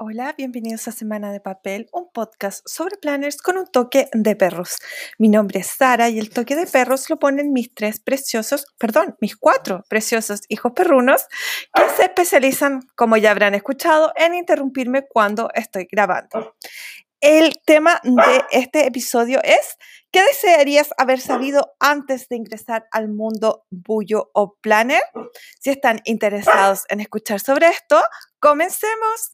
Hola, 0.00 0.34
bienvenidos 0.36 0.88
a 0.88 0.92
Semana 0.92 1.30
de 1.30 1.38
Papel, 1.38 1.88
un 1.92 2.10
podcast 2.10 2.68
sobre 2.68 2.96
planners 2.96 3.36
con 3.40 3.56
un 3.56 3.66
toque 3.68 4.08
de 4.12 4.34
perros. 4.34 4.78
Mi 5.18 5.28
nombre 5.28 5.60
es 5.60 5.68
Sara 5.68 6.08
y 6.08 6.18
el 6.18 6.30
toque 6.30 6.56
de 6.56 6.66
perros 6.66 7.08
lo 7.10 7.20
ponen 7.20 7.52
mis 7.52 7.72
tres 7.72 8.00
preciosos, 8.00 8.66
perdón, 8.76 9.16
mis 9.20 9.36
cuatro 9.36 9.84
preciosos 9.88 10.40
hijos 10.48 10.72
perrunos 10.72 11.28
que 11.72 11.88
se 11.96 12.06
especializan, 12.06 12.80
como 12.96 13.16
ya 13.16 13.30
habrán 13.30 13.54
escuchado, 13.54 14.12
en 14.16 14.34
interrumpirme 14.34 15.06
cuando 15.06 15.48
estoy 15.54 15.86
grabando. 15.88 16.56
El 17.20 17.54
tema 17.64 18.00
de 18.02 18.42
este 18.50 18.86
episodio 18.88 19.40
es 19.44 19.78
¿qué 20.10 20.24
desearías 20.24 20.90
haber 20.98 21.20
sabido 21.20 21.76
antes 21.78 22.28
de 22.28 22.34
ingresar 22.34 22.88
al 22.90 23.10
mundo 23.10 23.64
bullo 23.70 24.28
o 24.34 24.56
planner? 24.60 25.02
Si 25.60 25.70
están 25.70 26.00
interesados 26.02 26.82
en 26.88 26.98
escuchar 26.98 27.38
sobre 27.38 27.68
esto, 27.68 28.02
comencemos. 28.40 29.32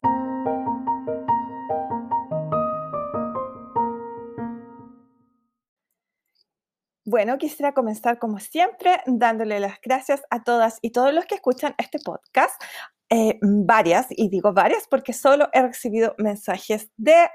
Bueno, 7.11 7.37
quisiera 7.37 7.73
comenzar 7.73 8.19
como 8.19 8.39
siempre 8.39 9.01
dándole 9.05 9.59
las 9.59 9.81
gracias 9.81 10.21
a 10.29 10.45
todas 10.45 10.79
y 10.81 10.91
todos 10.91 11.13
los 11.13 11.25
que 11.25 11.35
escuchan 11.35 11.75
este 11.77 11.99
podcast. 11.99 12.55
Eh, 13.09 13.37
varias, 13.41 14.07
y 14.11 14.29
digo 14.29 14.53
varias 14.53 14.87
porque 14.87 15.11
solo 15.11 15.49
he 15.51 15.61
recibido 15.61 16.15
mensajes 16.17 16.89
de 16.95 17.29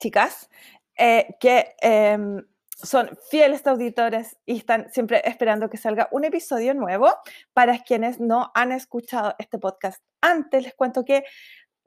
chicas 0.00 0.48
eh, 0.96 1.26
que 1.40 1.74
em, 1.80 2.40
son 2.80 3.10
fieles 3.28 3.66
auditores 3.66 4.36
y 4.46 4.58
están 4.58 4.92
siempre 4.92 5.22
esperando 5.24 5.68
que 5.68 5.76
salga 5.76 6.06
un 6.12 6.24
episodio 6.24 6.72
nuevo. 6.72 7.12
Para 7.52 7.80
quienes 7.80 8.20
no 8.20 8.52
han 8.54 8.70
escuchado 8.70 9.34
este 9.40 9.58
podcast 9.58 10.00
antes, 10.20 10.62
les 10.62 10.74
cuento 10.76 11.04
que 11.04 11.24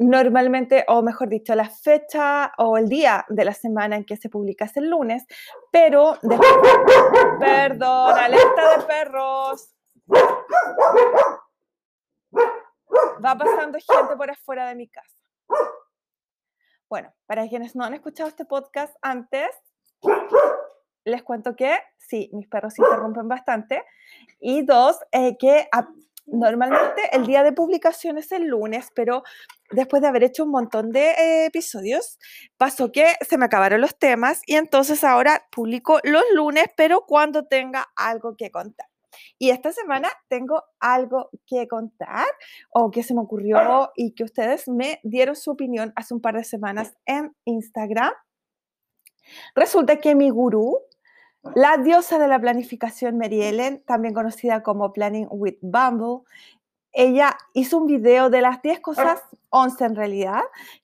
normalmente, 0.01 0.83
o 0.87 1.03
mejor 1.03 1.29
dicho, 1.29 1.53
la 1.53 1.69
fecha 1.69 2.51
o 2.57 2.77
el 2.77 2.89
día 2.89 3.23
de 3.29 3.45
la 3.45 3.53
semana 3.53 3.95
en 3.95 4.03
que 4.03 4.17
se 4.17 4.29
publica 4.29 4.65
es 4.65 4.75
el 4.77 4.89
lunes, 4.89 5.25
pero 5.71 6.17
después, 6.23 6.51
perdón, 7.39 8.17
alerta 8.17 8.77
de 8.77 8.83
perros. 8.85 9.75
Va 13.23 13.37
pasando 13.37 13.77
gente 13.77 14.15
por 14.17 14.31
afuera 14.31 14.67
de 14.69 14.75
mi 14.75 14.87
casa. 14.89 15.15
Bueno, 16.89 17.13
para 17.27 17.47
quienes 17.47 17.75
no 17.75 17.83
han 17.83 17.93
escuchado 17.93 18.27
este 18.27 18.45
podcast 18.45 18.95
antes, 19.03 19.49
les 21.05 21.21
cuento 21.21 21.55
que 21.55 21.77
sí, 21.97 22.31
mis 22.33 22.47
perros 22.47 22.73
se 22.73 22.81
interrumpen 22.81 23.27
bastante. 23.27 23.85
Y 24.39 24.63
dos, 24.63 24.97
eh, 25.11 25.37
que 25.37 25.67
normalmente 26.25 27.01
el 27.11 27.25
día 27.25 27.43
de 27.43 27.51
publicación 27.51 28.17
es 28.17 28.31
el 28.31 28.45
lunes, 28.45 28.89
pero 28.95 29.23
después 29.71 30.01
de 30.01 30.07
haber 30.07 30.23
hecho 30.23 30.43
un 30.43 30.51
montón 30.51 30.91
de 30.91 31.11
eh, 31.11 31.45
episodios, 31.45 32.19
pasó 32.57 32.91
que 32.91 33.15
se 33.27 33.37
me 33.37 33.45
acabaron 33.45 33.81
los 33.81 33.97
temas 33.97 34.41
y 34.45 34.55
entonces 34.55 35.03
ahora 35.03 35.47
publico 35.51 35.99
los 36.03 36.23
lunes, 36.33 36.65
pero 36.75 37.05
cuando 37.07 37.45
tenga 37.45 37.87
algo 37.95 38.35
que 38.37 38.51
contar. 38.51 38.87
Y 39.37 39.49
esta 39.49 39.71
semana 39.71 40.09
tengo 40.29 40.63
algo 40.79 41.29
que 41.45 41.67
contar 41.67 42.27
o 42.69 42.91
que 42.91 43.03
se 43.03 43.13
me 43.13 43.21
ocurrió 43.21 43.91
y 43.95 44.13
que 44.13 44.23
ustedes 44.23 44.67
me 44.67 44.99
dieron 45.03 45.35
su 45.35 45.51
opinión 45.51 45.91
hace 45.95 46.13
un 46.13 46.21
par 46.21 46.35
de 46.35 46.43
semanas 46.43 46.93
en 47.05 47.35
Instagram. 47.45 48.13
Resulta 49.55 49.97
que 49.97 50.15
mi 50.15 50.29
gurú, 50.29 50.79
la 51.55 51.77
diosa 51.77 52.19
de 52.19 52.27
la 52.27 52.39
planificación 52.39 53.17
Mary 53.17 53.41
Ellen, 53.41 53.83
también 53.85 54.13
conocida 54.13 54.63
como 54.63 54.93
Planning 54.93 55.27
with 55.31 55.57
Bumble, 55.61 56.23
ella 56.93 57.37
hizo 57.53 57.77
un 57.77 57.87
video 57.87 58.29
de 58.29 58.41
las 58.41 58.61
10 58.61 58.81
cosas, 58.81 59.21
11 59.49 59.85
en 59.85 59.95
realidad, 59.95 60.41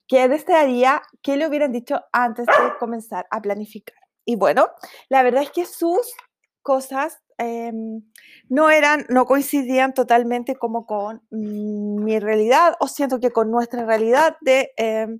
que 0.08 0.28
desearía 0.28 1.02
que 1.22 1.35
le 1.35 1.47
hubieran 1.47 1.72
dicho 1.72 2.02
antes 2.11 2.45
de 2.45 2.78
comenzar 2.80 3.28
a 3.30 3.41
planificar. 3.41 3.97
Y 4.25 4.35
bueno, 4.35 4.69
la 5.09 5.23
verdad 5.23 5.44
es 5.44 5.52
que 5.52 5.66
sus 5.66 6.13
cosas 6.61 7.19
em, 7.38 8.01
no 8.50 8.69
eran, 8.69 9.06
no 9.09 9.25
coincidían 9.25 9.94
totalmente 9.94 10.56
como 10.56 10.85
con 10.85 11.22
mi 11.29 12.19
realidad, 12.19 12.75
o 12.79 12.88
siento 12.88 13.19
que 13.19 13.31
con 13.31 13.51
nuestra 13.51 13.85
realidad 13.85 14.38
de, 14.41 14.72
em, 14.78 15.19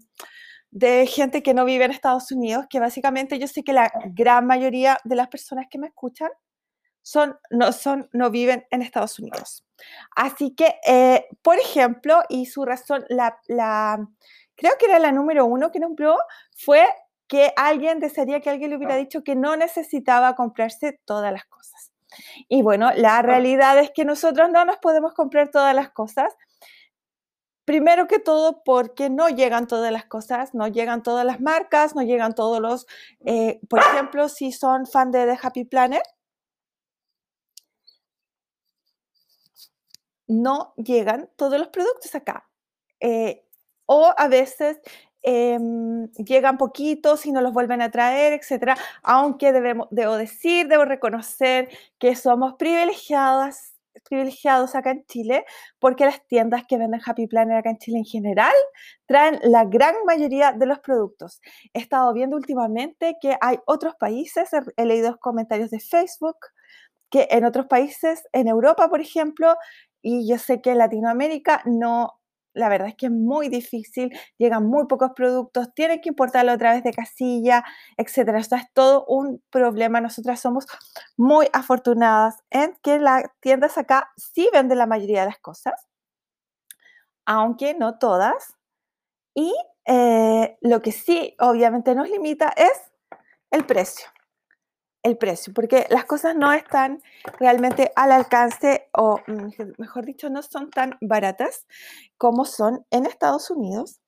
de 0.78 1.08
gente 1.08 1.42
que 1.42 1.56
no 1.56 1.66
vive 1.66 1.86
en 1.86 1.92
Estados 1.92 2.32
Unidos, 2.32 2.66
que 2.70 2.80
básicamente 2.80 3.40
yo 3.40 3.48
sé 3.48 3.64
que 3.64 3.74
la 3.74 3.92
gran 4.14 4.46
mayoría 4.46 5.00
de 5.04 5.16
las 5.16 5.28
personas 5.28 5.66
que 5.70 5.80
me 5.80 5.88
escuchan 5.88 6.30
son, 7.02 7.36
no, 7.50 7.72
son, 7.72 8.10
no 8.14 8.30
viven 8.30 8.66
en 8.70 8.84
Estados 8.84 9.18
Unidos. 9.18 9.66
Así 10.16 10.54
que, 10.54 10.76
eh, 10.86 11.26
por 11.42 11.58
ejemplo, 11.58 12.22
y 12.30 12.46
su 12.46 12.64
razón, 12.64 13.06
la, 13.10 13.40
la, 13.48 14.08
creo 14.56 14.74
que 14.80 14.86
era 14.86 15.00
la 15.00 15.12
número 15.12 15.46
uno 15.46 15.72
que 15.72 15.80
nombró, 15.80 16.16
fue 16.56 16.86
que 17.28 17.54
alguien 17.56 18.00
desearía 18.00 18.40
que 18.40 18.52
alguien 18.52 18.70
le 18.70 18.78
hubiera 18.78 18.96
dicho 18.96 19.24
que 19.24 19.36
no 19.36 19.56
necesitaba 19.58 20.36
comprarse 20.36 21.00
todas 21.06 21.34
las 21.34 21.46
cosas. 21.46 21.92
Y 22.48 22.62
bueno, 22.62 22.92
la 22.96 23.22
realidad 23.24 23.80
es 23.80 23.92
que 23.96 24.06
nosotros 24.06 24.50
no 24.52 24.64
nos 24.64 24.78
podemos 24.78 25.14
comprar 25.14 25.50
todas 25.50 25.74
las 25.74 25.90
cosas. 25.90 26.36
Primero 27.68 28.08
que 28.08 28.20
todo 28.20 28.64
porque 28.64 29.10
no 29.10 29.28
llegan 29.28 29.68
todas 29.68 29.92
las 29.92 30.06
cosas, 30.06 30.54
no 30.54 30.70
llegan 30.70 31.04
todas 31.04 31.26
las 31.26 31.42
marcas, 31.42 31.96
no 31.96 32.02
llegan 32.02 32.34
todos 32.34 32.62
los, 32.62 32.88
eh, 33.26 33.60
por 33.70 33.80
ejemplo, 33.80 34.30
si 34.30 34.54
son 34.54 34.86
fan 34.88 35.12
de 35.12 35.26
The 35.26 35.38
Happy 35.44 35.66
Planet, 35.66 36.02
no 40.28 40.74
llegan 40.78 41.30
todos 41.36 41.60
los 41.60 41.68
productos 41.68 42.16
acá. 42.16 42.50
Eh, 43.02 43.44
o 43.86 44.14
a 44.18 44.28
veces 44.30 44.80
em, 45.22 46.08
llegan 46.14 46.58
poquitos 46.58 47.26
y 47.26 47.34
no 47.34 47.42
los 47.42 47.52
vuelven 47.52 47.82
a 47.82 47.92
traer, 47.92 48.32
etcétera. 48.32 48.78
Aunque 49.04 49.52
debemos, 49.52 49.90
debo 49.92 50.16
decir, 50.16 50.70
debo 50.70 50.86
reconocer 50.86 51.68
que 52.00 52.16
somos 52.16 52.54
privilegiadas 52.56 53.77
privilegiados 54.04 54.76
acá 54.76 54.92
en 54.92 55.06
Chile, 55.06 55.46
porque 55.80 56.06
las 56.06 56.26
tiendas 56.28 56.66
que 56.68 56.78
venden 56.78 57.02
Happy 57.06 57.28
Planner 57.28 57.58
acá 57.58 57.70
en 57.70 57.78
Chile 57.78 58.00
en 58.00 58.06
general 58.06 58.54
traen 59.06 59.40
la 59.44 59.66
gran 59.66 59.96
mayoría 60.06 60.52
de 60.52 60.66
los 60.66 60.80
productos. 60.80 61.42
He 61.74 61.80
estado 61.80 62.14
viendo 62.14 62.36
últimamente 62.36 63.18
que 63.22 63.38
hay 63.42 63.60
otros 63.66 63.96
países, 63.96 64.50
he 64.76 64.86
leído 64.86 65.18
comentarios 65.20 65.70
de 65.70 65.80
Facebook, 65.80 66.38
que 67.10 67.28
en 67.32 67.46
otros 67.46 67.68
países, 67.68 68.24
en 68.34 68.48
Europa, 68.48 68.90
por 68.90 69.02
ejemplo, 69.02 69.56
y 70.02 70.30
yo 70.30 70.38
sé 70.38 70.62
que 70.62 70.72
en 70.72 70.78
Latinoamérica 70.78 71.62
no, 71.66 72.17
la 72.58 72.70
verdad 72.70 72.90
es 72.90 72.96
que 72.96 73.06
es 73.06 73.12
muy 73.12 73.50
difícil, 73.50 74.18
llegan 74.38 74.66
muy 74.66 74.88
pocos 74.88 75.12
productos, 75.16 75.74
tienen 75.74 76.02
que 76.02 76.10
importarlo 76.10 76.52
a 76.52 76.58
través 76.58 76.84
de 76.84 76.92
casilla, 76.92 77.64
etcétera. 77.98 78.40
Esto 78.40 78.56
es 78.56 78.66
todo 78.74 79.06
un 79.06 79.42
problema. 79.50 80.02
Nosotras 80.02 80.40
somos 80.40 80.66
muy 81.16 81.48
afortunadas 81.54 82.44
en 82.50 82.76
que 82.82 83.00
las 83.00 83.24
tiendas 83.40 83.78
acá 83.78 84.12
sí 84.18 84.50
venden 84.52 84.80
la 84.80 84.88
mayoría 84.88 85.22
de 85.22 85.28
las 85.28 85.40
cosas, 85.40 85.88
aunque 87.26 87.74
no 87.74 87.98
todas. 88.00 88.56
Y 89.34 89.54
eh, 89.86 90.58
lo 90.62 90.82
que 90.82 90.92
sí, 90.92 91.36
obviamente, 91.40 91.96
nos 91.96 92.10
limita 92.10 92.54
es 92.58 92.92
el 93.52 93.66
precio 93.66 94.08
el 95.08 95.18
precio, 95.18 95.54
porque 95.54 95.88
las 95.90 96.06
cosas 96.06 96.36
no 96.36 96.54
están 96.54 97.02
realmente 97.40 97.92
al 97.96 98.12
alcance, 98.12 98.88
o 98.94 99.20
mejor 99.78 100.06
dicho, 100.06 100.30
no 100.30 100.42
son 100.44 100.70
tan 100.70 100.98
baratas 101.02 101.66
como 102.18 102.46
son 102.46 102.86
en 102.92 103.06
Estados 103.06 103.50
Unidos. 103.50 104.00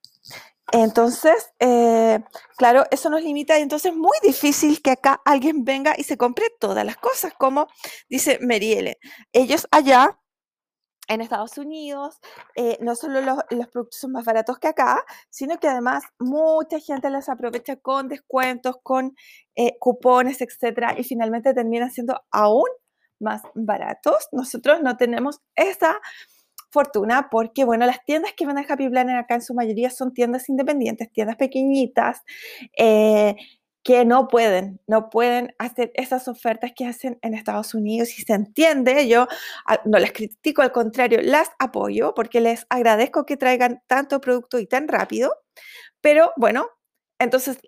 Entonces, 0.71 1.51
eh, 1.59 2.19
claro, 2.57 2.83
eso 2.91 3.09
nos 3.09 3.23
limita 3.23 3.57
y 3.57 3.63
entonces 3.63 3.91
es 3.91 3.97
muy 3.97 4.17
difícil 4.21 4.81
que 4.81 4.91
acá 4.91 5.19
alguien 5.25 5.63
venga 5.63 5.95
y 5.97 6.03
se 6.03 6.17
compre 6.17 6.45
todas 6.59 6.85
las 6.85 6.97
cosas, 6.97 7.33
como 7.37 7.67
dice 8.07 8.37
Meriele. 8.41 8.99
Ellos 9.33 9.67
allá 9.71 10.19
en 11.09 11.21
Estados 11.21 11.57
Unidos, 11.57 12.19
eh, 12.55 12.77
no 12.81 12.95
solo 12.95 13.19
los, 13.21 13.67
productos 13.71 13.99
son 13.99 14.11
más 14.11 14.23
baratos 14.23 14.59
que 14.59 14.67
acá, 14.67 15.03
sino 15.29 15.57
que 15.57 15.67
además 15.67 16.03
mucha 16.19 16.79
gente 16.79 17.09
las 17.09 17.29
aprovecha 17.29 17.75
con 17.77 18.07
descuentos, 18.07 18.77
con 18.83 19.15
eh, 19.55 19.75
cupones, 19.79 20.39
etcétera, 20.41 20.95
y 20.97 21.03
finalmente 21.03 21.53
terminan 21.53 21.91
siendo 21.91 22.21
aún 22.31 22.69
más 23.19 23.41
baratos. 23.55 24.29
Nosotros 24.31 24.81
no 24.81 24.97
tenemos 24.97 25.41
esa 25.55 25.99
fortuna 26.71 27.29
porque, 27.31 27.63
bueno, 27.65 27.87
las 27.87 28.05
tiendas 28.05 28.33
que 28.33 28.45
venden 28.45 28.65
Happy 28.69 28.87
Planner 28.87 29.17
acá 29.17 29.35
en 29.35 29.41
su 29.41 29.55
mayoría 29.55 29.89
son 29.89 30.13
tiendas 30.13 30.47
independientes, 30.47 31.11
tiendas 31.11 31.37
pequeñitas, 31.37 32.21
eh, 32.77 33.35
que 33.83 34.05
no 34.05 34.27
pueden, 34.27 34.81
no 34.87 35.09
pueden 35.09 35.55
hacer 35.57 35.91
esas 35.95 36.27
ofertas 36.27 36.71
que 36.75 36.85
hacen 36.85 37.17
en 37.21 37.33
Estados 37.33 37.73
Unidos 37.73 38.17
y 38.19 38.23
se 38.23 38.33
entiende, 38.33 39.07
yo 39.07 39.27
no 39.85 39.99
las 39.99 40.11
critico, 40.11 40.61
al 40.61 40.71
contrario, 40.71 41.19
las 41.21 41.49
apoyo 41.59 42.13
porque 42.13 42.41
les 42.41 42.65
agradezco 42.69 43.25
que 43.25 43.37
traigan 43.37 43.81
tanto 43.87 44.21
producto 44.21 44.59
y 44.59 44.67
tan 44.67 44.87
rápido, 44.87 45.33
pero 46.01 46.33
bueno, 46.37 46.67
entonces 47.19 47.59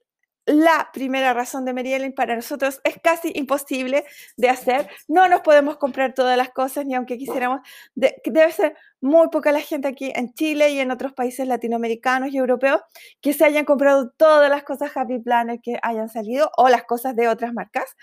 la 0.45 0.89
primera 0.91 1.33
razón 1.33 1.65
de 1.65 1.73
Maryellen 1.73 2.13
para 2.13 2.35
nosotros 2.35 2.81
es 2.83 2.95
casi 3.03 3.31
imposible 3.35 4.05
de 4.37 4.49
hacer. 4.49 4.89
No 5.07 5.27
nos 5.29 5.41
podemos 5.41 5.77
comprar 5.77 6.13
todas 6.13 6.37
las 6.37 6.49
cosas, 6.49 6.85
ni 6.85 6.95
aunque 6.95 7.17
quisiéramos. 7.17 7.61
debe 7.95 8.51
ser 8.51 8.75
muy 9.01 9.29
poca 9.29 9.51
la 9.51 9.61
gente 9.61 9.87
aquí 9.87 10.11
en 10.15 10.33
Chile 10.33 10.69
y 10.71 10.79
en 10.79 10.91
otros 10.91 11.13
países 11.13 11.47
latinoamericanos 11.47 12.31
y 12.31 12.37
europeos 12.37 12.81
que 13.21 13.33
se 13.33 13.45
hayan 13.45 13.65
comprado 13.65 14.11
todas 14.11 14.49
las 14.49 14.63
cosas 14.63 14.95
Happy 14.95 15.19
Planner 15.19 15.59
que 15.61 15.79
hayan 15.81 16.09
salido 16.09 16.51
o 16.57 16.69
las 16.69 16.83
cosas 16.83 17.15
de 17.15 17.27
otras 17.27 17.53
marcas. 17.53 17.95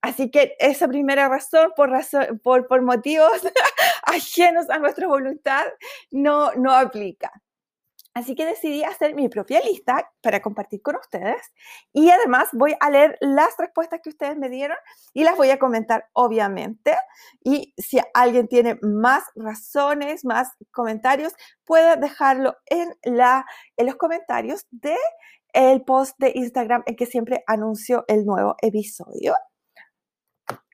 Así 0.00 0.30
que 0.30 0.56
esa 0.58 0.88
primera 0.88 1.28
razón, 1.28 1.72
por, 1.76 1.90
razón, 1.90 2.40
por, 2.42 2.66
por 2.66 2.82
motivos 2.82 3.42
ajenos 4.04 4.70
a 4.70 4.78
nuestra 4.78 5.06
voluntad, 5.06 5.64
no, 6.10 6.52
no 6.54 6.72
aplica. 6.72 7.30
Así 8.14 8.36
que 8.36 8.46
decidí 8.46 8.84
hacer 8.84 9.16
mi 9.16 9.28
propia 9.28 9.60
lista 9.60 10.08
para 10.22 10.40
compartir 10.40 10.80
con 10.82 10.94
ustedes 10.94 11.42
y 11.92 12.10
además 12.10 12.48
voy 12.52 12.76
a 12.78 12.88
leer 12.88 13.18
las 13.20 13.56
respuestas 13.58 14.00
que 14.02 14.10
ustedes 14.10 14.36
me 14.36 14.48
dieron 14.48 14.76
y 15.12 15.24
las 15.24 15.36
voy 15.36 15.50
a 15.50 15.58
comentar 15.58 16.08
obviamente. 16.12 16.94
Y 17.42 17.74
si 17.76 17.98
alguien 18.14 18.46
tiene 18.46 18.78
más 18.82 19.24
razones, 19.34 20.24
más 20.24 20.52
comentarios, 20.70 21.32
puede 21.64 21.96
dejarlo 21.96 22.56
en, 22.66 22.94
la, 23.02 23.44
en 23.76 23.86
los 23.86 23.96
comentarios 23.96 24.64
de 24.70 24.96
post 25.84 26.16
de 26.18 26.32
Instagram 26.36 26.84
en 26.86 26.96
que 26.96 27.06
siempre 27.06 27.42
anuncio 27.48 28.04
el 28.06 28.24
nuevo 28.24 28.54
episodio. 28.62 29.34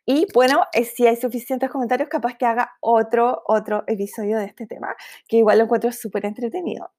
Y 0.04 0.26
bueno, 0.34 0.64
eh, 0.72 0.84
si 0.84 1.06
hay 1.06 1.16
suficientes 1.16 1.70
comentarios, 1.70 2.08
capaz 2.08 2.36
que 2.36 2.44
haga 2.44 2.72
otro, 2.80 3.42
otro 3.46 3.84
episodio 3.86 4.38
de 4.38 4.46
este 4.46 4.66
tema, 4.66 4.94
que 5.28 5.36
igual 5.38 5.58
lo 5.58 5.64
encuentro 5.64 5.92
súper 5.92 6.26
entretenido. 6.26 6.90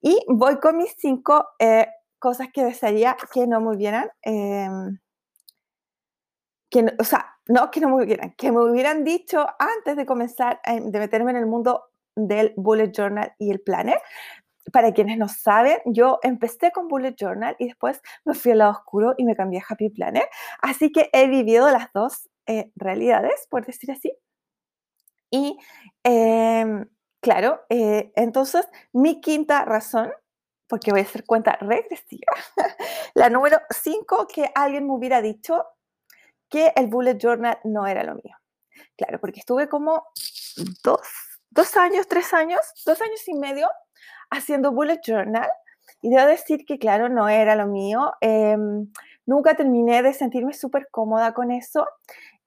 Y 0.00 0.18
voy 0.28 0.58
con 0.58 0.76
mis 0.78 0.94
cinco 0.98 1.46
eh, 1.58 1.86
cosas 2.18 2.48
que 2.52 2.64
desearía 2.64 3.16
que 3.32 3.46
no 3.46 3.60
me 3.60 3.74
hubieran, 3.76 4.10
em, 4.22 4.98
que 6.70 6.86
o 6.98 7.04
sea, 7.04 7.26
no 7.48 7.70
que 7.70 7.80
no 7.80 7.88
me 7.88 8.04
hubieran, 8.04 8.34
que 8.36 8.50
me 8.52 8.60
hubieran 8.60 9.04
dicho 9.04 9.46
antes 9.58 9.96
de 9.96 10.06
comenzar, 10.06 10.60
de 10.64 10.98
meterme 10.98 11.30
en 11.30 11.36
el 11.38 11.46
mundo 11.46 11.84
del 12.16 12.52
bullet 12.56 12.92
journal 12.92 13.32
y 13.38 13.50
el 13.50 13.60
planner. 13.60 13.98
Para 14.72 14.92
quienes 14.92 15.16
no 15.18 15.28
saben, 15.28 15.78
yo 15.86 16.18
empecé 16.22 16.72
con 16.72 16.88
bullet 16.88 17.14
journal 17.16 17.54
y 17.60 17.66
después 17.66 18.00
me 18.24 18.34
fui 18.34 18.52
al 18.52 18.58
lado 18.58 18.72
oscuro 18.72 19.14
y 19.16 19.24
me 19.24 19.36
cambié 19.36 19.60
a 19.60 19.64
happy 19.68 19.90
planner. 19.90 20.24
Así 20.60 20.90
que 20.90 21.08
he 21.12 21.28
vivido 21.28 21.70
las 21.70 21.92
dos 21.92 22.28
eh, 22.46 22.72
realidades, 22.74 23.46
por 23.48 23.64
decir 23.64 23.92
así. 23.92 24.12
Y 25.30 25.56
em, 26.04 26.86
Claro, 27.26 27.64
eh, 27.70 28.12
entonces 28.14 28.68
mi 28.92 29.20
quinta 29.20 29.64
razón, 29.64 30.12
porque 30.68 30.92
voy 30.92 31.00
a 31.00 31.02
hacer 31.02 31.24
cuenta 31.24 31.58
regresiva, 31.60 32.32
la 33.14 33.28
número 33.30 33.58
cinco, 33.68 34.28
que 34.32 34.48
alguien 34.54 34.86
me 34.86 34.92
hubiera 34.92 35.20
dicho 35.20 35.64
que 36.48 36.72
el 36.76 36.86
bullet 36.86 37.18
journal 37.18 37.58
no 37.64 37.84
era 37.88 38.04
lo 38.04 38.14
mío. 38.14 38.36
Claro, 38.96 39.18
porque 39.20 39.40
estuve 39.40 39.68
como 39.68 40.04
dos, 40.84 41.00
dos 41.50 41.76
años, 41.76 42.06
tres 42.06 42.32
años, 42.32 42.60
dos 42.84 43.02
años 43.02 43.26
y 43.26 43.34
medio 43.34 43.68
haciendo 44.30 44.70
bullet 44.70 45.00
journal 45.04 45.50
y 46.02 46.10
debo 46.10 46.28
decir 46.28 46.64
que, 46.64 46.78
claro, 46.78 47.08
no 47.08 47.28
era 47.28 47.56
lo 47.56 47.66
mío. 47.66 48.12
Em, 48.20 48.88
nunca 49.26 49.56
terminé 49.56 50.00
de 50.04 50.12
sentirme 50.12 50.52
súper 50.52 50.86
cómoda 50.92 51.34
con 51.34 51.50
eso 51.50 51.88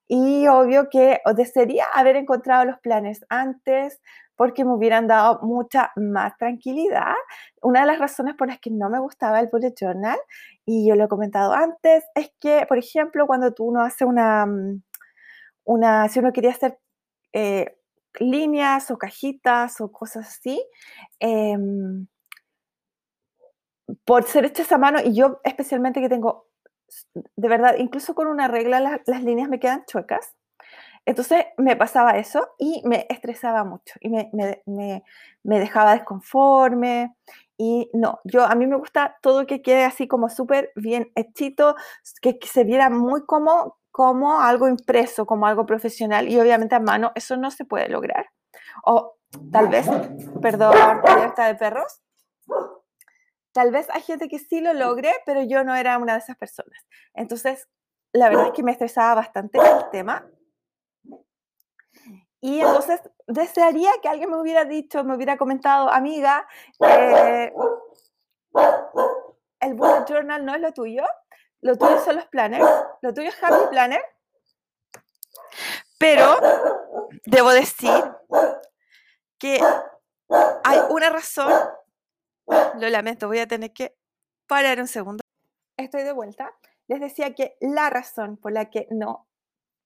y 0.08 0.48
obvio 0.48 0.88
que 0.90 1.20
desearía 1.36 1.84
haber 1.94 2.16
encontrado 2.16 2.64
los 2.64 2.80
planes 2.80 3.24
antes, 3.28 4.00
porque 4.40 4.64
me 4.64 4.72
hubieran 4.72 5.06
dado 5.06 5.38
mucha 5.42 5.92
más 5.96 6.34
tranquilidad. 6.38 7.12
Una 7.60 7.80
de 7.80 7.86
las 7.88 7.98
razones 7.98 8.36
por 8.36 8.48
las 8.48 8.58
que 8.58 8.70
no 8.70 8.88
me 8.88 8.98
gustaba 8.98 9.38
el 9.38 9.50
bullet 9.52 9.74
journal, 9.78 10.18
y 10.64 10.88
yo 10.88 10.94
lo 10.96 11.04
he 11.04 11.08
comentado 11.08 11.52
antes, 11.52 12.04
es 12.14 12.32
que, 12.40 12.64
por 12.66 12.78
ejemplo, 12.78 13.26
cuando 13.26 13.52
tú 13.52 13.64
uno 13.64 13.82
hace 13.82 14.06
una, 14.06 14.46
mm, 14.46 14.82
una 15.64 16.08
si 16.08 16.20
uno 16.20 16.32
quería 16.32 16.52
hacer 16.52 16.78
eh, 17.34 17.76
líneas 18.18 18.90
o 18.90 18.96
cajitas 18.96 19.78
o 19.82 19.92
cosas 19.92 20.26
así, 20.28 20.64
em, 21.18 22.06
por 24.06 24.24
ser 24.24 24.46
hechas 24.46 24.72
a 24.72 24.78
mano, 24.78 25.00
y 25.04 25.14
yo 25.14 25.40
especialmente 25.44 26.00
que 26.00 26.08
tengo, 26.08 26.46
de 27.36 27.48
verdad, 27.48 27.74
incluso 27.78 28.14
con 28.14 28.26
una 28.26 28.48
regla 28.48 29.02
las 29.04 29.22
líneas 29.22 29.50
me 29.50 29.60
quedan 29.60 29.84
chuecas, 29.86 30.34
entonces 31.10 31.44
me 31.56 31.74
pasaba 31.74 32.12
eso 32.18 32.54
y 32.56 32.82
me 32.84 33.04
estresaba 33.08 33.64
mucho 33.64 33.94
y 34.00 34.10
me, 34.10 35.02
dejaba 35.42 35.94
desconforme. 35.94 37.16
Y 37.58 37.90
no, 37.92 38.20
yo 38.22 38.44
a 38.44 38.54
mí 38.54 38.68
me 38.68 38.76
gusta 38.76 39.18
todo 39.20 39.44
que 39.44 39.60
quede 39.60 39.84
así 39.84 40.06
como 40.06 40.28
súper 40.28 40.70
bien 40.76 41.10
hechito, 41.16 41.74
que, 42.22 42.38
se 42.46 42.62
viera 42.62 42.90
muy 42.90 43.26
como, 43.26 43.80
como 43.90 44.40
algo 44.40 44.68
impreso, 44.68 45.26
como 45.26 45.48
algo 45.48 45.66
profesional 45.66 46.28
y 46.28 46.38
obviamente 46.38 46.76
a 46.76 46.80
mano 46.80 47.10
eso 47.16 47.36
no 47.36 47.50
se 47.50 47.64
puede 47.64 47.88
lograr. 47.88 48.26
O 48.84 49.16
tal 49.50 49.66
vez, 49.66 49.88
perdón, 50.40 50.76
alerta 50.78 51.48
de 51.48 51.56
perros. 51.56 52.00
Tal 53.52 53.72
vez 53.72 53.90
hay 53.90 54.02
gente 54.02 54.28
que 54.28 54.38
sí 54.38 54.60
lo 54.60 54.74
logre, 54.74 55.12
pero 55.26 55.42
yo 55.42 55.64
no 55.64 55.74
era 55.74 55.98
una 55.98 56.12
de 56.12 56.20
esas 56.20 56.36
personas. 56.36 56.86
Entonces, 57.14 57.68
la 58.12 58.28
verdad 58.28 58.46
es 58.46 58.52
que 58.52 58.62
me 58.62 58.70
estresaba 58.70 59.16
bastante 59.16 59.58
el 59.58 59.90
tema 59.90 60.24
y 62.40 62.60
entonces 62.60 63.00
desearía 63.26 63.92
que 64.00 64.08
alguien 64.08 64.30
me 64.30 64.40
hubiera 64.40 64.64
dicho, 64.64 65.04
me 65.04 65.14
hubiera 65.14 65.36
comentado, 65.36 65.90
amiga, 65.90 66.48
eh, 66.80 67.52
el 69.60 69.74
bullet 69.74 70.06
journal 70.08 70.44
no 70.44 70.54
es 70.54 70.60
lo 70.60 70.72
tuyo, 70.72 71.04
lo 71.60 71.76
tuyo 71.76 71.98
son 72.00 72.16
los 72.16 72.26
planners, 72.28 72.66
lo 73.02 73.12
tuyo 73.12 73.28
es 73.28 73.42
Happy 73.42 73.68
Planner. 73.70 74.02
Pero 75.98 76.38
debo 77.26 77.50
decir 77.50 77.92
que 79.38 79.60
hay 80.64 80.78
una 80.88 81.10
razón, 81.10 81.52
lo 82.46 82.88
lamento, 82.88 83.28
voy 83.28 83.40
a 83.40 83.46
tener 83.46 83.72
que 83.74 83.98
parar 84.46 84.80
un 84.80 84.88
segundo. 84.88 85.20
Estoy 85.76 86.04
de 86.04 86.12
vuelta. 86.12 86.54
Les 86.88 87.00
decía 87.00 87.34
que 87.34 87.56
la 87.60 87.90
razón 87.90 88.38
por 88.38 88.52
la 88.52 88.70
que 88.70 88.86
no, 88.90 89.28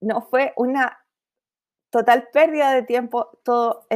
no 0.01 0.23
fue 0.23 0.55
una 0.57 1.04
total 1.95 2.27
pérdida 2.33 2.73
de 2.73 2.83
tiempo 2.83 3.39
todo 3.45 3.87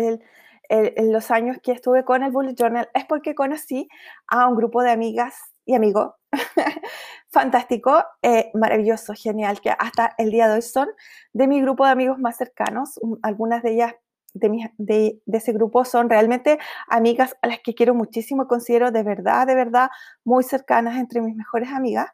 los 0.98 1.30
años 1.32 1.56
que 1.60 1.72
estuve 1.72 2.04
con 2.04 2.22
el 2.22 2.30
Bullet 2.30 2.54
Journal 2.54 2.88
es 2.94 3.04
porque 3.06 3.34
conocí 3.34 3.88
a 4.28 4.46
un 4.46 4.54
grupo 4.54 4.82
de 4.84 4.92
amigas 4.92 5.34
y 5.64 5.74
amigos 5.74 6.12
fantástico, 7.28 8.04
eh, 8.22 8.52
maravilloso, 8.54 9.14
genial, 9.16 9.60
que 9.60 9.70
hasta 9.70 10.14
el 10.16 10.30
día 10.30 10.46
de 10.46 10.54
hoy 10.54 10.62
son 10.62 10.88
de 11.32 11.48
mi 11.48 11.60
grupo 11.60 11.84
de 11.86 11.90
amigos 11.90 12.20
más 12.20 12.36
cercanos. 12.36 13.00
Algunas 13.22 13.64
de 13.64 13.72
ellas 13.72 13.94
de, 14.32 14.70
de, 14.76 15.20
de, 15.26 15.38
ese 15.38 15.52
grupo 15.52 15.84
son 15.84 16.08
realmente 16.08 16.60
amigas 16.86 17.36
a 17.42 17.48
las 17.48 17.58
que 17.64 17.74
quiero 17.74 17.94
muchísimo 17.94 18.44
y 18.44 18.46
considero 18.46 18.92
de 18.92 19.02
verdad, 19.02 19.44
de 19.44 19.56
verdad 19.56 19.90
muy 20.22 20.44
cercanas 20.44 20.98
entre 20.98 21.20
mis 21.20 21.34
mejores 21.34 21.70
amigas. 21.70 22.10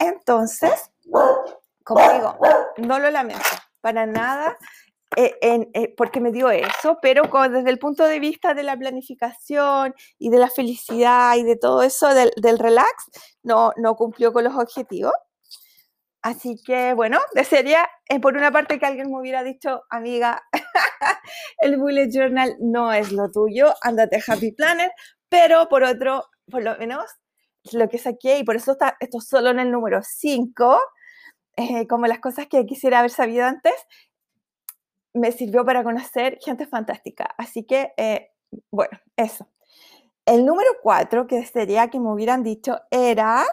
Entonces, 0.00 0.90
como 1.84 2.00
digo, 2.12 2.36
no 2.78 2.98
lo 2.98 3.08
lamento 3.10 3.44
para 3.86 4.04
nada. 4.04 4.58
Eh, 5.14 5.36
eh, 5.40 5.94
porque 5.96 6.20
me 6.20 6.32
dio 6.32 6.50
eso, 6.50 6.98
pero 7.00 7.22
desde 7.48 7.70
el 7.70 7.78
punto 7.78 8.04
de 8.04 8.18
vista 8.18 8.54
de 8.54 8.64
la 8.64 8.76
planificación 8.76 9.94
y 10.18 10.30
de 10.30 10.38
la 10.38 10.50
felicidad 10.50 11.36
y 11.36 11.44
de 11.44 11.56
todo 11.56 11.82
eso 11.82 12.12
del, 12.12 12.58
relax, 12.58 12.90
no, 13.42 13.72
no 13.76 13.94
cumplió 13.94 14.32
con 14.32 14.44
los 14.44 14.54
objetivos. 14.56 15.12
Así 16.22 16.56
que 16.66 16.92
bueno, 16.94 17.20
desearía 17.34 17.88
eh, 18.08 18.18
por 18.18 18.36
una 18.36 18.50
parte 18.50 18.80
que 18.80 18.86
alguien 18.86 19.10
me 19.10 19.20
hubiera 19.20 19.44
dicho, 19.44 19.82
amiga, 19.90 20.42
el 21.58 21.78
bullet 21.78 22.08
journal 22.12 22.56
no 22.58 22.92
es 22.92 23.12
lo 23.12 23.30
tuyo, 23.30 23.74
ándate 23.82 24.20
Happy 24.26 24.50
Planner, 24.52 24.90
pero 25.28 25.68
por 25.68 25.84
otro, 25.84 26.24
por 26.50 26.64
lo 26.64 26.76
menos 26.78 27.04
lo 27.72 27.88
que 27.88 27.98
saqué, 27.98 28.38
y 28.38 28.44
por 28.44 28.56
eso 28.56 28.72
está 28.72 28.96
esto 28.98 29.20
solo 29.20 29.50
en 29.50 29.60
el 29.60 29.70
número 29.70 30.00
5, 30.02 30.80
como 31.88 32.06
las 32.06 32.18
cosas 32.20 32.46
que 32.48 32.66
quisiera 32.66 32.98
haber 32.98 33.10
sabido 33.10 33.46
antes, 33.46 33.74
me 35.16 35.32
sirvió 35.32 35.64
para 35.64 35.82
conocer 35.82 36.38
gente 36.40 36.66
fantástica. 36.66 37.34
Así 37.38 37.64
que, 37.64 37.92
eh, 37.96 38.30
bueno, 38.70 38.98
eso. 39.16 39.48
El 40.24 40.44
número 40.44 40.70
cuatro 40.82 41.26
que 41.26 41.44
sería 41.44 41.88
que 41.88 42.00
me 42.00 42.10
hubieran 42.12 42.42
dicho 42.42 42.80
era 42.90 43.44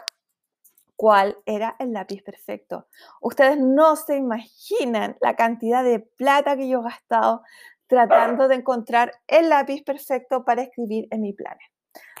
cuál 0.96 1.36
era 1.46 1.76
el 1.78 1.92
lápiz 1.92 2.22
perfecto. 2.22 2.88
Ustedes 3.20 3.58
no 3.58 3.96
se 3.96 4.16
imaginan 4.16 5.16
la 5.20 5.36
cantidad 5.36 5.84
de 5.84 6.00
plata 6.00 6.56
que 6.56 6.68
yo 6.68 6.80
he 6.80 6.84
gastado 6.84 7.42
tratando 7.86 8.48
de 8.48 8.56
encontrar 8.56 9.12
el 9.26 9.50
lápiz 9.50 9.82
perfecto 9.84 10.44
para 10.44 10.62
escribir 10.62 11.06
en 11.10 11.20
mi 11.20 11.32
plan. 11.32 11.56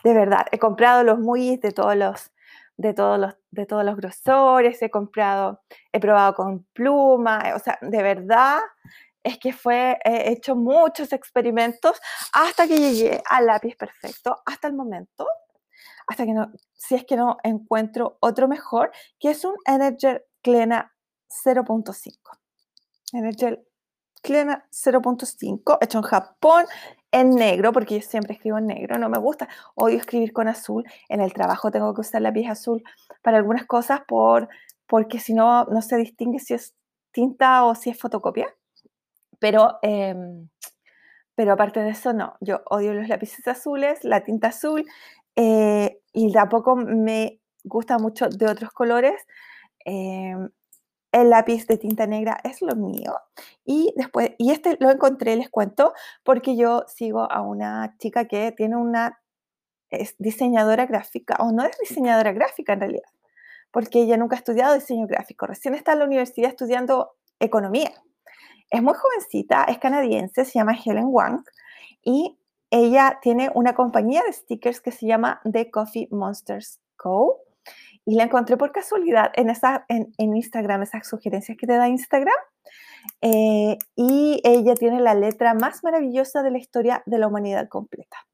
De 0.02 0.12
verdad, 0.12 0.46
he 0.52 0.58
comprado 0.58 1.02
los 1.02 1.18
muy 1.18 1.56
de 1.56 1.72
todos 1.72 1.96
los 1.96 2.30
de 2.76 2.92
todos 2.92 3.18
los 3.18 3.36
de 3.50 3.66
todos 3.66 3.84
los 3.84 3.96
grosores, 3.96 4.82
he 4.82 4.90
comprado, 4.90 5.62
he 5.92 6.00
probado 6.00 6.34
con 6.34 6.64
pluma, 6.72 7.52
o 7.54 7.58
sea, 7.60 7.78
de 7.80 8.02
verdad 8.02 8.60
es 9.24 9.38
que 9.38 9.52
fue 9.52 9.98
he 10.04 10.30
hecho 10.30 10.54
muchos 10.54 11.12
experimentos 11.12 12.00
hasta 12.32 12.68
que 12.68 12.76
llegué 12.76 13.22
al 13.28 13.46
lápiz 13.46 13.74
perfecto, 13.74 14.42
hasta 14.46 14.68
el 14.68 14.74
momento. 14.74 15.26
hasta 16.06 16.26
que 16.26 16.34
no, 16.34 16.52
si 16.74 16.94
es 16.94 17.04
que 17.06 17.16
no 17.16 17.38
encuentro 17.42 18.18
otro 18.20 18.46
mejor, 18.46 18.92
que 19.18 19.30
es 19.30 19.42
un 19.44 19.54
Energer 19.66 20.26
Klena 20.42 20.92
0.5. 21.28 22.18
Energer 23.14 23.64
Klena 24.22 24.66
0.5, 24.70 25.78
hecho 25.80 25.98
en 25.98 26.04
Japón, 26.04 26.66
en 27.10 27.30
negro, 27.30 27.72
porque 27.72 28.00
yo 28.00 28.06
siempre 28.06 28.34
escribo 28.34 28.58
en 28.58 28.66
negro, 28.66 28.98
no 28.98 29.08
me 29.08 29.18
gusta, 29.18 29.48
odio 29.74 29.96
escribir 29.96 30.32
con 30.34 30.48
azul, 30.48 30.84
en 31.08 31.20
el 31.22 31.32
trabajo 31.32 31.70
tengo 31.70 31.94
que 31.94 32.02
usar 32.02 32.20
lápiz 32.20 32.48
azul 32.48 32.82
para 33.22 33.38
algunas 33.38 33.64
cosas 33.66 34.00
por, 34.06 34.48
porque 34.86 35.20
si 35.20 35.32
no, 35.32 35.64
no 35.64 35.80
se 35.80 35.96
distingue 35.96 36.38
si 36.38 36.54
es 36.54 36.74
tinta 37.12 37.64
o 37.64 37.74
si 37.74 37.90
es 37.90 37.98
fotocopia, 37.98 38.54
pero, 39.44 39.78
em, 39.82 40.48
pero 41.34 41.52
aparte 41.52 41.80
de 41.80 41.90
eso, 41.90 42.14
no, 42.14 42.34
yo 42.40 42.62
odio 42.70 42.94
los 42.94 43.08
lápices 43.08 43.46
azules, 43.46 44.02
la 44.02 44.24
tinta 44.24 44.48
azul, 44.48 44.86
eh, 45.36 46.00
y 46.14 46.32
tampoco 46.32 46.76
me 46.76 47.42
gusta 47.62 47.98
mucho 47.98 48.30
de 48.30 48.46
otros 48.46 48.70
colores. 48.70 49.26
Em, 49.84 50.48
el 51.12 51.28
lápiz 51.28 51.66
de 51.66 51.76
tinta 51.76 52.06
negra 52.06 52.38
es 52.42 52.62
lo 52.62 52.74
mío. 52.74 53.16
Y 53.66 53.92
después, 53.96 54.30
y 54.38 54.50
este 54.50 54.78
lo 54.80 54.90
encontré, 54.90 55.36
les 55.36 55.50
cuento, 55.50 55.92
porque 56.22 56.56
yo 56.56 56.84
sigo 56.86 57.30
a 57.30 57.42
una 57.42 57.96
chica 57.98 58.26
que 58.26 58.50
tiene 58.52 58.76
una 58.76 59.20
es 59.90 60.16
diseñadora 60.18 60.86
gráfica, 60.86 61.36
o 61.40 61.52
no 61.52 61.64
es 61.64 61.76
diseñadora 61.78 62.32
gráfica 62.32 62.72
en 62.72 62.80
realidad, 62.80 63.10
porque 63.72 64.00
ella 64.02 64.16
nunca 64.16 64.36
ha 64.36 64.38
estudiado 64.38 64.74
diseño 64.74 65.06
gráfico, 65.06 65.46
recién 65.46 65.74
está 65.74 65.92
en 65.92 65.98
la 65.98 66.06
universidad 66.06 66.48
estudiando 66.50 67.16
economía. 67.40 67.92
Es 68.74 68.82
muy 68.82 68.94
jovencita, 68.94 69.62
es 69.68 69.78
canadiense, 69.78 70.44
se 70.44 70.58
llama 70.58 70.74
Helen 70.74 71.06
Wang, 71.06 71.44
y 72.02 72.36
ella 72.70 73.20
tiene 73.22 73.52
una 73.54 73.72
compañía 73.72 74.20
de 74.26 74.32
stickers 74.32 74.80
que 74.80 74.90
se 74.90 75.06
llama 75.06 75.40
The 75.48 75.70
Coffee 75.70 76.08
Monsters 76.10 76.80
Co 76.96 77.38
y 78.04 78.16
la 78.16 78.24
encontré 78.24 78.56
por 78.56 78.72
casualidad 78.72 79.30
en, 79.34 79.52
en, 80.18 80.36
Instagram, 80.36 80.82
esas 80.82 81.06
sugerencias 81.06 81.56
que 81.56 81.68
te 81.68 81.74
da 81.74 81.86
Instagram. 81.86 82.34
Eh, 83.20 83.78
y 83.94 84.40
ella 84.42 84.74
tiene 84.74 85.00
la 85.00 85.14
letra 85.14 85.54
más 85.54 85.84
maravillosa 85.84 86.42
de 86.42 86.50
la 86.50 86.58
historia 86.58 87.04
de 87.06 87.18
la 87.18 87.28
humanidad 87.28 87.68
completa. 87.68 88.26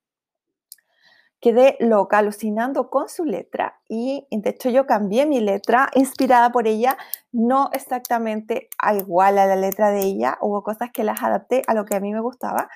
Quedé 1.41 1.77
loca, 1.81 2.19
alucinando 2.19 2.91
con 2.91 3.09
su 3.09 3.25
letra 3.25 3.81
y 3.89 4.27
de 4.31 4.51
hecho 4.51 4.69
yo 4.69 4.87
cambié 4.87 5.25
mi 5.25 5.41
letra 5.41 5.91
inspirada 5.95 6.53
por 6.53 6.67
ella, 6.67 6.99
no 7.33 7.71
exactamente 7.73 8.69
igual 8.99 9.39
a 9.39 9.47
la 9.47 9.57
letra 9.57 9.91
de 9.91 10.01
ella, 10.01 10.37
hubo 10.43 10.63
cosas 10.63 10.91
que 10.93 11.05
las 11.05 11.23
adapté 11.23 11.63
a 11.67 11.75
lo 11.75 11.85
que 11.85 11.97
a 11.97 12.01
mí 12.01 12.13
me 12.13 12.21
gustaba 12.21 12.69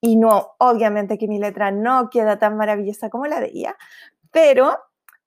y 0.00 0.16
no, 0.16 0.52
obviamente 0.58 1.18
que 1.18 1.28
mi 1.28 1.38
letra 1.38 1.70
no 1.70 2.08
queda 2.10 2.38
tan 2.38 2.56
maravillosa 2.56 3.10
como 3.10 3.26
la 3.26 3.40
de 3.40 3.50
ella, 3.52 3.76
pero 4.30 4.78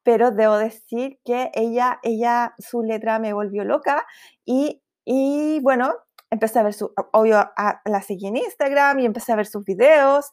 pero 0.04 0.32
debo 0.32 0.58
decir 0.58 1.20
que 1.24 1.50
ella, 1.54 2.00
ella, 2.04 2.54
su 2.60 2.84
letra 2.84 3.20
me 3.20 3.34
volvió 3.34 3.64
loca 3.64 4.06
y, 4.46 4.84
y 5.06 5.60
bueno, 5.62 5.94
empecé 6.30 6.60
a 6.60 6.64
ver 6.64 6.74
su, 6.74 6.94
obvio, 7.14 7.38
a, 7.38 7.82
la 7.86 8.02
seguí 8.02 8.28
en 8.28 8.38
Instagram 8.38 9.00
y 9.00 9.06
empecé 9.06 9.32
a 9.32 9.38
ver 9.38 9.46
sus 9.46 9.64
videos 9.64 10.32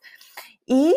y 0.67 0.97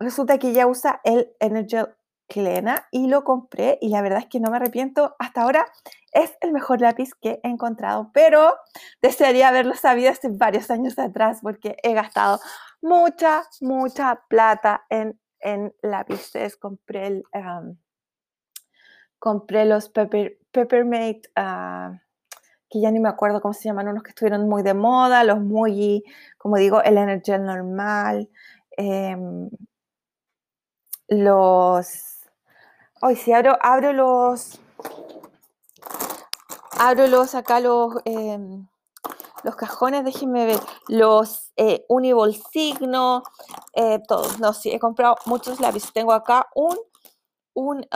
resulta 0.00 0.38
que 0.38 0.48
ella 0.50 0.66
usa 0.66 1.00
el 1.04 1.32
Energel 1.38 1.88
Klena 2.28 2.88
y 2.90 3.08
lo 3.08 3.24
compré 3.24 3.78
y 3.80 3.88
la 3.90 4.02
verdad 4.02 4.20
es 4.20 4.26
que 4.26 4.40
no 4.40 4.50
me 4.50 4.56
arrepiento. 4.56 5.14
Hasta 5.18 5.42
ahora 5.42 5.66
es 6.12 6.36
el 6.40 6.52
mejor 6.52 6.80
lápiz 6.80 7.14
que 7.14 7.40
he 7.42 7.48
encontrado, 7.48 8.10
pero 8.12 8.56
desearía 9.02 9.48
haberlo 9.48 9.74
sabido 9.74 10.10
hace 10.10 10.28
varios 10.28 10.70
años 10.70 10.98
atrás 10.98 11.40
porque 11.42 11.76
he 11.82 11.94
gastado 11.94 12.40
mucha, 12.80 13.44
mucha 13.60 14.22
plata 14.28 14.84
en 14.90 15.18
en 15.40 15.74
lápices, 15.82 16.56
compré, 16.56 17.06
el, 17.06 17.24
compré 19.18 19.64
los 19.64 19.88
Pepper, 19.88 20.38
Peppermate, 20.50 21.22
ah, 21.36 22.00
que 22.68 22.80
ya 22.80 22.90
ni 22.90 23.00
me 23.00 23.08
acuerdo 23.08 23.40
cómo 23.40 23.54
se 23.54 23.64
llaman, 23.64 23.88
unos 23.88 24.02
que 24.02 24.10
estuvieron 24.10 24.48
muy 24.48 24.62
de 24.62 24.74
moda, 24.74 25.24
los 25.24 25.40
muy, 25.40 26.04
como 26.38 26.56
digo, 26.56 26.82
el 26.82 26.98
Energy 26.98 27.32
normal, 27.32 28.28
em, 28.76 29.50
los... 31.10 32.20
Hoy 33.02 33.16
si 33.16 33.32
abro, 33.32 33.58
abro 33.60 33.92
los... 33.92 34.58
Abro 36.78 37.06
los 37.08 37.34
acá 37.34 37.60
los... 37.60 37.96
Em, 38.06 38.66
los 39.42 39.56
cajones, 39.56 40.04
déjenme 40.04 40.44
ver, 40.44 40.60
los 40.88 41.52
eh, 41.56 41.84
Unibol 41.88 42.34
Signo, 42.52 43.22
eh, 43.74 43.98
todos. 44.06 44.38
No, 44.38 44.52
sí, 44.52 44.70
he 44.70 44.78
comprado 44.78 45.16
muchos 45.26 45.60
lápices. 45.60 45.92
Tengo 45.92 46.12
acá 46.12 46.46
un, 46.54 46.76
un, 47.54 47.86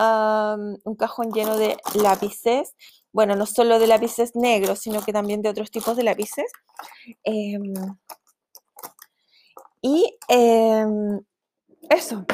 un 0.85 0.97
cajón 0.97 1.33
lleno 1.33 1.57
de 1.57 1.77
lápices. 1.95 2.75
Bueno, 3.13 3.37
no 3.37 3.47
solo 3.47 3.79
de 3.79 3.87
lápices 3.87 4.35
negros, 4.35 4.81
sino 4.81 5.03
que 5.03 5.13
también 5.13 5.43
de 5.43 5.51
otros 5.51 5.71
tipos 5.71 5.97
de 5.97 6.03
lápices. 6.03 6.51
Em, 7.23 7.75
y 9.83 10.19
em, 10.29 11.21
eso, 11.91 12.25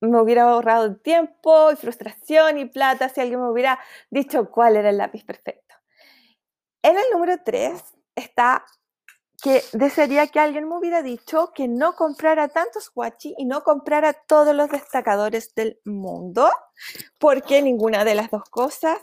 me 0.00 0.20
hubiera 0.20 0.44
ahorrado 0.44 0.96
tiempo 0.96 1.70
y 1.72 1.76
frustración 1.76 2.58
y 2.58 2.64
plata 2.66 3.08
si 3.08 3.20
alguien 3.20 3.40
me 3.40 3.50
hubiera 3.50 3.78
dicho 4.10 4.50
cuál 4.50 4.76
era 4.76 4.90
el 4.90 4.98
lápiz 4.98 5.24
perfecto. 5.24 5.74
En 6.82 6.96
el 6.96 7.04
número 7.12 7.36
3 7.44 7.82
está 8.14 8.64
que 9.42 9.62
desearía 9.72 10.26
que 10.26 10.38
alguien 10.38 10.68
me 10.68 10.76
hubiera 10.76 11.02
dicho 11.02 11.52
que 11.54 11.66
no 11.66 11.94
comprara 11.94 12.48
tantos 12.48 12.90
guachi 12.92 13.34
y 13.38 13.46
no 13.46 13.62
comprara 13.62 14.12
todos 14.12 14.54
los 14.54 14.70
destacadores 14.70 15.54
del 15.54 15.80
mundo, 15.84 16.50
porque 17.18 17.62
ninguna 17.62 18.04
de 18.04 18.14
las 18.14 18.30
dos 18.30 18.44
cosas 18.50 18.98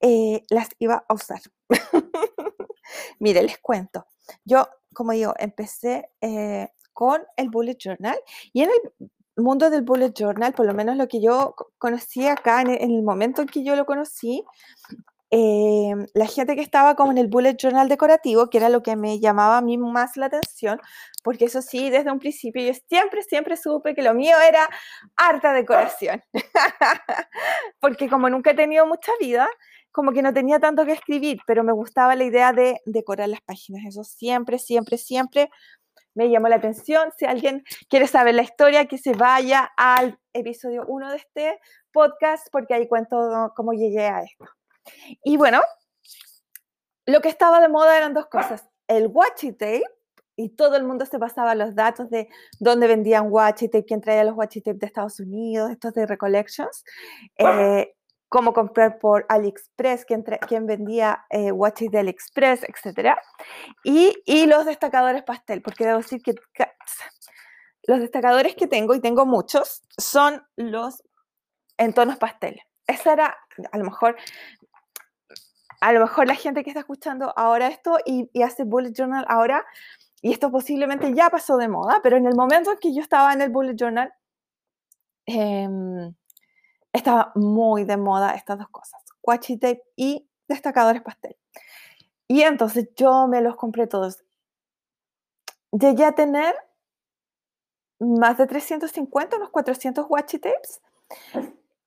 eh, 0.00 0.44
las 0.48 0.68
iba 0.78 1.04
a 1.06 1.14
usar. 1.14 1.40
Mire, 3.18 3.42
les 3.42 3.58
cuento. 3.58 4.06
Yo, 4.44 4.66
como 4.94 5.12
digo, 5.12 5.34
empecé 5.38 6.10
eh, 6.20 6.68
con 6.92 7.22
el 7.36 7.50
Bullet 7.50 7.76
Journal 7.76 8.18
y 8.52 8.62
en 8.62 8.70
el 8.70 9.10
mundo 9.36 9.70
del 9.70 9.82
Bullet 9.82 10.12
Journal, 10.12 10.52
por 10.52 10.66
lo 10.66 10.74
menos 10.74 10.96
lo 10.96 11.08
que 11.08 11.20
yo 11.20 11.54
conocí 11.78 12.26
acá 12.26 12.62
en 12.62 12.70
el 12.70 13.02
momento 13.02 13.42
en 13.42 13.48
que 13.48 13.64
yo 13.64 13.76
lo 13.76 13.86
conocí, 13.86 14.44
Em, 15.34 16.04
la 16.12 16.26
gente 16.26 16.54
que 16.54 16.60
estaba 16.60 16.94
como 16.94 17.10
en 17.10 17.16
el 17.16 17.26
bullet 17.26 17.56
journal 17.56 17.88
decorativo, 17.88 18.50
que 18.50 18.58
era 18.58 18.68
lo 18.68 18.82
que 18.82 18.96
me 18.96 19.18
llamaba 19.18 19.56
a 19.56 19.62
mí 19.62 19.78
más 19.78 20.18
la 20.18 20.26
atención, 20.26 20.78
porque 21.24 21.46
eso 21.46 21.62
sí, 21.62 21.88
desde 21.88 22.12
un 22.12 22.18
principio 22.18 22.62
yo 22.62 22.74
siempre, 22.86 23.22
siempre 23.22 23.56
supe 23.56 23.94
que 23.94 24.02
lo 24.02 24.12
mío 24.12 24.36
era 24.46 24.68
harta 25.16 25.54
decoración, 25.54 26.22
porque 27.80 28.10
como 28.10 28.28
nunca 28.28 28.50
he 28.50 28.54
tenido 28.54 28.84
mucha 28.86 29.10
vida, 29.18 29.48
como 29.90 30.12
que 30.12 30.20
no 30.20 30.34
tenía 30.34 30.58
tanto 30.60 30.84
que 30.84 30.92
escribir, 30.92 31.38
pero 31.46 31.64
me 31.64 31.72
gustaba 31.72 32.14
la 32.14 32.24
idea 32.24 32.52
de 32.52 32.82
decorar 32.84 33.30
las 33.30 33.40
páginas, 33.40 33.86
eso 33.86 34.04
siempre, 34.04 34.58
siempre, 34.58 34.98
siempre 34.98 35.48
me 36.14 36.30
llamó 36.30 36.48
la 36.48 36.56
atención. 36.56 37.10
Si 37.16 37.24
alguien 37.24 37.64
quiere 37.88 38.06
saber 38.06 38.34
la 38.34 38.42
historia, 38.42 38.86
que 38.86 38.98
se 38.98 39.12
vaya 39.12 39.70
al 39.76 40.18
episodio 40.32 40.84
1 40.86 41.10
de 41.10 41.16
este 41.16 41.60
podcast, 41.92 42.48
porque 42.50 42.74
ahí 42.74 42.88
cuento 42.88 43.52
cómo 43.56 43.72
llegué 43.72 44.06
a 44.06 44.22
esto. 44.22 44.44
Y 45.22 45.36
bueno, 45.36 45.60
lo 47.06 47.20
que 47.20 47.28
estaba 47.28 47.60
de 47.60 47.68
moda 47.68 47.96
eran 47.96 48.14
dos 48.14 48.26
cosas. 48.26 48.68
El 48.88 49.08
washi 49.08 49.52
tape, 49.52 49.84
y 50.36 50.50
todo 50.50 50.76
el 50.76 50.84
mundo 50.84 51.04
se 51.06 51.18
pasaba 51.18 51.54
los 51.54 51.74
datos 51.74 52.08
de 52.10 52.28
dónde 52.58 52.86
vendían 52.86 53.26
washi 53.30 53.68
tape, 53.68 53.84
quién 53.84 54.00
traía 54.00 54.24
los 54.24 54.36
washi 54.36 54.60
tape 54.60 54.78
de 54.78 54.86
Estados 54.86 55.20
Unidos, 55.20 55.70
estos 55.70 55.92
de 55.94 56.06
Recollections, 56.06 56.84
eh, 57.38 57.94
cómo 58.32 58.54
comprar 58.54 58.98
por 58.98 59.26
AliExpress, 59.28 60.06
quién, 60.06 60.24
quién 60.48 60.66
vendía 60.66 61.26
eh, 61.28 61.52
washi 61.52 61.88
de 61.88 61.98
AliExpress, 61.98 62.64
etc. 62.64 63.10
Y, 63.84 64.14
y, 64.24 64.46
los 64.46 64.64
destacadores 64.64 65.22
pastel, 65.22 65.60
porque 65.60 65.84
debo 65.84 65.98
decir 65.98 66.22
que 66.22 66.34
los 67.82 68.00
destacadores 68.00 68.54
que 68.54 68.66
tengo, 68.66 68.94
y 68.94 69.00
tengo 69.00 69.26
muchos, 69.26 69.82
son 69.98 70.42
los 70.56 71.02
en 71.76 71.92
tonos 71.92 72.16
pastel. 72.16 72.58
Esa 72.86 73.12
era, 73.12 73.36
a 73.70 73.76
lo 73.76 73.84
mejor, 73.84 74.16
a 75.82 75.92
lo 75.92 76.00
mejor 76.00 76.26
la 76.26 76.34
gente 76.34 76.64
que 76.64 76.70
está 76.70 76.80
escuchando 76.80 77.34
ahora 77.36 77.68
esto 77.68 77.98
y, 78.06 78.30
hace 78.42 78.64
bullet 78.64 78.94
journal 78.94 79.26
ahora, 79.28 79.62
y 80.22 80.32
esto 80.32 80.50
posiblemente 80.50 81.12
ya 81.12 81.28
pasó 81.28 81.58
de 81.58 81.68
moda, 81.68 82.00
pero 82.02 82.16
en 82.16 82.26
el 82.26 82.34
momento 82.34 82.72
en 82.72 82.78
que 82.78 82.94
yo 82.94 83.02
estaba 83.02 83.34
en 83.34 83.42
el 83.42 83.50
bullet 83.50 83.76
journal, 83.76 84.10
em, 85.26 86.14
estaba 86.92 87.32
muy 87.34 87.84
de 87.84 87.96
moda 87.96 88.34
estas 88.34 88.58
dos 88.58 88.68
cosas, 88.68 89.02
washi 89.22 89.56
tape 89.58 89.82
y 89.96 90.28
destacadores 90.48 91.02
pastel. 91.02 91.36
Y 92.28 92.42
entonces 92.42 92.88
yo 92.96 93.26
me 93.28 93.40
los 93.40 93.56
compré 93.56 93.86
todos. 93.86 94.24
Llegué 95.70 96.04
a 96.04 96.12
tener 96.12 96.54
más 97.98 98.38
de 98.38 98.46
350, 98.46 99.36
unos 99.36 99.50
400 99.50 100.06
washi 100.08 100.38
tapes 100.38 100.80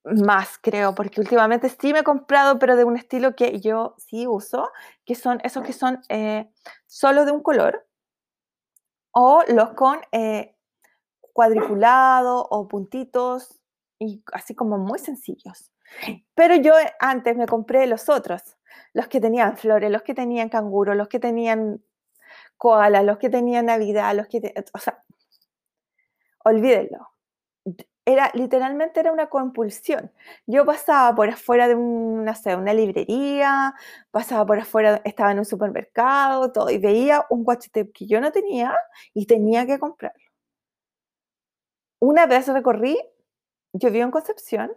más, 0.06 0.60
creo, 0.62 0.94
porque 0.94 1.20
últimamente 1.20 1.70
sí 1.70 1.92
me 1.92 2.00
he 2.00 2.04
comprado, 2.04 2.60
pero 2.60 2.76
de 2.76 2.84
un 2.84 2.96
estilo 2.96 3.36
que 3.36 3.60
yo 3.60 3.96
sí 3.98 4.28
uso, 4.28 4.70
que 5.04 5.16
son 5.16 5.40
esos 5.44 5.64
que 5.64 5.74
son 5.74 6.02
eh, 6.10 6.50
solo 6.86 7.26
de 7.26 7.32
un 7.32 7.42
color, 7.42 7.88
o 9.12 9.44
los 9.48 9.72
con 9.72 10.00
eh, 10.12 10.56
cuadriculado 11.34 12.46
o 12.50 12.68
puntitos 12.68 13.62
y 14.00 14.24
así 14.34 14.56
como 14.56 14.78
muy 14.78 15.00
sencillos. 15.00 15.72
Pero 16.34 16.56
yo 16.56 16.74
antes 17.00 17.38
me 17.38 17.46
compré 17.46 17.88
los 17.88 18.10
otros, 18.10 18.58
los 18.94 19.08
que 19.08 19.22
tenían 19.22 19.58
flores, 19.58 19.92
los 19.92 20.04
que 20.04 20.14
tenían 20.14 20.50
canguro, 20.50 20.96
los 20.96 21.08
que 21.08 21.20
tenían 21.20 21.82
koala, 22.58 23.04
los 23.04 23.18
que 23.18 23.30
tenían 23.30 23.68
Navidad, 23.68 24.16
los 24.16 24.28
que... 24.28 24.54
o 24.74 24.80
sea, 24.80 25.04
olvídenlo. 26.44 27.10
Era, 28.08 28.30
literalmente 28.36 29.00
era 29.00 29.12
una 29.12 29.30
compulsión. 29.30 30.12
Yo 30.46 30.64
pasaba 30.64 31.16
por 31.16 31.30
afuera 31.30 31.68
de 31.68 31.74
una, 31.74 32.36
una 32.56 32.74
librería, 32.74 33.74
pasaba 34.12 34.46
por 34.46 34.60
afuera, 34.60 35.02
estaba 35.06 35.32
en 35.32 35.40
un 35.40 35.46
supermercado, 35.46 36.52
todo, 36.52 36.70
y 36.70 36.78
veía 36.78 37.26
un 37.32 37.44
watch 37.46 37.70
que 37.72 38.06
yo 38.06 38.22
no 38.22 38.32
tenía 38.32 38.78
y 39.14 39.26
tenía 39.26 39.66
que 39.66 39.80
comprarlo. 39.80 40.22
Una 42.00 42.28
vez 42.28 42.48
recorrí, 42.48 43.00
yo 43.78 43.92
vivo 43.92 44.06
en 44.06 44.12
Concepción, 44.12 44.72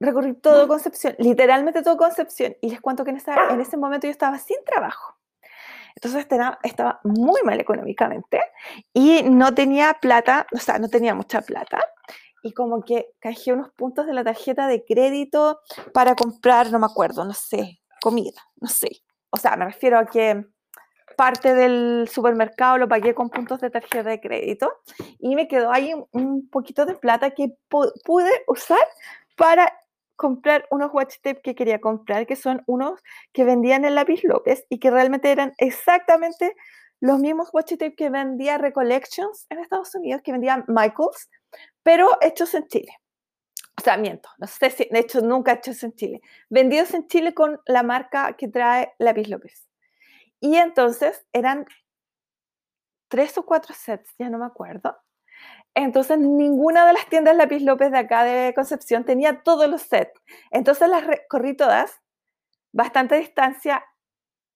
recorrí 0.00 0.34
todo 0.34 0.66
Concepción, 0.68 1.14
literalmente 1.18 1.82
todo 1.82 1.96
Concepción, 1.96 2.56
y 2.60 2.70
les 2.70 2.80
cuento 2.80 3.04
que 3.04 3.10
en, 3.10 3.20
en 3.50 3.60
ese 3.60 3.76
momento 3.76 4.06
yo 4.06 4.10
estaba 4.10 4.38
sin 4.38 4.56
trabajo. 4.64 5.16
Entonces 5.94 6.26
estaba 6.62 7.00
muy 7.02 7.40
mal 7.42 7.58
económicamente 7.58 8.40
y 8.92 9.24
no 9.24 9.52
tenía 9.52 9.94
plata, 10.00 10.46
o 10.52 10.58
sea, 10.58 10.78
no 10.78 10.88
tenía 10.88 11.14
mucha 11.14 11.40
plata. 11.40 11.80
Y 12.42 12.52
como 12.52 12.82
que 12.82 13.08
cajé 13.18 13.52
unos 13.52 13.72
puntos 13.72 14.06
de 14.06 14.12
la 14.12 14.22
tarjeta 14.22 14.68
de 14.68 14.84
crédito 14.84 15.60
para 15.92 16.14
comprar, 16.14 16.70
no 16.70 16.78
me 16.78 16.86
acuerdo, 16.86 17.24
no 17.24 17.34
sé, 17.34 17.80
comida, 18.00 18.40
no 18.60 18.68
sé. 18.68 19.02
O 19.30 19.36
sea, 19.36 19.56
me 19.56 19.64
refiero 19.64 19.98
a 19.98 20.06
que 20.06 20.46
parte 21.16 21.54
del 21.54 22.08
supermercado 22.08 22.78
lo 22.78 22.88
pagué 22.88 23.14
con 23.14 23.30
puntos 23.30 23.60
de 23.60 23.70
tarjeta 23.70 24.10
de 24.10 24.20
crédito 24.20 24.72
y 25.18 25.34
me 25.34 25.48
quedó 25.48 25.72
ahí 25.72 25.92
un 26.12 26.48
poquito 26.48 26.86
de 26.86 26.94
plata 26.94 27.30
que 27.30 27.56
pude 27.68 28.30
usar 28.46 28.78
para 29.36 29.72
comprar 30.16 30.66
unos 30.70 30.92
watch 30.92 31.16
tape 31.22 31.40
que 31.42 31.54
quería 31.54 31.80
comprar, 31.80 32.26
que 32.26 32.36
son 32.36 32.62
unos 32.66 33.00
que 33.32 33.44
vendían 33.44 33.84
en 33.84 33.94
Lápiz 33.94 34.24
López 34.24 34.66
y 34.68 34.80
que 34.80 34.90
realmente 34.90 35.30
eran 35.30 35.54
exactamente 35.58 36.54
los 37.00 37.20
mismos 37.20 37.50
watch 37.52 37.70
tape 37.70 37.94
que 37.94 38.10
vendía 38.10 38.58
Recollections 38.58 39.46
en 39.48 39.60
Estados 39.60 39.94
Unidos, 39.94 40.20
que 40.22 40.32
vendía 40.32 40.64
Michaels, 40.66 41.30
pero 41.84 42.18
hechos 42.20 42.52
en 42.54 42.66
Chile. 42.66 42.92
O 43.78 43.80
sea, 43.80 43.96
miento, 43.96 44.28
no 44.38 44.48
sé 44.48 44.70
si, 44.70 44.88
de 44.90 44.98
hecho, 44.98 45.20
nunca 45.20 45.52
hechos 45.52 45.84
en 45.84 45.94
Chile. 45.94 46.20
Vendidos 46.50 46.92
en 46.94 47.06
Chile 47.06 47.32
con 47.32 47.60
la 47.66 47.84
marca 47.84 48.34
que 48.36 48.48
trae 48.48 48.92
Lápiz 48.98 49.28
López. 49.28 49.67
Y 50.40 50.56
entonces 50.56 51.26
eran 51.32 51.66
tres 53.08 53.36
o 53.38 53.44
cuatro 53.44 53.74
sets, 53.74 54.14
ya 54.18 54.28
no 54.28 54.38
me 54.38 54.46
acuerdo, 54.46 54.96
entonces, 55.74 56.18
ninguna 56.18 56.86
de 56.86 56.92
las 56.92 57.06
tiendas 57.06 57.36
Lápiz 57.36 57.60
López 57.60 57.92
de 57.92 57.98
acá 57.98 58.24
de 58.24 58.52
Concepción 58.52 59.04
tenía 59.04 59.42
todos 59.42 59.68
los 59.68 59.82
sets. 59.82 60.20
Entonces, 60.50 60.88
las 60.88 61.04
corrí 61.28 61.56
todas, 61.56 62.00
bastante 62.72 63.16
distancia 63.16 63.84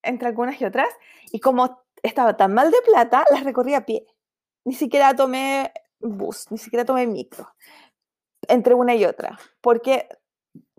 entre 0.02 0.28
algunas 0.28 0.60
y 0.60 0.64
otras, 0.64 0.88
y 1.30 1.38
como 1.38 1.80
estaba 2.02 2.36
tan 2.36 2.52
mal 2.52 2.72
de 2.72 2.82
plata, 2.84 3.24
las 3.30 3.44
recorrí 3.44 3.74
a 3.74 3.86
pie. 3.86 4.04
Ni 4.64 4.74
siquiera 4.74 5.14
tomé 5.14 5.72
bus, 6.00 6.50
ni 6.50 6.58
siquiera 6.58 6.84
tomé 6.84 7.06
micro, 7.06 7.54
entre 8.48 8.74
una 8.74 8.96
y 8.96 9.04
otra, 9.04 9.38
porque 9.60 10.08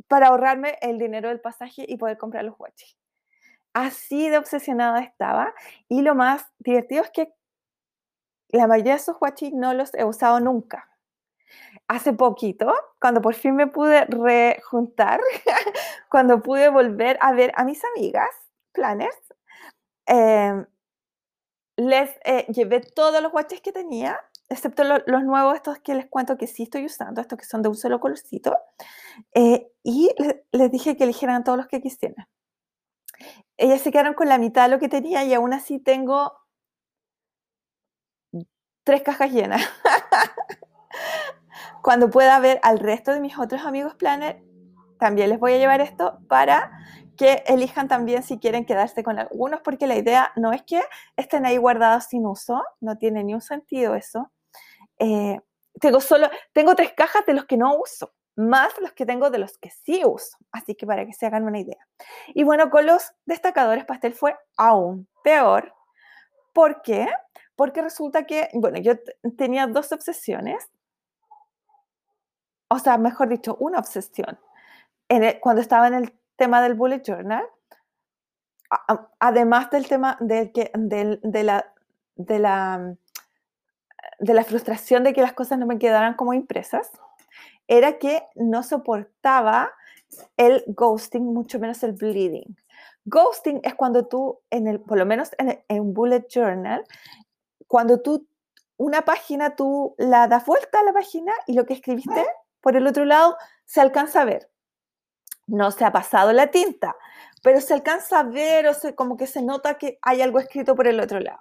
para 0.10 0.28
ahorrarme 0.28 0.78
el 0.82 1.00
dinero 1.00 1.30
del 1.30 1.40
pasaje 1.40 1.86
y 1.88 1.96
poder 1.96 2.18
comprar 2.18 2.44
los 2.44 2.60
watches. 2.60 2.98
Así 3.74 4.30
de 4.30 4.38
obsesionada 4.38 5.02
estaba, 5.02 5.54
y 5.90 6.02
lo 6.02 6.16
más 6.16 6.46
divertido 6.60 7.04
es 7.04 7.10
que 7.12 7.34
la 8.50 8.68
mayoría 8.68 8.94
de 8.94 9.00
esos 9.00 9.18
guachis 9.18 9.52
no 9.52 9.74
los 9.74 9.94
he 9.96 10.04
usado 10.06 10.40
nunca. 10.40 10.90
Hace 11.88 12.14
poquito, 12.14 12.74
cuando 13.02 13.22
por 13.22 13.34
fin 13.34 13.56
me 13.56 13.68
pude 13.68 14.06
rejuntar, 14.06 15.20
cuando 16.10 16.42
pude 16.42 16.70
volver 16.70 17.18
a 17.22 17.34
ver 17.34 17.52
a 17.56 17.64
mis 17.64 17.82
amigas, 17.84 18.30
planners, 18.72 19.18
em, 20.06 20.66
les 21.78 22.12
eh, 22.26 22.46
llevé 22.54 22.82
todos 22.82 23.22
los 23.22 23.32
guaches 23.32 23.62
que 23.62 23.72
tenía, 23.72 24.20
excepto 24.50 24.84
los 24.84 25.24
nuevos, 25.24 25.56
estos 25.56 25.80
que 25.80 25.96
les 25.96 26.06
cuento 26.08 26.38
que 26.38 26.48
sí 26.48 26.64
estoy 26.64 26.86
usando, 26.86 27.22
estos 27.22 27.40
que 27.40 27.46
son 27.46 27.64
de 27.64 27.70
un 27.70 27.76
solo 27.76 28.00
colorcito, 28.00 28.56
eh, 29.34 29.72
y 29.84 30.12
les 30.52 30.72
dije 30.72 30.96
que 30.96 31.06
eligieran 31.06 31.44
todos 31.44 31.58
los 31.58 31.68
que 31.68 31.82
quisieran. 31.82 32.28
Ellas 33.58 33.82
se 33.82 33.92
quedaron 33.92 34.14
con 34.14 34.30
la 34.30 34.38
mitad 34.38 34.64
de 34.64 34.70
lo 34.70 34.80
que 34.80 34.90
tenía 34.90 35.24
y 35.24 35.34
aún 35.34 35.54
así 35.54 35.80
tengo 35.80 36.34
tres 38.84 39.02
cajas 39.02 39.32
llenas. 39.32 39.62
Cuando 41.82 42.10
pueda 42.10 42.40
ver 42.40 42.60
al 42.64 42.80
resto 42.80 43.14
de 43.14 43.20
mis 43.20 43.38
otros 43.38 43.66
amigos 43.66 43.96
planner, 43.96 44.42
también 45.00 45.30
les 45.30 45.40
voy 45.40 45.54
a 45.54 45.58
llevar 45.58 45.82
esto 45.82 46.20
para 46.28 46.72
que 47.18 47.44
elijan 47.46 47.88
también 47.88 48.24
si 48.24 48.40
quieren 48.40 48.66
quedarse 48.66 49.04
con 49.04 49.20
algunos, 49.20 49.62
porque 49.62 49.88
la 49.88 49.96
idea 49.96 50.32
no 50.36 50.52
es 50.52 50.64
que 50.64 50.82
estén 51.16 51.46
ahí 51.46 51.58
guardados 51.58 52.06
sin 52.06 52.26
uso, 52.26 52.64
no 52.80 52.98
tiene 52.98 53.24
ni 53.24 53.34
un 53.34 53.42
sentido 53.42 53.96
eso. 53.96 54.32
Eh, 54.98 55.40
tengo 55.80 56.00
solo, 56.00 56.30
tengo 56.54 56.76
tres 56.76 56.94
cajas 56.94 57.26
de 57.26 57.34
los 57.34 57.46
que 57.46 57.58
no 57.58 57.78
uso, 57.78 58.14
más 58.36 58.74
los 58.80 58.94
que 58.94 59.06
tengo 59.06 59.30
de 59.30 59.38
los 59.38 59.58
que 59.58 59.70
sí 59.70 60.04
uso, 60.06 60.38
así 60.52 60.76
que 60.76 60.88
para 60.88 61.06
que 61.06 61.14
se 61.14 61.26
hagan 61.26 61.44
una 61.44 61.60
idea. 61.60 61.88
Y 62.28 62.44
bueno, 62.44 62.70
con 62.70 62.86
los 62.86 63.14
destacadores 63.26 63.86
pastel 63.86 64.14
fue 64.14 64.36
aún 64.58 65.08
peor, 65.24 65.74
¿por 66.54 66.82
qué? 66.82 67.08
porque 67.56 67.82
resulta 67.82 68.26
que, 68.26 68.50
bueno, 68.54 68.80
yo 68.80 68.94
tenía 69.38 69.68
dos 69.68 69.92
obsesiones, 69.92 70.70
o 72.68 72.80
sea, 72.80 72.98
mejor 72.98 73.30
dicho, 73.30 73.56
una 73.60 73.80
obsesión. 73.80 74.40
cuando 75.42 75.62
estaba 75.62 75.88
en 75.88 75.94
el 75.94 76.20
tema 76.36 76.62
del 76.62 76.74
bullet 76.74 77.04
journal, 77.06 77.46
además 79.20 79.70
del 79.70 79.88
tema 79.88 80.18
del 80.20 80.52
que, 80.52 80.72
de, 80.74 81.44
la, 81.44 81.72
de, 82.16 82.40
la, 82.40 82.96
de 84.20 84.34
la 84.34 84.44
frustración 84.44 85.04
de 85.04 85.14
que 85.14 85.22
las 85.22 85.34
cosas 85.34 85.60
no 85.60 85.68
me 85.68 85.78
quedaran 85.78 86.16
como 86.16 86.34
impresas, 86.34 86.92
era 87.78 87.98
que 87.98 88.24
no 88.36 88.62
soportaba 88.62 89.72
el 90.38 90.64
ghosting, 90.68 91.24
mucho 91.24 91.58
menos 91.58 91.82
el 91.82 91.94
bleeding. 91.94 92.56
Ghosting 93.06 93.62
es 93.64 93.74
cuando 93.74 94.06
tú, 94.06 94.40
en 94.52 94.68
el, 94.68 94.80
por 94.80 95.00
lo 95.00 95.08
menos 95.08 95.32
en, 95.40 95.64
en 95.68 95.94
bullet 95.94 96.28
journal, 96.30 96.84
cuando 97.68 98.00
tú, 98.00 98.28
una 98.78 99.02
página, 99.02 99.56
tú 99.56 99.96
la 99.98 100.28
das 100.28 100.46
vuelta 100.46 100.82
a 100.82 100.84
la 100.84 100.94
página 100.94 101.34
y 101.48 101.54
lo 101.54 101.66
que 101.66 101.74
escribiste 101.74 102.24
por 102.62 102.76
el 102.76 102.86
otro 102.86 103.06
lado 103.06 103.38
se 103.66 103.82
alcanza 103.82 104.22
a 104.22 104.26
ver. 104.26 104.52
No 105.48 105.72
se 105.72 105.84
ha 105.84 105.92
pasado 105.92 106.32
la 106.32 106.52
tinta, 106.52 106.96
pero 107.42 107.60
se 107.60 107.74
alcanza 107.74 108.20
a 108.20 108.24
ver 108.24 108.68
o 108.68 108.76
se, 108.76 108.94
como 108.94 109.18
que 109.18 109.26
se 109.26 109.42
nota 109.42 109.80
que 109.80 109.98
hay 110.04 110.22
algo 110.22 110.38
escrito 110.38 110.76
por 110.76 110.88
el 110.88 111.00
otro 111.00 111.20
lado. 111.20 111.40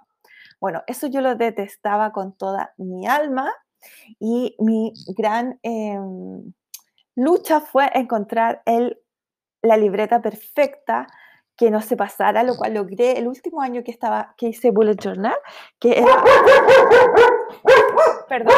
Bueno, 0.61 0.83
eso 0.87 1.09
yo 1.09 1.21
lo 1.21 1.35
detestaba 1.35 2.11
con 2.11 2.33
toda 2.33 2.73
mi 2.79 3.07
alma 3.07 3.53
y 4.18 4.57
mi 4.59 4.92
gran 5.16 5.59
em, 5.62 6.53
lucha 7.14 7.61
fue 7.61 7.90
encontrar 7.95 8.62
el, 8.66 9.01
la 9.62 9.77
libreta 9.77 10.21
perfecta 10.21 11.07
que 11.57 11.71
no 11.71 11.81
se 11.81 11.97
pasara, 11.97 12.42
lo 12.42 12.57
cual 12.57 12.75
logré 12.75 13.18
el 13.18 13.29
último 13.29 13.61
año 13.61 13.85
que 13.85 13.90
estaba, 13.90 14.35
que 14.37 14.49
hice 14.49 14.71
Bullet 14.71 14.97
Journal, 14.97 15.37
que 15.79 15.99
era... 15.99 16.25
Perdón. 18.29 18.55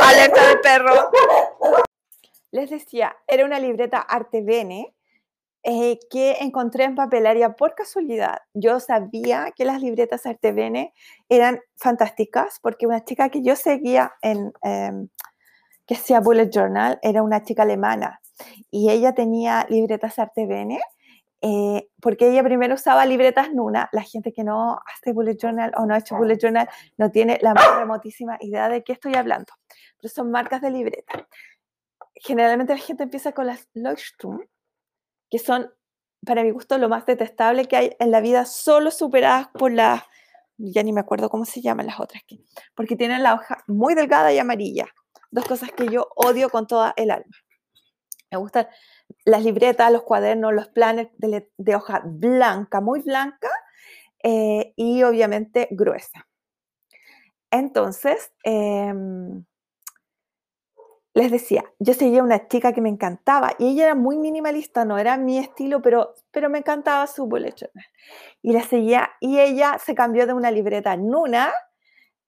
Alerta 0.00 0.48
del 0.48 0.60
perro. 0.60 1.10
Les 2.52 2.70
decía, 2.70 3.16
era 3.26 3.44
una 3.44 3.58
libreta 3.58 3.98
Arte 3.98 4.42
Bene 4.42 4.94
eh, 5.62 5.98
que 6.10 6.36
encontré 6.40 6.84
en 6.84 6.94
papelaria 6.94 7.54
por 7.54 7.74
casualidad. 7.74 8.38
Yo 8.54 8.80
sabía 8.80 9.52
que 9.54 9.64
las 9.64 9.82
libretas 9.82 10.26
Arte 10.26 10.52
Bene 10.52 10.94
eran 11.28 11.60
fantásticas 11.76 12.58
porque 12.62 12.86
una 12.86 13.04
chica 13.04 13.28
que 13.28 13.42
yo 13.42 13.56
seguía 13.56 14.12
en... 14.22 14.52
Em, 14.62 15.08
que 15.86 15.94
hacía 15.94 16.20
Bullet 16.20 16.50
Journal 16.50 17.00
era 17.02 17.20
una 17.20 17.42
chica 17.42 17.64
alemana 17.64 18.20
y 18.70 18.90
ella 18.90 19.12
tenía 19.12 19.66
libretas 19.68 20.20
Arte 20.20 20.46
Bene 20.46 20.80
eh, 21.42 21.88
porque 22.00 22.30
ella 22.30 22.42
primero 22.42 22.74
usaba 22.74 23.06
libretas 23.06 23.52
Nuna. 23.52 23.88
La 23.92 24.02
gente 24.02 24.32
que 24.32 24.44
no 24.44 24.78
hace 24.86 25.12
bullet 25.12 25.36
journal 25.40 25.72
o 25.76 25.86
no 25.86 25.94
ha 25.94 25.98
hecho 25.98 26.16
bullet 26.16 26.38
journal 26.38 26.68
no 26.98 27.10
tiene 27.10 27.38
la 27.40 27.54
más 27.54 27.78
remotísima 27.78 28.36
idea 28.40 28.68
de 28.68 28.82
qué 28.84 28.92
estoy 28.92 29.14
hablando. 29.14 29.52
Pero 29.96 30.12
son 30.12 30.30
marcas 30.30 30.60
de 30.60 30.70
libreta. 30.70 31.26
Generalmente 32.14 32.74
la 32.74 32.80
gente 32.80 33.04
empieza 33.04 33.32
con 33.32 33.46
las 33.46 33.68
Leuchtturm, 33.72 34.44
que 35.30 35.38
son, 35.38 35.72
para 36.26 36.42
mi 36.42 36.50
gusto, 36.50 36.78
lo 36.78 36.88
más 36.88 37.06
detestable 37.06 37.66
que 37.66 37.76
hay 37.76 37.96
en 37.98 38.10
la 38.10 38.20
vida, 38.20 38.44
solo 38.44 38.90
superadas 38.90 39.48
por 39.48 39.72
las, 39.72 40.02
ya 40.58 40.82
ni 40.82 40.92
me 40.92 41.00
acuerdo 41.00 41.30
cómo 41.30 41.44
se 41.44 41.60
llaman 41.60 41.86
las 41.86 42.00
otras, 42.00 42.22
porque 42.74 42.96
tienen 42.96 43.22
la 43.22 43.34
hoja 43.34 43.64
muy 43.66 43.94
delgada 43.94 44.32
y 44.32 44.38
amarilla. 44.38 44.86
Dos 45.30 45.44
cosas 45.44 45.70
que 45.72 45.88
yo 45.88 46.08
odio 46.16 46.50
con 46.50 46.66
toda 46.66 46.92
el 46.96 47.10
alma. 47.10 47.36
Me 48.30 48.38
gustan 48.38 48.68
las 49.24 49.44
libretas, 49.44 49.92
los 49.92 50.02
cuadernos, 50.02 50.52
los 50.52 50.68
planes 50.68 51.08
de, 51.18 51.74
hoja 51.74 52.02
blanca, 52.04 52.80
muy 52.80 53.00
blanca 53.00 53.48
eh, 54.22 54.72
y 54.76 55.02
obviamente 55.02 55.68
gruesa. 55.70 56.26
Entonces, 57.50 58.32
em, 58.44 59.44
les 61.14 61.30
decía, 61.30 61.64
yo 61.78 61.92
seguía 61.94 62.22
una 62.22 62.46
chica 62.46 62.72
que 62.72 62.80
me 62.80 62.88
encantaba 62.88 63.52
y 63.58 63.68
ella 63.68 63.84
era 63.86 63.94
muy 63.94 64.16
minimalista, 64.16 64.84
no 64.84 64.98
era 64.98 65.16
mi 65.16 65.38
estilo, 65.38 65.82
pero, 65.82 66.14
pero 66.30 66.48
me 66.48 66.58
encantaba 66.58 67.06
su 67.06 67.26
bullet. 67.26 67.54
Y 68.42 68.52
la 68.52 68.62
seguía 68.62 69.10
y 69.20 69.40
ella 69.40 69.78
se 69.84 69.94
cambió 69.94 70.26
de 70.26 70.34
una 70.34 70.50
libreta 70.50 70.96
Nuna 70.96 71.52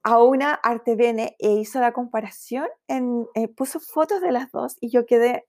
a 0.03 0.23
una 0.23 0.55
Arte 0.55 0.97
Bene 0.97 1.37
e 1.39 1.53
hizo 1.53 1.81
la 1.81 1.93
comparación, 1.93 2.67
en, 2.89 3.27
eh, 3.35 3.49
puso 3.49 3.79
fotos 3.79 4.21
de 4.21 4.33
las 4.33 4.51
dos 4.51 4.77
y 4.81 4.91
yo 4.91 5.07
quedé 5.07 5.47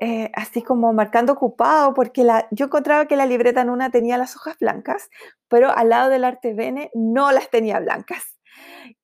eh, 0.00 0.30
así 0.34 0.62
como 0.62 0.92
marcando 0.92 1.32
ocupado 1.34 1.94
porque 1.94 2.24
la, 2.24 2.48
yo 2.50 2.66
encontraba 2.66 3.06
que 3.06 3.16
la 3.16 3.26
libreta 3.26 3.64
Nuna 3.64 3.90
tenía 3.90 4.18
las 4.18 4.36
hojas 4.36 4.56
blancas, 4.60 5.08
pero 5.48 5.70
al 5.70 5.88
lado 5.88 6.10
del 6.10 6.24
Arte 6.24 6.54
Bene 6.54 6.90
no 6.94 7.32
las 7.32 7.50
tenía 7.50 7.80
blancas. 7.80 8.33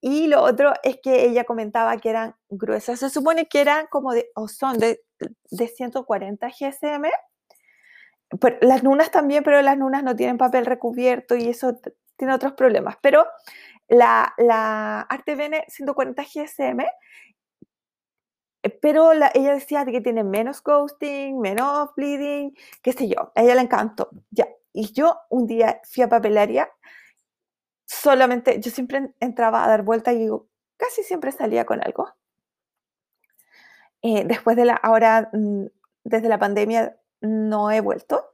Y 0.01 0.27
lo 0.27 0.43
otro 0.43 0.73
es 0.83 0.99
que 1.03 1.25
ella 1.25 1.45
comentaba 1.45 1.97
que 1.99 2.11
eran 2.11 2.35
gruesas. 2.49 3.01
Se 3.01 3.11
supone 3.11 3.47
que 3.47 3.61
eran 3.61 3.87
como 3.89 4.13
de, 4.13 4.31
o 4.35 4.49
son 4.49 4.79
de, 4.79 5.03
de 5.51 5.69
140 5.69 6.49
GSM. 6.49 7.05
las 8.61 8.83
nunas 8.83 9.11
también, 9.11 9.43
pero 9.43 9.61
las 9.63 9.77
nunas 9.79 10.03
no 10.03 10.17
tienen 10.17 10.39
papel 10.39 10.67
recubierto 10.67 11.37
y 11.37 11.49
eso 11.49 11.79
tiene 12.17 12.35
otros 12.35 12.53
problemas. 12.53 12.97
Pero 13.03 13.27
la, 13.89 14.35
la 14.39 15.01
Arte 15.03 15.35
Bene 15.35 15.65
140 15.69 16.23
GSM, 16.23 16.85
pero 18.83 19.13
ella 19.13 19.55
decía 19.55 19.85
que 19.85 20.01
tiene 20.01 20.23
menos 20.23 20.63
ghosting, 20.63 21.41
menos 21.41 21.91
bleeding, 21.97 22.55
qué 22.83 22.93
sé 22.93 23.09
yo. 23.09 23.33
A 23.35 23.43
ella 23.43 23.55
le 23.55 23.63
encantó. 23.63 24.11
Ya. 24.31 24.49
Y 24.73 24.93
yo 24.93 25.19
un 25.31 25.47
día 25.47 25.81
fui 25.85 26.03
a 26.03 26.09
papelaria 26.09 26.71
solamente, 27.91 28.61
yo 28.61 28.71
siempre 28.71 29.13
entraba 29.19 29.65
a 29.65 29.69
dar 29.69 29.83
vuelta 29.83 30.13
y 30.13 30.29
casi 30.77 31.03
siempre 31.03 31.33
salía 31.33 31.65
con 31.67 31.83
algo. 31.83 32.09
Eh, 34.03 34.25
después 34.25 34.57
de 34.57 34.65
la, 34.65 34.75
ahora, 34.75 35.29
mm, 35.33 35.67
desde 36.05 36.29
la 36.29 36.39
pandemia, 36.39 36.97
no 37.21 37.71
he 37.71 37.81
vuelto, 37.81 38.33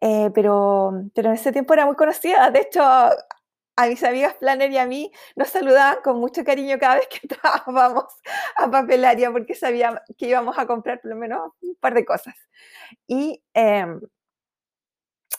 eh, 0.00 0.30
pero, 0.34 0.92
pero 1.14 1.28
en 1.30 1.34
ese 1.34 1.50
tiempo 1.52 1.72
era 1.72 1.86
muy 1.86 1.96
conocida. 1.96 2.50
De 2.50 2.60
hecho, 2.60 2.82
a 2.82 3.86
mis 3.88 4.04
amigas 4.04 4.34
planner 4.34 4.70
y 4.70 4.78
a 4.78 4.86
mí 4.86 5.10
nos 5.34 5.48
saludaban 5.48 5.98
con 6.04 6.20
mucho 6.20 6.44
cariño 6.44 6.78
cada 6.78 6.96
vez 6.96 7.08
que 7.08 7.20
entrábamos 7.22 8.04
a 8.56 8.70
papelaria 8.70 9.32
porque 9.32 9.54
sabían 9.54 9.98
que 10.18 10.28
íbamos 10.28 10.58
a 10.58 10.66
comprar 10.66 11.00
por 11.00 11.10
lo 11.10 11.16
menos 11.16 11.52
un 11.62 11.74
par 11.76 11.94
de 11.94 12.04
cosas. 12.04 12.34
Y 13.06 13.42
em, 13.54 14.00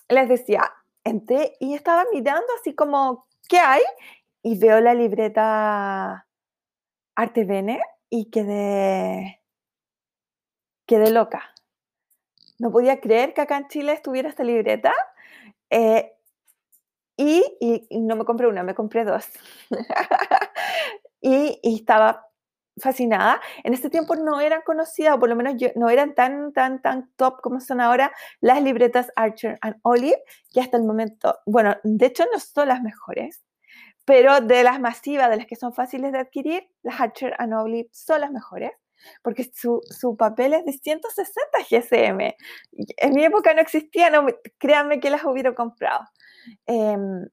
les 0.10 0.30
decía, 0.30 0.74
entré 1.04 1.56
y 1.60 1.76
estaba 1.76 2.06
mirando 2.12 2.48
así 2.60 2.74
como 2.76 3.26
¿qué 3.48 3.58
hay? 3.58 3.82
Y 4.44 4.60
veo 4.60 4.80
la 4.82 4.94
libreta 4.94 6.28
Arte 7.16 7.46
Bene 7.46 7.82
y 8.10 8.30
quedé, 8.30 9.42
quedé 10.86 11.12
loca. 11.12 11.54
No 12.60 12.72
podía 12.72 13.00
creer 13.00 13.34
que 13.34 13.42
acá 13.42 13.58
en 13.58 13.68
Chile 13.68 13.94
estuviera 13.94 14.30
esta 14.30 14.44
libreta. 14.44 14.94
Eh, 15.70 16.12
y, 17.18 17.44
no 17.92 18.16
me 18.16 18.26
compré 18.26 18.48
una, 18.48 18.64
me 18.64 18.76
compré 18.76 19.06
dos. 19.06 19.26
y, 21.22 21.60
estaba 21.64 22.28
fascinada. 22.78 23.42
En 23.64 23.74
ese 23.74 23.90
tiempo 23.90 24.16
no 24.16 24.40
eran 24.42 24.62
conocidas, 24.62 25.16
o 25.16 25.20
por 25.20 25.30
lo 25.30 25.36
menos 25.36 25.56
no 25.76 25.90
eran 25.90 26.14
tan, 26.14 26.54
tan, 26.54 26.82
tan 26.82 27.10
top 27.16 27.42
como 27.42 27.60
son 27.60 27.82
ahora 27.82 28.12
las 28.42 28.62
libretas 28.62 29.12
Archer 29.16 29.58
and 29.62 29.78
Olive, 29.84 30.22
que 30.54 30.62
hasta 30.62 30.78
el 30.78 30.84
momento, 30.84 31.38
bueno, 31.46 31.76
de 31.84 32.06
hecho 32.06 32.26
no 32.32 32.40
son 32.40 32.68
las 32.68 32.82
mejores, 32.82 33.44
pero 34.06 34.40
de 34.42 34.64
las 34.64 34.80
masivas, 34.80 35.30
de 35.30 35.38
las 35.38 35.48
que 35.48 35.56
son 35.56 35.74
fáciles 35.74 36.12
de 36.12 36.20
adquirir, 36.20 36.70
las 36.84 37.00
Archer 37.00 37.34
and 37.40 37.54
Olive 37.54 37.90
son 37.92 38.22
las 38.22 38.32
mejores, 38.32 38.72
porque 39.22 39.50
su, 39.54 39.82
su 39.90 40.16
papel 40.16 40.54
es 40.54 40.66
de 40.66 40.74
160 40.74 41.60
GSM. 41.70 42.36
En 42.98 43.14
mi 43.14 43.24
época 43.24 43.54
no 43.54 43.62
existía, 43.62 44.10
no, 44.10 44.26
créanme 44.58 45.00
que 45.00 45.10
las 45.10 45.24
hubiera 45.26 45.54
comprado. 45.54 46.06
Em, 46.66 47.28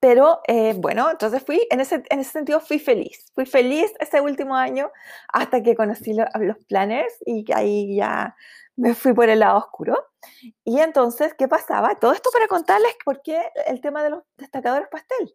pero 0.00 0.40
eh, 0.46 0.74
bueno, 0.76 1.10
entonces 1.10 1.42
fui, 1.42 1.66
en 1.70 1.80
ese, 1.80 2.02
en 2.08 2.20
ese 2.20 2.30
sentido 2.30 2.60
fui 2.60 2.78
feliz. 2.78 3.26
Fui 3.34 3.46
feliz 3.46 3.92
ese 3.98 4.20
último 4.20 4.54
año 4.54 4.90
hasta 5.28 5.62
que 5.62 5.74
conocí 5.74 6.14
los 6.14 6.56
planners 6.68 7.14
y 7.26 7.44
ahí 7.52 7.96
ya 7.96 8.36
me 8.76 8.94
fui 8.94 9.12
por 9.12 9.28
el 9.28 9.40
lado 9.40 9.58
oscuro. 9.58 9.96
Y 10.64 10.80
entonces, 10.80 11.34
¿qué 11.34 11.48
pasaba? 11.48 11.94
Todo 11.96 12.12
esto 12.12 12.30
para 12.32 12.48
contarles 12.48 12.94
por 13.04 13.22
qué 13.22 13.50
el 13.66 13.80
tema 13.80 14.02
de 14.02 14.10
los 14.10 14.22
destacadores 14.36 14.88
pastel. 14.88 15.34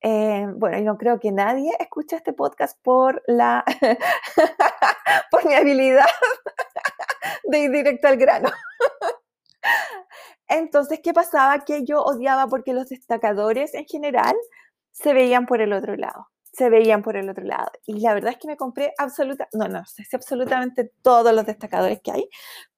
Eh, 0.00 0.46
bueno, 0.56 0.78
yo 0.78 0.84
no 0.84 0.98
creo 0.98 1.18
que 1.18 1.32
nadie 1.32 1.72
escuche 1.80 2.16
este 2.16 2.32
podcast 2.32 2.78
por 2.82 3.22
la 3.26 3.64
por 5.30 5.46
mi 5.46 5.54
habilidad 5.54 6.06
de 7.44 7.58
ir 7.58 7.70
directo 7.70 8.08
al 8.08 8.16
grano. 8.16 8.50
Entonces, 10.54 11.00
¿qué 11.02 11.12
pasaba? 11.12 11.64
Que 11.64 11.84
yo 11.84 12.02
odiaba 12.02 12.46
porque 12.46 12.72
los 12.72 12.88
destacadores 12.88 13.74
en 13.74 13.86
general 13.86 14.36
se 14.92 15.12
veían 15.12 15.46
por 15.46 15.60
el 15.60 15.72
otro 15.72 15.96
lado. 15.96 16.28
Se 16.52 16.70
veían 16.70 17.02
por 17.02 17.16
el 17.16 17.28
otro 17.28 17.44
lado. 17.44 17.70
Y 17.84 17.98
la 18.00 18.14
verdad 18.14 18.32
es 18.32 18.38
que 18.38 18.46
me 18.46 18.56
compré 18.56 18.94
absoluta, 18.96 19.48
no, 19.52 19.66
no 19.66 19.84
sé 19.86 20.04
absolutamente 20.12 20.92
todos 21.02 21.34
los 21.34 21.44
destacadores 21.44 22.00
que 22.00 22.12
hay, 22.12 22.28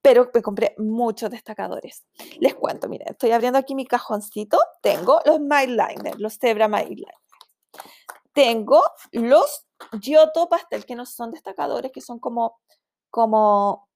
pero 0.01 0.31
me 0.33 0.41
compré 0.41 0.75
muchos 0.79 1.31
destacadores. 1.31 2.07
Les 2.41 2.55
cuento, 2.55 2.89
miren, 2.89 3.09
estoy 3.11 3.33
abriendo 3.33 3.59
aquí 3.59 3.75
mi 3.75 3.87
cajoncito. 3.87 4.59
Tengo 4.81 5.21
los 5.27 5.41
Liner, 5.41 6.19
los 6.19 6.39
Zebra 6.39 6.69
Liner. 6.69 7.15
Tengo 8.33 8.83
los 9.13 9.67
Giotto 10.01 10.49
Pastel, 10.49 10.87
que 10.87 10.95
no 10.95 11.05
son 11.05 11.31
destacadores, 11.31 11.93
que 11.93 12.01
son 12.01 12.19
como, 12.19 12.59
como 13.11 13.89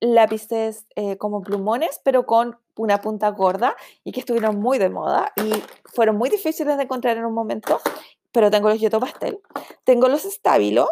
lápices 0.00 0.86
eh, 0.94 1.16
como 1.16 1.42
plumones, 1.42 2.00
pero 2.04 2.26
con 2.26 2.58
una 2.76 3.00
punta 3.00 3.30
gorda 3.30 3.76
y 4.04 4.12
que 4.12 4.20
estuvieron 4.20 4.60
muy 4.60 4.78
de 4.78 4.90
moda 4.90 5.32
y 5.36 5.52
fueron 5.94 6.16
muy 6.16 6.28
difíciles 6.28 6.76
de 6.76 6.82
encontrar 6.82 7.16
en 7.16 7.24
un 7.24 7.34
momento, 7.34 7.80
pero 8.32 8.50
tengo 8.50 8.68
los 8.68 8.80
Yoto 8.80 9.00
Pastel, 9.00 9.40
tengo 9.84 10.08
los 10.08 10.22
Stabilo, 10.22 10.88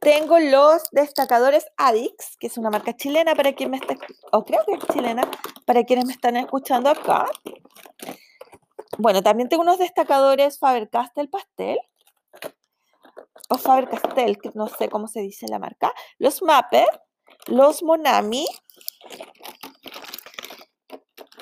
tengo 0.00 0.38
los 0.38 0.84
destacadores 0.92 1.66
Adix, 1.76 2.36
que 2.38 2.46
es 2.46 2.58
una 2.58 2.70
marca 2.70 2.94
chilena 2.94 3.34
para 3.34 3.52
quien 3.54 3.70
me 3.70 3.78
está, 3.78 3.96
o 4.32 4.44
creo 4.44 4.64
que 4.64 4.74
es 4.74 4.86
chilena, 4.92 5.28
para 5.64 5.82
quienes 5.84 6.04
me 6.04 6.12
están 6.12 6.36
escuchando 6.36 6.90
acá. 6.90 7.26
Bueno, 8.98 9.22
también 9.22 9.48
tengo 9.48 9.62
unos 9.62 9.78
destacadores 9.78 10.58
Faber-Castell 10.60 11.28
Pastel, 11.28 11.78
o 13.48 13.58
Faber-Castell, 13.58 14.38
que 14.38 14.50
no 14.54 14.68
sé 14.68 14.88
cómo 14.88 15.08
se 15.08 15.20
dice 15.20 15.46
la 15.48 15.58
marca, 15.58 15.92
los 16.18 16.42
Mapper, 16.42 16.86
los 17.46 17.82
Monami. 17.82 18.46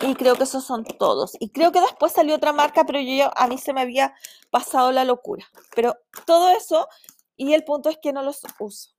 Y 0.00 0.14
creo 0.16 0.34
que 0.34 0.44
esos 0.44 0.64
son 0.64 0.84
todos. 0.84 1.36
Y 1.40 1.50
creo 1.50 1.72
que 1.72 1.80
después 1.80 2.12
salió 2.12 2.34
otra 2.34 2.52
marca, 2.52 2.84
pero 2.84 3.00
yo 3.00 3.30
a 3.36 3.46
mí 3.46 3.58
se 3.58 3.72
me 3.72 3.80
había 3.80 4.14
pasado 4.50 4.92
la 4.92 5.04
locura. 5.04 5.46
Pero 5.74 5.96
todo 6.26 6.50
eso, 6.50 6.88
y 7.36 7.54
el 7.54 7.64
punto 7.64 7.88
es 7.88 7.98
que 8.02 8.12
no 8.12 8.22
los 8.22 8.42
uso. 8.58 8.90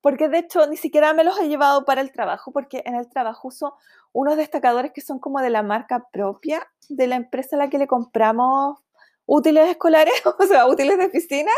Porque 0.00 0.28
de 0.28 0.38
hecho 0.38 0.66
ni 0.66 0.76
siquiera 0.76 1.12
me 1.14 1.22
los 1.22 1.38
he 1.38 1.48
llevado 1.48 1.84
para 1.84 2.00
el 2.00 2.10
trabajo, 2.10 2.52
porque 2.52 2.82
en 2.84 2.96
el 2.96 3.08
trabajo 3.08 3.48
uso 3.48 3.76
unos 4.12 4.36
destacadores 4.36 4.92
que 4.92 5.00
son 5.00 5.20
como 5.20 5.40
de 5.40 5.50
la 5.50 5.62
marca 5.62 6.08
propia 6.12 6.66
de 6.88 7.06
la 7.06 7.16
empresa 7.16 7.54
a 7.54 7.60
la 7.60 7.70
que 7.70 7.78
le 7.78 7.86
compramos 7.86 8.80
útiles 9.26 9.68
escolares, 9.68 10.14
o 10.38 10.46
sea, 10.46 10.66
útiles 10.66 10.98
de 10.98 11.06
oficina, 11.06 11.52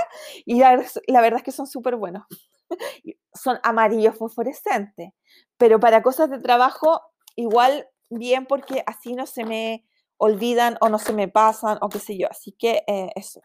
y 0.44 0.58
la, 0.60 0.84
la 1.06 1.20
verdad 1.20 1.38
es 1.38 1.44
que 1.44 1.52
son 1.52 1.66
súper 1.66 1.96
buenos. 1.96 2.24
son 3.34 3.58
amarillos 3.62 4.16
fosforescentes, 4.16 5.12
pero 5.56 5.80
para 5.80 6.02
cosas 6.02 6.30
de 6.30 6.38
trabajo 6.38 7.02
igual 7.36 7.88
bien 8.08 8.46
porque 8.46 8.82
así 8.86 9.14
no 9.14 9.26
se 9.26 9.44
me 9.44 9.86
olvidan 10.16 10.76
o 10.80 10.88
no 10.88 10.98
se 10.98 11.12
me 11.12 11.28
pasan 11.28 11.78
o 11.80 11.88
qué 11.88 11.98
sé 11.98 12.18
yo. 12.18 12.28
Así 12.30 12.52
que 12.52 12.84
eh, 12.86 13.10
eso. 13.14 13.40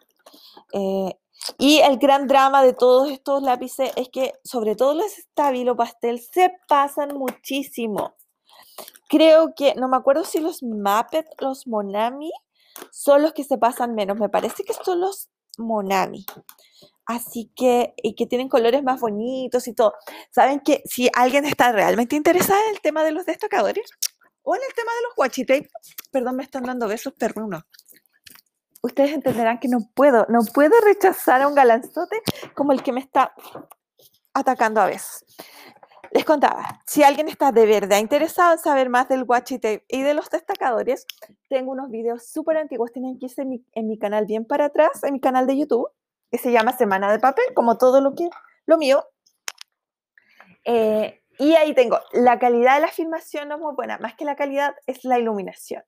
Eh, 0.73 1.17
y 1.57 1.79
el 1.79 1.97
gran 1.97 2.27
drama 2.27 2.63
de 2.63 2.73
todos 2.73 3.09
estos 3.09 3.41
lápices 3.43 3.91
es 3.95 4.09
que 4.09 4.33
sobre 4.43 4.75
todo 4.75 4.93
los 4.93 5.17
estabilo 5.17 5.75
pastel 5.75 6.19
se 6.19 6.51
pasan 6.67 7.15
muchísimo. 7.15 8.15
Creo 9.07 9.53
que, 9.55 9.75
no 9.75 9.87
me 9.87 9.97
acuerdo 9.97 10.23
si 10.23 10.39
los 10.39 10.63
Muppet, 10.63 11.27
los 11.39 11.67
Monami, 11.67 12.31
son 12.91 13.21
los 13.21 13.33
que 13.33 13.43
se 13.43 13.57
pasan 13.57 13.93
menos. 13.93 14.17
Me 14.17 14.29
parece 14.29 14.63
que 14.63 14.73
son 14.73 14.99
los 14.99 15.29
Monami. 15.57 16.25
Así 17.05 17.51
que, 17.55 17.93
y 17.97 18.15
que 18.15 18.25
tienen 18.25 18.49
colores 18.49 18.83
más 18.83 18.99
bonitos 18.99 19.67
y 19.67 19.73
todo. 19.73 19.93
Saben 20.31 20.59
que 20.59 20.81
si 20.85 21.09
alguien 21.13 21.45
está 21.45 21.71
realmente 21.71 22.15
interesado 22.15 22.59
en 22.67 22.75
el 22.75 22.81
tema 22.81 23.03
de 23.03 23.11
los 23.11 23.25
destacadores 23.25 23.89
o 24.41 24.55
en 24.55 24.61
el 24.67 24.73
tema 24.73 24.91
de 24.91 25.01
los 25.03 25.13
washi 25.17 25.45
perdón, 26.11 26.35
me 26.35 26.43
están 26.43 26.63
dando 26.63 26.87
besos 26.87 27.13
perrunos. 27.13 27.63
Ustedes 28.81 29.13
entenderán 29.13 29.59
que 29.59 29.67
no 29.67 29.79
puedo, 29.95 30.25
no 30.29 30.41
puedo 30.53 30.79
rechazar 30.81 31.41
a 31.41 31.47
un 31.47 31.55
galanzote 31.55 32.21
como 32.53 32.71
el 32.71 32.83
que 32.83 32.91
me 32.91 32.99
está 32.99 33.33
atacando 34.33 34.81
a 34.81 34.85
veces. 34.85 35.25
les 36.11 36.23
contaba, 36.23 36.81
si 36.85 37.01
alguien 37.03 37.27
está 37.27 37.51
de 37.51 37.65
verdad 37.65 37.97
interesado 37.97 38.53
en 38.53 38.59
saber 38.59 38.89
más 38.89 39.09
del 39.09 39.23
washi 39.23 39.57
tape 39.57 39.85
y 39.87 40.03
de 40.03 40.13
los 40.13 40.29
destacadores, 40.29 41.05
tengo 41.49 41.71
unos 41.71 41.89
videos 41.89 42.27
súper 42.27 42.57
antiguos, 42.57 42.91
tienen 42.91 43.17
que 43.17 43.25
irse 43.25 43.41
en 43.41 43.49
mi, 43.49 43.65
en 43.73 43.87
mi, 43.87 43.97
canal 43.97 44.25
bien 44.25 44.45
para 44.45 44.65
atrás, 44.65 45.03
en 45.03 45.13
mi 45.13 45.19
canal 45.19 45.47
de 45.47 45.57
YouTube, 45.57 45.87
que 46.31 46.37
se 46.37 46.51
llama 46.51 46.77
Semana 46.77 47.11
de 47.11 47.19
Papel, 47.19 47.45
como 47.53 47.77
todo 47.77 48.01
lo, 48.01 48.15
que, 48.15 48.29
lo 48.65 48.77
mío. 48.77 49.05
Eh, 50.65 51.21
y 51.37 51.53
ahí 51.55 51.73
tengo, 51.73 51.99
la 52.13 52.39
calidad 52.39 52.75
de 52.75 52.81
la 52.81 52.87
filmación 52.87 53.49
no 53.49 53.55
es 53.55 53.61
muy 53.61 53.75
buena, 53.75 53.97
más 53.97 54.15
que 54.15 54.25
la 54.25 54.35
calidad 54.35 54.75
es 54.87 55.03
la 55.03 55.19
iluminación. 55.19 55.83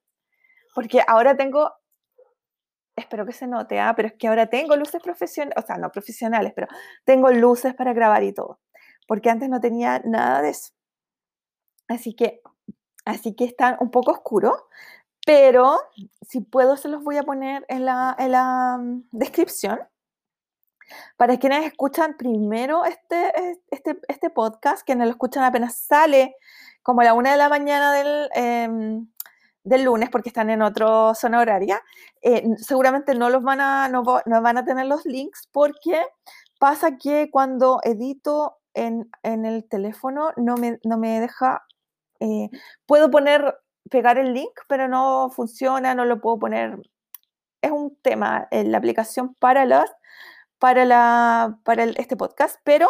Porque 0.76 1.02
ahora 1.08 1.36
tengo, 1.38 1.72
espero 2.96 3.26
que 3.26 3.32
se 3.32 3.48
note, 3.48 3.80
¿ah? 3.80 3.94
pero 3.96 4.10
es 4.10 4.14
que 4.16 4.28
ahora 4.28 4.48
tengo 4.48 4.76
luces 4.76 5.02
profesionales, 5.02 5.56
o 5.64 5.66
sea, 5.66 5.78
no 5.78 5.92
profesionales, 5.92 6.54
pero 6.56 6.68
tengo 7.06 7.30
luces 7.32 7.74
para 7.76 7.94
grabar 7.94 8.24
y 8.24 8.34
todo. 8.34 8.60
Porque 9.08 9.30
antes 9.30 9.50
no 9.50 9.62
tenía 9.62 10.02
nada 10.06 10.42
de 10.42 10.50
eso. 10.50 10.74
Así 11.88 12.14
que, 12.14 12.42
así 13.06 13.36
que 13.36 13.46
están 13.46 13.78
un 13.80 13.90
poco 13.90 14.12
oscuros, 14.12 14.62
pero 15.26 15.80
si 16.22 16.42
puedo 16.42 16.76
se 16.78 16.90
los 16.90 17.04
voy 17.04 17.18
a 17.18 17.24
poner 17.24 17.66
en 17.70 17.86
la, 17.86 18.16
en 18.20 18.32
la 18.34 18.78
mm, 18.80 19.08
descripción 19.12 19.80
para 21.16 21.38
quienes 21.38 21.66
escuchan 21.66 22.16
primero 22.18 22.86
este, 22.86 23.32
este, 23.70 24.00
este 24.08 24.30
podcast, 24.30 24.86
quienes 24.86 25.08
lo 25.08 25.12
escuchan 25.12 25.44
apenas 25.44 25.78
sale 25.78 26.36
como 26.88 27.02
a 27.02 27.04
la 27.04 27.14
una 27.14 27.32
de 27.32 27.38
la 27.38 27.50
mañana 27.50 27.92
del, 27.92 28.30
em, 28.34 29.08
del 29.68 29.84
lunes, 29.84 30.10
porque 30.10 30.30
están 30.30 30.50
en 30.50 30.62
otra 30.62 31.14
zona 31.16 31.42
horaria, 31.42 31.82
eh, 32.22 32.48
seguramente 32.58 33.14
no 33.14 33.30
los 33.30 33.44
van 33.44 33.60
a, 33.60 33.90
no, 33.90 34.04
van 34.04 34.58
a 34.58 34.64
tener 34.64 34.86
los 34.86 35.06
links, 35.06 35.50
porque 35.52 36.02
pasa 36.60 36.98
que 36.98 37.30
cuando 37.30 37.82
edito 37.84 38.60
en, 38.74 39.10
en 39.24 39.46
el 39.46 39.68
teléfono 39.68 40.32
no 40.38 40.56
me, 40.56 40.80
no 40.86 40.98
me 40.98 41.20
deja, 41.20 41.66
eh, 42.22 42.50
puedo 42.86 43.12
poner, 43.12 43.58
pegar 43.92 44.18
el 44.18 44.34
link, 44.34 44.52
pero 44.70 44.88
no 44.88 45.30
funciona, 45.30 45.94
no 45.94 46.06
lo 46.06 46.22
puedo 46.22 46.40
poner. 46.40 46.80
Es 47.62 47.72
un 47.72 47.98
tema 48.02 48.48
en 48.52 48.72
la 48.72 48.78
aplicación 48.78 49.36
para 49.36 49.66
las 49.66 49.92
para, 50.60 50.86
la, 50.86 51.60
para 51.64 51.84
este 51.84 52.18
podcast, 52.18 52.60
pero, 52.64 52.88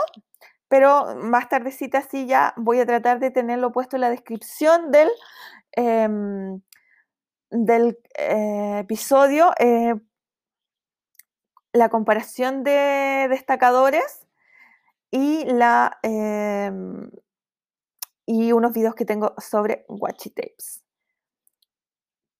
pero 0.67 1.15
más 1.15 1.49
tardecita 1.49 2.01
sí 2.01 2.27
ya 2.27 2.53
voy 2.57 2.79
a 2.79 2.85
tratar 2.85 3.19
de 3.19 3.31
tenerlo 3.31 3.71
puesto 3.71 3.97
en 3.97 4.01
la 4.01 4.09
descripción 4.09 4.91
del, 4.91 5.09
em, 5.73 6.61
del 7.49 7.99
eh, 8.17 8.79
episodio, 8.79 9.53
eh, 9.59 9.95
la 11.73 11.89
comparación 11.89 12.63
de 12.63 13.27
destacadores 13.29 14.27
y, 15.11 15.45
la, 15.45 15.99
em, 16.03 17.11
y 18.25 18.51
unos 18.51 18.73
videos 18.73 18.95
que 18.95 19.05
tengo 19.05 19.33
sobre 19.37 19.85
watchy 19.87 20.29
tapes 20.31 20.83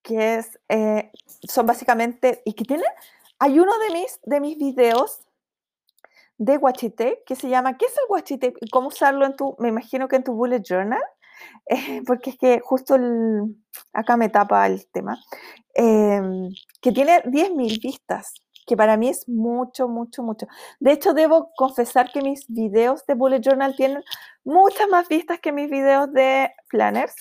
que 0.08 0.36
es, 0.36 0.58
eh, 0.70 1.12
son 1.44 1.66
básicamente, 1.66 2.42
y 2.46 2.54
que 2.54 2.64
tienen 2.64 2.86
hay 3.40 3.60
uno 3.60 3.72
de 3.80 3.94
mis, 3.94 4.20
de 4.24 4.40
mis 4.40 4.58
videos 4.58 5.22
de 6.38 6.60
Tape 6.60 7.24
que 7.26 7.36
se 7.36 7.50
llama 7.50 7.78
¿Qué 7.78 7.86
es 7.86 7.96
el 8.10 8.40
Tape? 8.40 8.58
y 8.62 8.70
cómo 8.70 8.88
usarlo 8.88 9.26
en 9.26 9.36
tu, 9.36 9.56
me 9.60 9.70
imagino 9.70 10.08
que 10.08 10.18
en 10.18 10.24
tu 10.24 10.34
bullet 10.34 10.62
journal, 10.62 11.02
eh, 11.68 12.02
porque 12.06 12.32
es 12.32 12.38
que 12.38 12.60
justo 12.60 12.96
acá 13.94 14.18
me 14.18 14.30
tapa 14.30 14.66
el 14.68 14.88
tema, 14.92 15.20
em, 15.74 16.50
que 16.82 16.92
tiene 16.92 17.22
10.000 17.24 17.80
vistas, 17.82 18.34
que 18.66 18.76
para 18.76 18.98
mí 18.98 19.10
es 19.10 19.28
mucho, 19.30 19.88
mucho, 19.88 20.24
mucho. 20.24 20.48
De 20.80 20.92
hecho, 20.92 21.14
debo 21.14 21.52
confesar 21.56 22.12
que 22.12 22.22
mis 22.22 22.46
videos 22.48 23.06
de 23.06 23.14
bullet 23.16 23.42
journal 23.42 23.76
tienen 23.76 24.04
muchas 24.44 24.88
más 24.90 25.08
vistas 25.08 25.40
que 25.40 25.52
mis 25.52 25.70
videos 25.70 26.12
de 26.12 26.52
planners, 26.70 27.16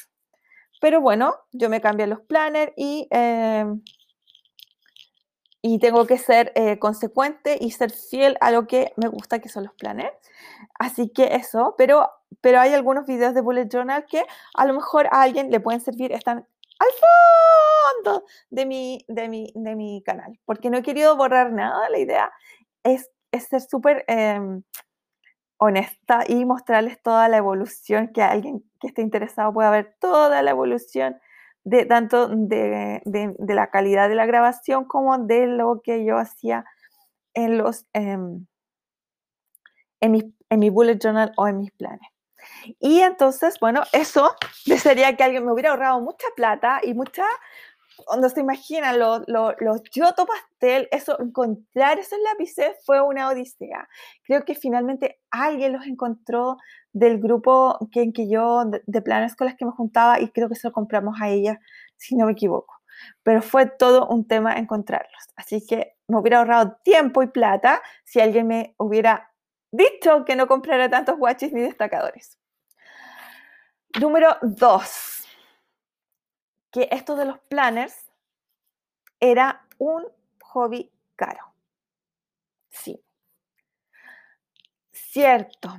pero 0.80 1.00
bueno, 1.00 1.34
yo 1.52 1.70
me 1.70 1.80
cambié 1.80 2.06
los 2.06 2.20
planners 2.22 2.72
y... 2.76 3.06
Em, 3.10 3.82
y 5.66 5.80
tengo 5.80 6.06
que 6.06 6.16
ser 6.16 6.52
eh, 6.54 6.78
consecuente 6.78 7.58
y 7.60 7.72
ser 7.72 7.90
fiel 7.90 8.36
a 8.40 8.52
lo 8.52 8.68
que 8.68 8.92
me 8.96 9.08
gusta, 9.08 9.40
que 9.40 9.48
son 9.48 9.64
los 9.64 9.74
planes. 9.74 10.12
Así 10.78 11.08
que 11.08 11.34
eso, 11.34 11.74
pero, 11.76 12.08
pero 12.40 12.60
hay 12.60 12.72
algunos 12.72 13.04
videos 13.04 13.34
de 13.34 13.40
Bullet 13.40 13.68
Journal 13.68 14.06
que 14.06 14.24
a 14.54 14.64
lo 14.64 14.74
mejor 14.74 15.08
a 15.10 15.22
alguien 15.22 15.50
le 15.50 15.58
pueden 15.58 15.80
servir, 15.80 16.12
están 16.12 16.46
al 16.78 16.88
fondo 18.04 18.24
de 18.50 18.64
mi, 18.66 19.04
de 19.08 19.28
mi, 19.28 19.52
de 19.56 19.74
mi 19.74 20.02
canal, 20.04 20.38
porque 20.44 20.70
no 20.70 20.78
he 20.78 20.82
querido 20.82 21.16
borrar 21.16 21.52
nada, 21.52 21.90
la 21.90 21.98
idea 21.98 22.32
es, 22.84 23.10
es 23.32 23.48
ser 23.48 23.62
súper 23.62 24.04
em, 24.06 24.62
honesta 25.58 26.24
y 26.28 26.44
mostrarles 26.44 27.02
toda 27.02 27.28
la 27.28 27.38
evolución, 27.38 28.12
que 28.12 28.22
alguien 28.22 28.62
que 28.78 28.86
esté 28.86 29.02
interesado 29.02 29.52
pueda 29.52 29.70
ver 29.70 29.96
toda 29.98 30.42
la 30.42 30.50
evolución 30.52 31.18
de 31.66 31.84
tanto 31.84 32.28
de, 32.28 33.02
la 33.48 33.70
calidad 33.70 34.08
de 34.08 34.14
la 34.14 34.24
grabación 34.24 34.84
como 34.84 35.18
de 35.18 35.48
lo 35.48 35.80
que 35.82 36.04
yo 36.04 36.16
hacía 36.16 36.64
en 37.34 37.58
los 37.58 37.86
em, 37.92 38.46
en, 40.00 40.12
mi, 40.12 40.32
en 40.48 40.60
mi 40.60 40.70
bullet 40.70 40.98
journal 41.02 41.32
o 41.36 41.48
en 41.48 41.58
mis 41.58 41.72
planes. 41.72 42.08
Y 42.78 43.00
entonces, 43.00 43.58
bueno, 43.60 43.82
eso 43.92 44.36
desearía 44.66 45.16
que 45.16 45.24
alguien 45.24 45.44
me 45.44 45.52
hubiera 45.52 45.70
ahorrado 45.70 46.00
mucha 46.00 46.28
plata 46.36 46.80
y 46.84 46.94
mucha 46.94 47.24
cuando 48.04 48.28
se 48.28 48.40
imaginan 48.40 48.98
los, 48.98 49.22
los, 49.26 49.54
los 49.60 49.82
Giotto 49.90 50.26
Pastel, 50.26 50.88
eso, 50.90 51.18
encontrar 51.20 51.98
esos 51.98 52.18
lápices 52.20 52.76
fue 52.84 53.00
una 53.00 53.28
odisea. 53.28 53.88
Creo 54.22 54.44
que 54.44 54.54
finalmente 54.54 55.20
alguien 55.30 55.72
los 55.72 55.86
encontró 55.86 56.56
del 56.92 57.18
grupo 57.20 57.78
que, 57.92 58.02
en 58.02 58.12
que 58.12 58.28
yo, 58.28 58.64
de, 58.64 59.02
planes 59.02 59.36
con 59.36 59.46
las 59.46 59.56
que 59.56 59.64
me 59.64 59.72
juntaba, 59.72 60.20
y 60.20 60.30
creo 60.30 60.48
que 60.48 60.54
se 60.54 60.68
lo 60.68 60.72
compramos 60.72 61.20
a 61.20 61.28
ella, 61.28 61.60
si 61.96 62.16
no 62.16 62.26
me 62.26 62.32
equivoco. 62.32 62.74
Pero 63.22 63.42
fue 63.42 63.66
todo 63.66 64.06
un 64.08 64.26
tema 64.26 64.54
encontrarlos. 64.54 65.28
Así 65.36 65.64
que 65.66 65.96
me 66.08 66.18
hubiera 66.18 66.38
ahorrado 66.38 66.78
tiempo 66.82 67.22
y 67.22 67.26
plata 67.28 67.82
si 68.04 68.20
alguien 68.20 68.46
me 68.46 68.74
hubiera 68.78 69.30
dicho 69.70 70.24
que 70.24 70.36
no 70.36 70.46
comprara 70.46 70.88
tantos 70.88 71.16
watches 71.18 71.52
ni 71.52 71.60
destacadores. 71.60 72.38
Número 74.00 74.36
dos 74.42 75.15
que 76.70 76.88
esto 76.90 77.16
de 77.16 77.24
los 77.24 77.38
planners 77.40 77.94
era 79.20 79.66
un 79.78 80.06
hobby 80.40 80.90
caro. 81.16 81.54
Sí. 82.70 83.02
Cierto. 84.92 85.78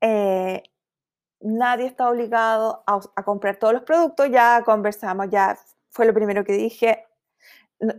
Eh, 0.00 0.62
nadie 1.40 1.86
está 1.86 2.08
obligado 2.08 2.82
a, 2.86 3.00
comprar 3.24 3.56
todos 3.56 3.72
los 3.74 3.82
productos. 3.82 4.30
Ya 4.30 4.62
conversamos, 4.64 5.28
ya 5.30 5.58
fue 5.90 6.06
lo 6.06 6.14
primero 6.14 6.44
que 6.44 6.52
dije. 6.52 7.06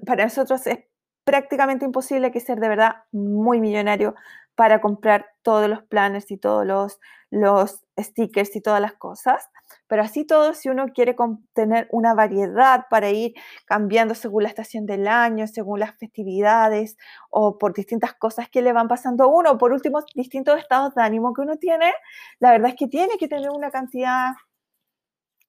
Para 0.05 0.25
nosotros 0.25 0.65
es 0.67 0.79
prácticamente 1.23 1.85
imposible 1.85 2.31
que 2.31 2.39
ser 2.39 2.59
de 2.59 2.69
verdad 2.69 3.03
muy 3.11 3.59
millonario 3.59 4.15
para 4.55 4.81
comprar 4.81 5.27
todos 5.41 5.69
los 5.69 5.83
planners 5.83 6.29
y 6.31 6.37
todos 6.37 6.65
los, 6.65 6.99
los 7.29 7.81
stickers 7.99 8.55
y 8.55 8.61
todas 8.61 8.81
las 8.81 8.93
cosas. 8.93 9.49
Pero 9.87 10.03
así 10.03 10.25
todo, 10.25 10.53
si 10.53 10.69
uno 10.69 10.87
quiere 10.93 11.15
tener 11.53 11.87
una 11.91 12.13
variedad 12.13 12.85
para 12.89 13.09
ir 13.09 13.33
cambiando 13.65 14.15
según 14.15 14.43
la 14.43 14.49
estación 14.49 14.85
del 14.85 15.07
año, 15.07 15.47
según 15.47 15.79
las 15.79 15.97
festividades 15.97 16.97
o 17.29 17.57
por 17.57 17.73
distintas 17.73 18.13
cosas 18.13 18.49
que 18.49 18.61
le 18.61 18.73
van 18.73 18.87
pasando 18.87 19.23
a 19.23 19.27
uno, 19.27 19.57
por 19.57 19.71
último, 19.71 19.99
distintos 20.15 20.59
estados 20.59 20.93
de 20.95 21.01
ánimo 21.01 21.33
que 21.33 21.41
uno 21.41 21.57
tiene, 21.57 21.93
la 22.39 22.51
verdad 22.51 22.69
es 22.69 22.75
que 22.75 22.87
tiene 22.87 23.17
que 23.17 23.27
tener 23.27 23.49
una 23.49 23.71
cantidad 23.71 24.31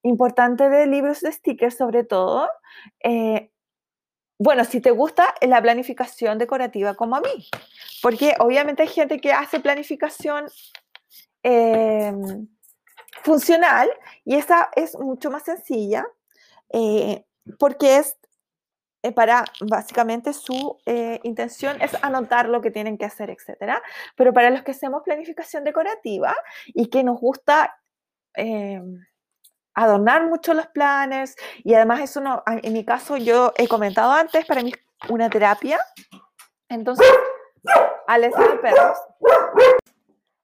importante 0.03 0.69
de 0.69 0.87
libros 0.87 1.21
de 1.21 1.31
stickers 1.31 1.77
sobre 1.77 2.03
todo. 2.03 2.49
Eh, 3.03 3.51
bueno, 4.43 4.65
si 4.65 4.81
te 4.81 4.91
gusta 4.91 5.33
la 5.39 5.61
planificación 5.61 6.37
decorativa 6.37 6.95
como 6.95 7.15
a 7.15 7.21
mí, 7.21 7.47
porque 8.01 8.35
obviamente 8.39 8.83
hay 8.83 8.89
gente 8.89 9.21
que 9.21 9.31
hace 9.31 9.61
planificación 9.61 10.47
em, 11.43 12.49
funcional 13.23 13.89
y 14.25 14.35
esa 14.35 14.69
es 14.75 14.99
mucho 14.99 15.31
más 15.31 15.43
sencilla 15.43 16.05
eh, 16.73 17.23
porque 17.57 17.97
es 17.97 18.17
eh, 19.01 19.13
para 19.13 19.45
básicamente 19.61 20.33
su 20.33 20.77
eh, 20.85 21.21
intención 21.23 21.81
es 21.81 21.91
anotar 22.03 22.49
lo 22.49 22.61
que 22.61 22.71
tienen 22.71 22.97
que 22.97 23.05
hacer, 23.05 23.29
etcétera. 23.29 23.81
Pero 24.17 24.33
para 24.33 24.49
los 24.49 24.63
que 24.63 24.71
hacemos 24.71 25.03
planificación 25.03 25.63
decorativa 25.63 26.35
y 26.67 26.87
que 26.87 27.03
nos 27.03 27.17
gusta 27.19 27.79
adornar 29.75 30.27
mucho 30.27 30.53
los 30.53 30.67
planes 30.67 31.35
y 31.63 31.73
además 31.73 32.01
eso 32.01 32.21
no, 32.21 32.43
en 32.45 32.73
mi 32.73 32.85
caso 32.85 33.17
yo 33.17 33.53
he 33.57 33.67
comentado 33.67 34.11
antes 34.11 34.45
para 34.45 34.61
mí 34.61 34.71
una 35.09 35.29
terapia. 35.29 35.79
Entonces, 36.69 37.07
al 38.07 38.23
estar 38.23 38.61
perros, 38.61 38.97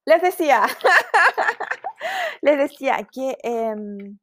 les 0.06 0.22
decía, 0.22 0.66
les 2.42 2.58
decía 2.58 3.08
que, 3.12 3.38
em, 3.44 4.18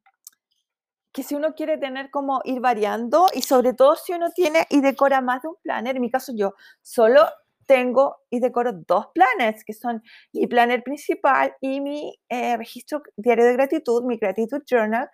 que 1.11 1.23
si 1.23 1.35
uno 1.35 1.55
quiere 1.55 1.77
tener 1.77 2.11
como 2.11 2.41
ir 2.43 2.59
variando 2.59 3.27
y 3.33 3.41
sobre 3.41 3.73
todo 3.73 3.95
si 3.95 4.13
uno 4.13 4.29
tiene 4.31 4.67
y 4.69 4.81
decora 4.81 5.21
más 5.21 5.41
de 5.41 5.49
un 5.49 5.55
planner, 5.61 5.95
en 5.95 6.01
mi 6.01 6.11
caso 6.11 6.31
yo 6.35 6.55
solo 6.81 7.25
tengo 7.67 8.17
y 8.31 8.39
decoro 8.39 8.71
dos 8.73 9.07
planners, 9.13 9.63
que 9.63 9.73
son 9.73 10.01
mi 10.33 10.47
planner 10.47 10.83
principal 10.83 11.55
y 11.61 11.81
mi 11.81 12.19
eh, 12.29 12.57
registro 12.57 13.03
diario 13.15 13.45
de 13.45 13.53
gratitud, 13.53 14.03
mi 14.03 14.17
gratitude 14.17 14.63
journal. 14.65 15.09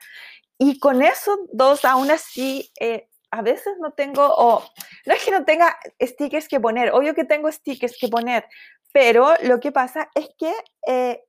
Y 0.57 0.79
con 0.79 1.01
esos 1.01 1.39
dos, 1.51 1.83
aún 1.83 2.11
así, 2.11 2.71
eh, 2.79 3.09
a 3.31 3.41
veces 3.41 3.73
no 3.81 3.91
tengo, 3.91 4.25
o 4.25 4.63
no 5.05 5.13
es 5.13 5.25
que 5.25 5.31
no 5.31 5.43
tenga 5.43 5.75
stickers 6.01 6.47
que 6.47 6.59
poner, 6.59 6.91
obvio 6.93 7.15
que 7.15 7.25
tengo 7.25 7.51
stickers 7.51 7.97
que 7.99 8.07
poner, 8.07 8.45
pero 8.93 9.33
lo 9.43 9.59
que 9.59 9.71
pasa 9.71 10.09
es 10.13 10.29
que 10.37 10.53
eh, 10.87 11.23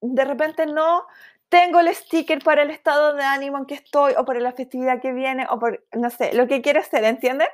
de 0.00 0.24
repente 0.24 0.66
no 0.66 1.06
tengo 1.48 1.80
el 1.80 1.94
sticker 1.94 2.42
para 2.42 2.62
el 2.62 2.70
estado 2.70 3.14
de 3.14 3.22
ánimo 3.22 3.58
en 3.58 3.66
que 3.66 3.74
estoy, 3.74 4.14
o 4.16 4.24
por 4.24 4.40
la 4.40 4.52
festividad 4.52 5.00
que 5.00 5.12
viene, 5.12 5.46
o 5.50 5.58
por, 5.58 5.84
no 5.92 6.10
sé, 6.10 6.32
lo 6.32 6.48
que 6.48 6.62
quiero 6.62 6.80
hacer, 6.80 7.04
¿entienden? 7.04 7.48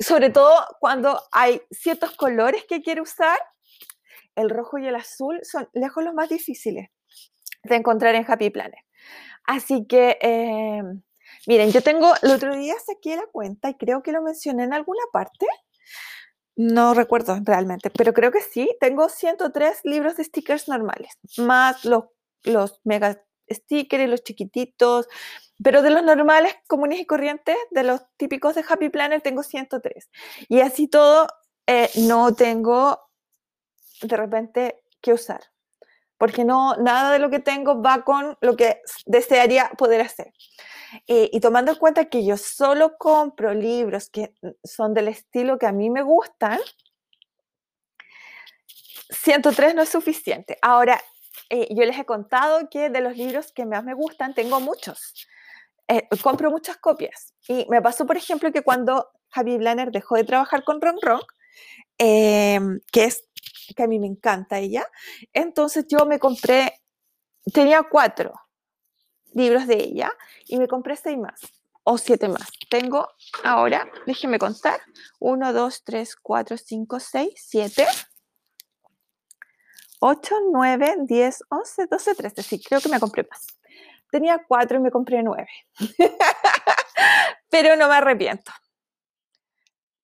Sobre 0.00 0.30
todo 0.30 0.52
cuando 0.80 1.22
hay 1.30 1.62
ciertos 1.70 2.16
colores 2.16 2.64
que 2.68 2.82
quiero 2.82 3.02
usar, 3.02 3.38
el 4.34 4.50
rojo 4.50 4.78
y 4.78 4.86
el 4.86 4.96
azul 4.96 5.40
son 5.42 5.68
lejos 5.72 6.02
los 6.02 6.14
más 6.14 6.28
difíciles 6.28 6.88
de 7.62 7.76
encontrar 7.76 8.14
en 8.14 8.24
Happy 8.28 8.50
Planner. 8.50 8.84
Así 9.44 9.86
que... 9.86 10.18
Eh, 10.20 10.82
Miren, 11.46 11.72
yo 11.72 11.82
tengo, 11.82 12.12
el 12.22 12.30
otro 12.30 12.54
día 12.56 12.74
saqué 12.84 13.16
la 13.16 13.26
cuenta 13.26 13.70
y 13.70 13.74
creo 13.74 14.02
que 14.02 14.12
lo 14.12 14.22
mencioné 14.22 14.64
en 14.64 14.74
alguna 14.74 15.02
parte. 15.12 15.46
No 16.56 16.92
recuerdo 16.92 17.38
realmente, 17.42 17.90
pero 17.90 18.12
creo 18.12 18.30
que 18.30 18.42
sí. 18.42 18.70
Tengo 18.80 19.08
103 19.08 19.80
libros 19.84 20.16
de 20.16 20.24
stickers 20.24 20.68
normales, 20.68 21.18
más 21.38 21.84
los, 21.84 22.04
los 22.44 22.80
mega 22.84 23.22
stickers 23.50 24.08
los 24.08 24.22
chiquititos. 24.22 25.08
Pero 25.62 25.82
de 25.82 25.90
los 25.90 26.02
normales, 26.02 26.54
comunes 26.66 27.00
y 27.00 27.06
corrientes, 27.06 27.56
de 27.70 27.82
los 27.82 28.00
típicos 28.16 28.54
de 28.54 28.64
Happy 28.66 28.88
Planner, 28.88 29.20
tengo 29.20 29.42
103. 29.42 30.10
Y 30.48 30.60
así 30.60 30.88
todo, 30.88 31.28
eh, 31.66 31.90
no 31.96 32.34
tengo 32.34 32.98
de 34.02 34.16
repente 34.16 34.82
que 35.00 35.12
usar. 35.12 35.40
Porque 36.16 36.44
no, 36.44 36.76
nada 36.76 37.12
de 37.12 37.18
lo 37.18 37.30
que 37.30 37.40
tengo 37.40 37.82
va 37.82 38.04
con 38.04 38.36
lo 38.40 38.56
que 38.56 38.82
desearía 39.06 39.70
poder 39.76 40.02
hacer. 40.02 40.32
Eh, 41.06 41.30
y 41.32 41.40
tomando 41.40 41.72
en 41.72 41.78
cuenta 41.78 42.06
que 42.06 42.24
yo 42.24 42.36
solo 42.36 42.96
compro 42.98 43.54
libros 43.54 44.10
que 44.10 44.34
son 44.64 44.92
del 44.92 45.08
estilo 45.08 45.58
que 45.58 45.66
a 45.66 45.72
mí 45.72 45.88
me 45.88 46.02
gustan, 46.02 46.58
103 49.10 49.74
no 49.74 49.82
es 49.82 49.88
suficiente. 49.88 50.58
Ahora, 50.62 51.00
eh, 51.48 51.68
yo 51.70 51.84
les 51.84 51.98
he 51.98 52.04
contado 52.04 52.68
que 52.70 52.90
de 52.90 53.00
los 53.00 53.16
libros 53.16 53.52
que 53.52 53.66
más 53.66 53.84
me 53.84 53.94
gustan, 53.94 54.34
tengo 54.34 54.60
muchos. 54.60 55.14
Eh, 55.90 56.06
compro 56.22 56.52
muchas 56.52 56.76
copias. 56.76 57.34
Y 57.48 57.66
me 57.68 57.82
pasó, 57.82 58.06
por 58.06 58.16
ejemplo, 58.16 58.52
que 58.52 58.62
cuando 58.62 59.08
Javi 59.30 59.58
Blanner 59.58 59.90
dejó 59.90 60.14
de 60.14 60.22
trabajar 60.22 60.62
con 60.62 60.80
Ron 60.80 60.96
Ron, 61.02 61.20
em, 61.98 62.80
que 62.92 63.04
es 63.04 63.24
que 63.76 63.82
a 63.82 63.88
mí 63.88 63.98
me 63.98 64.06
encanta 64.06 64.60
ella, 64.60 64.86
entonces 65.32 65.86
yo 65.88 66.06
me 66.06 66.20
compré, 66.20 66.80
tenía 67.52 67.82
cuatro 67.82 68.32
libros 69.34 69.66
de 69.66 69.82
ella 69.82 70.12
y 70.46 70.58
me 70.58 70.68
compré 70.68 70.94
seis 70.96 71.18
más 71.18 71.40
o 71.82 71.98
siete 71.98 72.28
más. 72.28 72.48
Tengo 72.68 73.08
ahora, 73.42 73.90
déjenme 74.06 74.38
contar, 74.38 74.80
1, 75.18 75.52
2, 75.52 75.82
3, 75.84 76.16
4, 76.16 76.56
5, 76.56 77.00
6, 77.00 77.32
7, 77.34 77.86
8, 80.00 80.36
9, 80.52 80.96
10, 81.00 81.42
11, 81.48 81.86
12, 81.86 82.14
13. 82.14 82.42
Sí, 82.44 82.62
creo 82.62 82.80
que 82.80 82.88
me 82.88 83.00
compré 83.00 83.26
más. 83.28 83.59
Tenía 84.10 84.44
cuatro 84.46 84.78
y 84.78 84.80
me 84.80 84.90
compré 84.90 85.22
nueve. 85.22 85.48
Pero 87.50 87.76
no 87.76 87.88
me 87.88 87.94
arrepiento. 87.94 88.52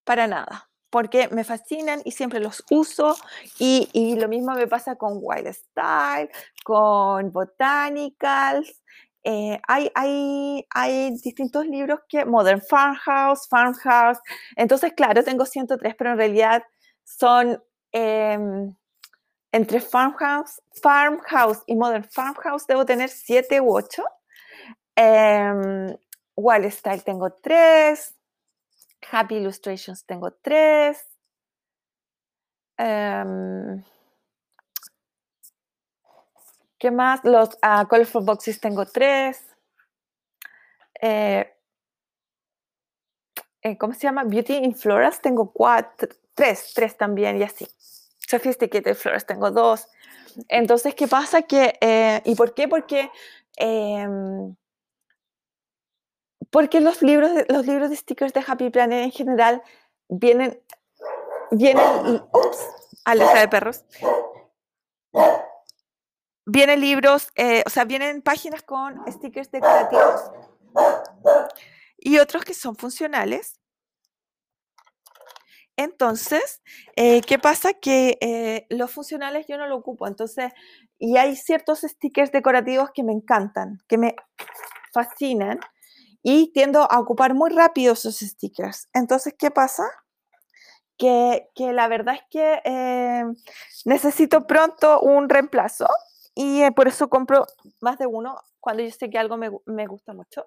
Para 0.05 0.27
nada 0.27 0.69
porque 0.89 1.29
me 1.29 1.45
fascinan 1.45 2.01
y 2.05 2.13
siempre 2.13 2.41
los 2.41 2.65
uso 2.71 3.17
y, 3.59 3.91
y, 3.93 4.15
lo 4.19 4.29
mismo 4.29 4.55
me 4.55 4.67
pasa 4.67 4.97
con 4.97 5.19
Wild 5.21 5.53
Style, 5.53 6.31
con 6.65 7.33
Botanicals, 7.33 8.83
eh, 9.29 9.61
hay, 9.67 9.91
hay, 9.97 10.65
hay, 10.71 11.11
distintos 11.11 11.67
libros 11.67 11.99
que, 12.09 12.25
Modern 12.25 12.63
Farmhouse, 12.63 13.49
Farmhouse, 13.49 14.21
entonces 14.55 14.93
claro, 14.93 15.25
tengo 15.25 15.45
103, 15.45 15.97
pero 15.99 16.13
en 16.13 16.17
realidad 16.17 16.63
son 17.03 17.61
em, 17.91 18.73
entre 19.53 19.81
Farmhouse, 19.81 20.61
Farmhouse 20.83 21.63
y 21.67 21.77
Modern 21.77 22.05
Farmhouse, 22.05 22.67
debo 22.67 22.85
tener 22.85 23.09
7 23.09 23.61
u 23.61 23.75
8. 23.75 24.05
Eh, 24.97 25.05
em, 25.05 25.97
Wall 26.37 26.71
Style 26.71 27.03
tengo 27.03 27.31
3, 27.31 28.15
Happy 29.11 29.37
Illustrations 29.37 30.05
tengo 30.05 30.33
3. 30.43 30.97
¿Qué 36.79 36.91
más? 36.91 37.25
Los 37.25 37.51
uh, 37.55 37.87
Colorful 37.89 38.25
Boxes 38.25 38.61
tengo 38.61 38.85
tres. 38.85 39.43
Eh, 41.01 41.51
eh, 43.63 43.79
¿Cómo 43.79 43.95
se 43.95 44.01
llama? 44.01 44.25
Beauty 44.25 44.55
in 44.55 44.75
Floras 44.75 45.21
tengo 45.21 45.53
cuatro, 45.53 46.09
tres, 46.35 46.73
tres 46.75 46.97
también 46.97 47.39
y 47.39 47.43
así. 47.45 47.67
Sophisticated 48.27 48.95
Flowers 48.95 49.27
tengo 49.27 49.51
dos. 49.51 49.89
Entonces, 50.49 50.95
¿qué 50.95 51.09
pasa? 51.09 51.43
Que, 51.43 51.79
eh, 51.81 52.23
¿Y 52.25 52.35
por 52.35 52.55
qué? 52.55 52.69
Porque, 52.69 53.11
em, 53.57 54.55
porque 56.51 56.81
los 56.81 57.03
libros, 57.03 57.31
los 57.49 57.67
libros 57.67 57.91
de 57.91 57.97
stickers 57.97 58.33
de 58.33 58.45
Happy 58.47 58.71
Planet 58.71 59.05
en 59.05 59.11
general 59.11 59.63
vienen, 60.09 60.61
vienen, 61.51 62.23
ups, 62.33 62.59
alerta 63.05 63.41
de 63.41 63.49
perros, 63.49 63.85
vienen 66.45 66.81
libros, 66.81 67.31
eh, 67.35 67.63
o 67.67 67.71
sea, 67.71 67.85
vienen 67.85 68.23
páginas 68.23 68.63
con 68.63 69.01
stickers 69.11 69.51
decorativos 69.51 70.31
y 71.99 72.19
otros 72.19 72.45
que 72.45 72.55
son 72.55 72.77
funcionales. 72.77 73.59
Entonces, 75.77 76.63
eh, 76.97 77.21
¿qué 77.23 77.39
pasa? 77.39 77.75
Que 77.75 78.19
eh, 78.21 78.67
los 78.71 78.91
funcionales 78.91 79.47
yo 79.47 79.59
no 79.59 79.67
lo 79.67 79.77
ocupo, 79.77 80.07
entonces, 80.07 80.53
y 80.99 81.17
hay 81.17 81.37
ciertos 81.37 81.81
stickers 81.81 82.33
decorativos 82.33 82.91
que 82.95 83.03
me 83.03 83.13
encantan, 83.13 83.79
que 83.89 83.99
me 83.99 84.17
fascinan, 84.93 85.61
y 86.23 86.53
tiendo 86.53 86.91
a 86.91 86.99
ocupar 86.99 87.35
muy 87.35 87.51
rápido 87.51 87.93
esos 87.93 88.19
stickers. 88.19 88.89
Entonces, 88.93 89.35
¿qué 89.39 89.51
pasa? 89.51 89.85
Que, 90.99 91.49
la 91.59 91.89
verdad 91.89 92.15
es 92.15 92.23
que 92.31 93.35
necesito 93.85 94.47
pronto 94.47 95.01
un 95.01 95.29
reemplazo 95.29 95.87
y 96.35 96.63
eh, 96.63 96.71
por 96.71 96.87
eso 96.87 97.09
compro 97.09 97.47
más 97.81 97.99
de 97.99 98.07
uno 98.07 98.39
cuando 98.61 98.83
yo 98.83 98.91
sé 98.91 99.09
que 99.09 99.19
algo 99.19 99.39
me, 99.39 99.51
me 99.65 99.87
gusta 99.87 100.13
mucho. 100.13 100.47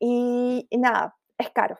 Y, 0.00 0.66
nada, 0.72 1.16
es 1.38 1.50
caro. 1.50 1.78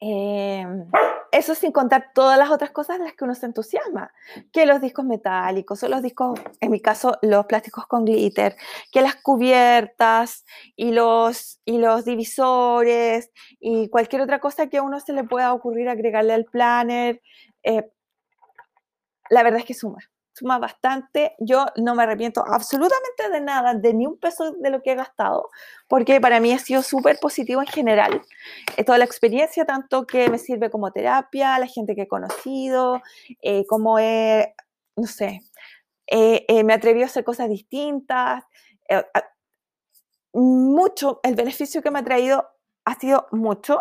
Em, 0.00 0.86
eso 1.30 1.54
sin 1.54 1.72
contar 1.72 2.12
todas 2.14 2.38
las 2.38 2.50
otras 2.50 2.70
cosas 2.70 2.96
en 2.96 3.04
las 3.04 3.14
que 3.14 3.24
uno 3.24 3.34
se 3.34 3.46
entusiasma, 3.46 4.12
que 4.52 4.66
los 4.66 4.80
discos 4.80 5.04
metálicos, 5.04 5.82
o 5.82 5.88
los 5.88 6.02
discos, 6.02 6.40
en 6.60 6.70
mi 6.70 6.80
caso, 6.80 7.18
los 7.22 7.46
plásticos 7.46 7.86
con 7.86 8.04
glitter, 8.04 8.56
que 8.90 9.02
las 9.02 9.16
cubiertas 9.16 10.44
y 10.74 10.92
los, 10.92 11.60
y 11.64 11.78
los 11.78 12.04
divisores 12.04 13.30
y 13.60 13.88
cualquier 13.90 14.22
otra 14.22 14.40
cosa 14.40 14.68
que 14.68 14.78
a 14.78 14.82
uno 14.82 15.00
se 15.00 15.12
le 15.12 15.24
pueda 15.24 15.52
ocurrir 15.52 15.88
agregarle 15.88 16.32
al 16.32 16.46
planner. 16.46 17.20
Eh, 17.62 17.90
la 19.30 19.42
verdad 19.42 19.60
es 19.60 19.66
que 19.66 19.74
suma 19.74 20.09
suma 20.32 20.58
bastante. 20.58 21.34
Yo 21.38 21.66
no 21.76 21.94
me 21.94 22.02
arrepiento 22.02 22.44
absolutamente 22.46 23.28
de 23.30 23.40
nada, 23.40 23.74
de 23.74 23.94
ni 23.94 24.06
un 24.06 24.18
peso 24.18 24.52
de 24.52 24.70
lo 24.70 24.82
que 24.82 24.92
he 24.92 24.94
gastado, 24.94 25.50
porque 25.88 26.20
para 26.20 26.40
mí 26.40 26.52
ha 26.52 26.58
sido 26.58 26.82
súper 26.82 27.18
positivo 27.18 27.60
en 27.60 27.66
general. 27.66 28.22
Eh, 28.76 28.84
toda 28.84 28.98
la 28.98 29.04
experiencia, 29.04 29.64
tanto 29.64 30.06
que 30.06 30.28
me 30.30 30.38
sirve 30.38 30.70
como 30.70 30.92
terapia, 30.92 31.58
la 31.58 31.66
gente 31.66 31.94
que 31.94 32.02
he 32.02 32.08
conocido, 32.08 33.02
eh, 33.42 33.66
como 33.66 33.98
he, 33.98 34.54
no 34.96 35.06
sé, 35.06 35.42
eh, 36.06 36.64
me 36.64 36.74
atreví 36.74 37.02
a 37.02 37.06
hacer 37.06 37.24
cosas 37.24 37.48
distintas. 37.48 38.44
mucho, 40.32 41.20
el 41.22 41.34
beneficio 41.34 41.82
que 41.82 41.90
me 41.90 41.98
ha 42.00 42.04
traído 42.04 42.48
ha 42.84 42.94
sido 42.94 43.26
mucho, 43.32 43.78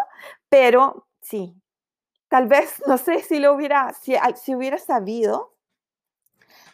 pero 0.50 1.08
sí, 1.22 1.56
tal 2.28 2.48
vez, 2.48 2.82
no 2.88 2.98
sé 2.98 3.22
si 3.22 3.40
lo 3.40 3.54
hubiera, 3.54 3.94
si, 3.94 4.16
si 4.42 4.56
hubiera 4.56 4.78
sabido 4.78 5.59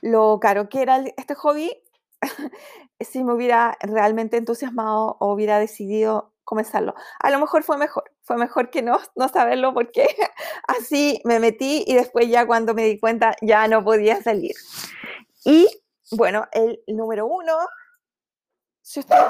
lo 0.01 0.39
caro 0.39 0.69
que 0.69 0.81
era 0.81 1.03
este 1.17 1.35
hobby, 1.35 1.71
si 2.99 3.23
me 3.23 3.33
hubiera 3.33 3.77
realmente 3.81 4.37
entusiasmado 4.37 5.17
o 5.19 5.33
hubiera 5.33 5.59
decidido 5.59 6.33
comenzarlo. 6.43 6.93
A 7.19 7.31
lo 7.31 7.39
mejor 7.39 7.63
fue 7.63 7.77
mejor, 7.77 8.03
fue 8.21 8.37
mejor 8.37 8.69
que 8.69 8.81
no, 8.81 8.99
no 9.15 9.27
saberlo 9.27 9.73
porque 9.73 10.07
así 10.67 11.21
me 11.25 11.39
metí 11.39 11.83
y 11.85 11.95
después 11.95 12.29
ya 12.29 12.45
cuando 12.45 12.73
me 12.73 12.83
di 12.83 12.99
cuenta 12.99 13.35
ya 13.41 13.67
no 13.67 13.83
podía 13.83 14.21
salir. 14.21 14.55
Y 15.43 15.67
bueno, 16.11 16.47
el 16.51 16.81
número 16.87 17.25
uno, 17.25 17.53
si 18.81 18.99
usted... 19.01 19.15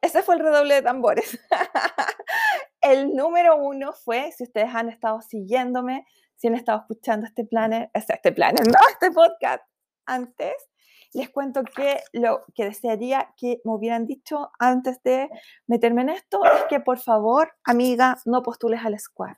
Ese 0.00 0.22
fue 0.22 0.34
el 0.34 0.42
redoble 0.42 0.74
de 0.74 0.82
tambores. 0.82 1.38
el 2.82 3.14
número 3.16 3.56
uno 3.56 3.94
fue, 3.94 4.32
si 4.32 4.44
ustedes 4.44 4.68
han 4.74 4.90
estado 4.90 5.22
siguiéndome, 5.22 6.06
si 6.36 6.48
han 6.48 6.54
estado 6.54 6.80
escuchando 6.80 7.26
este 7.26 7.44
planner, 7.44 7.90
este 7.94 8.32
planner, 8.32 8.66
no, 8.66 8.78
este 8.92 9.10
podcast 9.10 9.62
antes, 10.06 10.54
les 11.14 11.30
cuento 11.30 11.62
que 11.62 12.00
lo 12.12 12.44
que 12.54 12.64
desearía 12.64 13.32
que 13.36 13.60
me 13.64 13.72
hubieran 13.72 14.06
dicho 14.06 14.50
antes 14.58 15.02
de 15.04 15.30
meterme 15.66 16.02
en 16.02 16.08
esto 16.10 16.44
es 16.44 16.64
que 16.68 16.80
por 16.80 16.98
favor, 16.98 17.52
amiga, 17.64 18.18
no 18.26 18.42
postules 18.42 18.80
al 18.84 18.98
squad. 18.98 19.36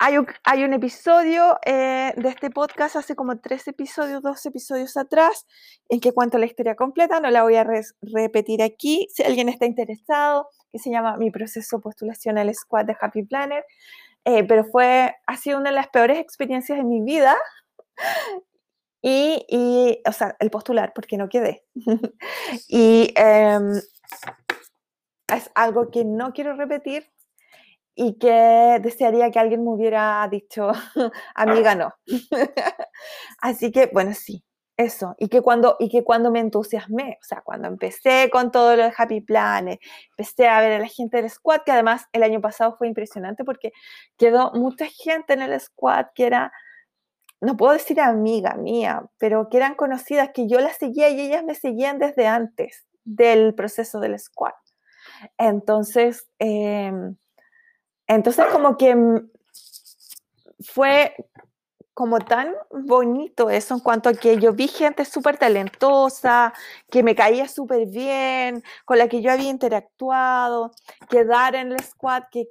Hay 0.00 0.18
un, 0.18 0.26
hay 0.44 0.64
un, 0.64 0.72
episodio 0.72 1.56
eh, 1.64 2.12
de 2.16 2.28
este 2.28 2.50
podcast 2.50 2.96
hace 2.96 3.14
como 3.14 3.38
tres 3.40 3.66
episodios, 3.68 4.22
dos 4.22 4.44
episodios 4.44 4.96
atrás, 4.96 5.46
en 5.88 6.00
que 6.00 6.12
cuento 6.12 6.36
la 6.36 6.46
historia 6.46 6.74
completa, 6.74 7.20
no 7.20 7.30
la 7.30 7.42
voy 7.42 7.56
a 7.56 7.66
repetir 8.02 8.62
aquí. 8.62 9.08
Si 9.14 9.22
alguien 9.22 9.48
está 9.48 9.66
interesado, 9.66 10.48
que 10.74 10.80
se 10.80 10.90
llama 10.90 11.16
Mi 11.16 11.30
proceso 11.30 11.80
postulación 11.80 12.36
al 12.36 12.52
squad 12.52 12.84
de 12.84 12.96
Happy 13.00 13.22
Planner, 13.22 13.64
eh, 14.24 14.42
pero 14.42 14.64
fue, 14.64 15.14
ha 15.24 15.36
sido 15.36 15.58
una 15.58 15.70
de 15.70 15.76
las 15.76 15.86
peores 15.86 16.18
experiencias 16.18 16.76
de 16.76 16.82
mi 16.82 17.00
vida 17.00 17.36
y, 19.00 19.46
y, 19.48 20.02
o 20.04 20.10
sea, 20.10 20.34
el 20.40 20.50
postular, 20.50 20.90
porque 20.92 21.16
no 21.16 21.28
quedé. 21.28 21.62
y 22.68 23.14
em, 23.14 23.70
es 25.32 25.48
algo 25.54 25.92
que 25.92 26.04
no 26.04 26.32
quiero 26.32 26.56
repetir 26.56 27.08
y 27.94 28.18
que 28.18 28.80
desearía 28.82 29.30
que 29.30 29.38
alguien 29.38 29.62
me 29.62 29.70
hubiera 29.70 30.26
dicho, 30.28 30.72
amiga, 31.36 31.76
no. 31.76 31.94
Así 33.38 33.70
que, 33.70 33.90
bueno, 33.92 34.12
sí, 34.12 34.42
eso. 34.76 35.14
Y 35.18 35.28
que, 35.28 35.40
cuando, 35.40 35.76
y 35.78 35.88
que 35.88 36.04
cuando 36.04 36.30
me 36.30 36.40
entusiasmé, 36.40 37.18
o 37.20 37.24
sea, 37.24 37.42
cuando 37.42 37.68
empecé 37.68 38.28
con 38.30 38.50
todo 38.50 38.76
lo 38.76 38.84
de 38.84 38.92
Happy 38.96 39.20
Planet, 39.20 39.80
empecé 40.10 40.48
a 40.48 40.60
ver 40.60 40.72
a 40.72 40.78
la 40.80 40.88
gente 40.88 41.18
del 41.18 41.30
squad, 41.30 41.60
que 41.64 41.72
además 41.72 42.06
el 42.12 42.22
año 42.22 42.40
pasado 42.40 42.76
fue 42.76 42.88
impresionante 42.88 43.44
porque 43.44 43.72
quedó 44.16 44.52
mucha 44.52 44.86
gente 44.86 45.34
en 45.34 45.42
el 45.42 45.60
squad 45.60 46.06
que 46.14 46.26
era 46.26 46.52
no 47.44 47.56
puedo 47.56 47.74
decir 47.74 48.00
amiga 48.00 48.54
mía, 48.54 49.04
pero 49.18 49.48
que 49.50 49.58
eran 49.58 49.74
conocidas, 49.74 50.30
que 50.32 50.48
yo 50.48 50.60
las 50.60 50.76
seguía 50.78 51.10
y 51.10 51.20
ellas 51.20 51.44
me 51.44 51.54
seguían 51.54 51.98
desde 51.98 52.26
antes 52.26 52.86
del 53.04 53.54
proceso 53.54 54.00
del 54.00 54.18
squad. 54.18 54.54
Entonces, 55.36 56.26
em, 56.38 57.16
entonces 58.06 58.46
como 58.46 58.76
que 58.76 58.96
fue 60.60 61.14
como 61.94 62.18
tan 62.18 62.54
bonito 62.70 63.50
eso 63.50 63.74
en 63.74 63.80
cuanto 63.80 64.08
a 64.08 64.14
que 64.14 64.38
yo 64.38 64.52
vi 64.52 64.68
gente 64.68 65.04
súper 65.04 65.38
talentosa, 65.38 66.52
que 66.90 67.02
me 67.02 67.14
caía 67.14 67.48
súper 67.48 67.86
bien, 67.86 68.62
con 68.84 68.98
la 68.98 69.08
que 69.08 69.22
yo 69.22 69.30
había 69.30 69.48
interactuado, 69.48 70.72
quedar 71.08 71.54
en 71.54 71.72
el 71.72 71.80
squad, 71.80 72.24
que 72.30 72.48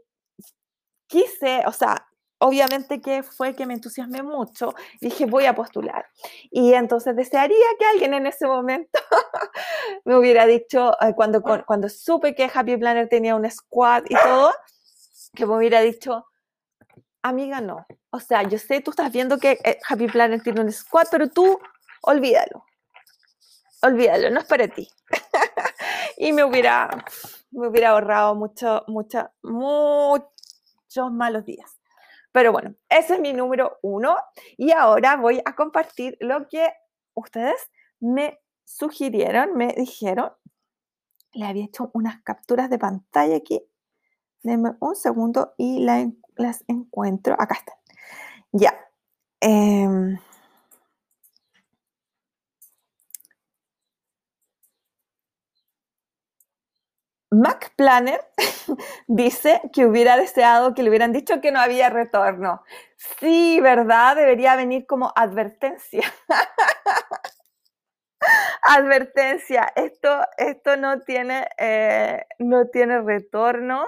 quise, 1.07 1.63
o 1.67 1.73
sea, 1.73 2.07
obviamente 2.39 3.01
que 3.01 3.23
fue 3.23 3.55
que 3.55 3.65
me 3.65 3.73
entusiasmé 3.73 4.21
mucho 4.23 4.73
dije, 4.99 5.25
voy 5.25 5.45
a 5.45 5.55
postular. 5.55 6.05
Y 6.51 6.73
entonces 6.73 7.15
desearía 7.15 7.65
que 7.79 7.85
alguien 7.85 8.13
en 8.13 8.27
ese 8.27 8.47
momento 8.47 8.99
me 10.05 10.17
hubiera 10.17 10.45
dicho, 10.45 10.93
eh, 11.01 11.13
cuando, 11.15 11.41
cuando 11.41 11.89
supe 11.89 12.35
que 12.35 12.49
Happy 12.53 12.77
Planner 12.77 13.07
tenía 13.09 13.35
un 13.35 13.49
squad 13.49 14.03
y 14.09 14.15
todo, 14.15 14.53
que 15.33 15.45
me 15.45 15.55
hubiera 15.57 15.81
dicho, 15.81 16.25
amiga, 17.23 17.61
no. 17.61 17.85
O 18.11 18.19
sea, 18.19 18.43
yo 18.43 18.59
sé, 18.59 18.81
tú 18.81 18.91
estás 18.91 19.11
viendo 19.11 19.39
que 19.39 19.59
eh, 19.63 19.79
Happy 19.87 20.07
Planner 20.07 20.41
tiene 20.43 20.61
un 20.61 20.71
squad, 20.71 21.07
pero 21.09 21.29
tú 21.29 21.59
olvídalo. 22.03 22.65
Olvídalo, 23.81 24.29
no 24.29 24.39
es 24.39 24.45
para 24.45 24.67
ti. 24.67 24.87
y 26.17 26.31
me 26.31 26.43
hubiera, 26.43 26.89
me 27.51 27.67
hubiera 27.67 27.89
ahorrado 27.89 28.35
mucho, 28.35 28.83
mucho, 28.87 29.29
muchos 29.41 31.11
malos 31.11 31.45
días. 31.45 31.79
Pero 32.31 32.51
bueno, 32.51 32.75
ese 32.89 33.15
es 33.15 33.19
mi 33.19 33.31
número 33.31 33.77
uno 33.81 34.17
y 34.57 34.71
ahora 34.71 35.17
voy 35.17 35.41
a 35.45 35.55
compartir 35.55 36.17
lo 36.19 36.47
que 36.47 36.71
ustedes 37.13 37.69
me 37.99 38.39
sugirieron, 38.63 39.55
me 39.55 39.73
dijeron. 39.73 40.31
Le 41.33 41.45
había 41.45 41.65
hecho 41.65 41.89
unas 41.93 42.21
capturas 42.21 42.69
de 42.69 42.79
pantalla 42.79 43.35
aquí. 43.35 43.63
Denme 44.41 44.73
un 44.79 44.95
segundo 44.95 45.53
y 45.57 45.83
las 46.37 46.63
encuentro. 46.67 47.35
Acá 47.39 47.55
están. 47.55 47.75
Ya. 48.53 48.75
Eh, 49.41 50.17
Mac 57.31 57.73
Planner 57.75 58.21
dice 59.07 59.61
que 59.73 59.85
hubiera 59.85 60.17
deseado 60.17 60.73
que 60.73 60.83
le 60.83 60.89
hubieran 60.89 61.13
dicho 61.13 61.41
que 61.41 61.51
no 61.51 61.59
había 61.59 61.89
retorno. 61.89 62.63
Sí, 63.19 63.59
¿verdad? 63.61 64.15
Debería 64.15 64.55
venir 64.55 64.85
como 64.85 65.11
advertencia. 65.15 66.03
advertencia, 68.61 69.71
esto, 69.75 70.09
esto 70.37 70.77
no, 70.77 71.01
tiene, 71.01 71.47
eh, 71.57 72.25
no 72.39 72.67
tiene 72.67 73.01
retorno 73.01 73.85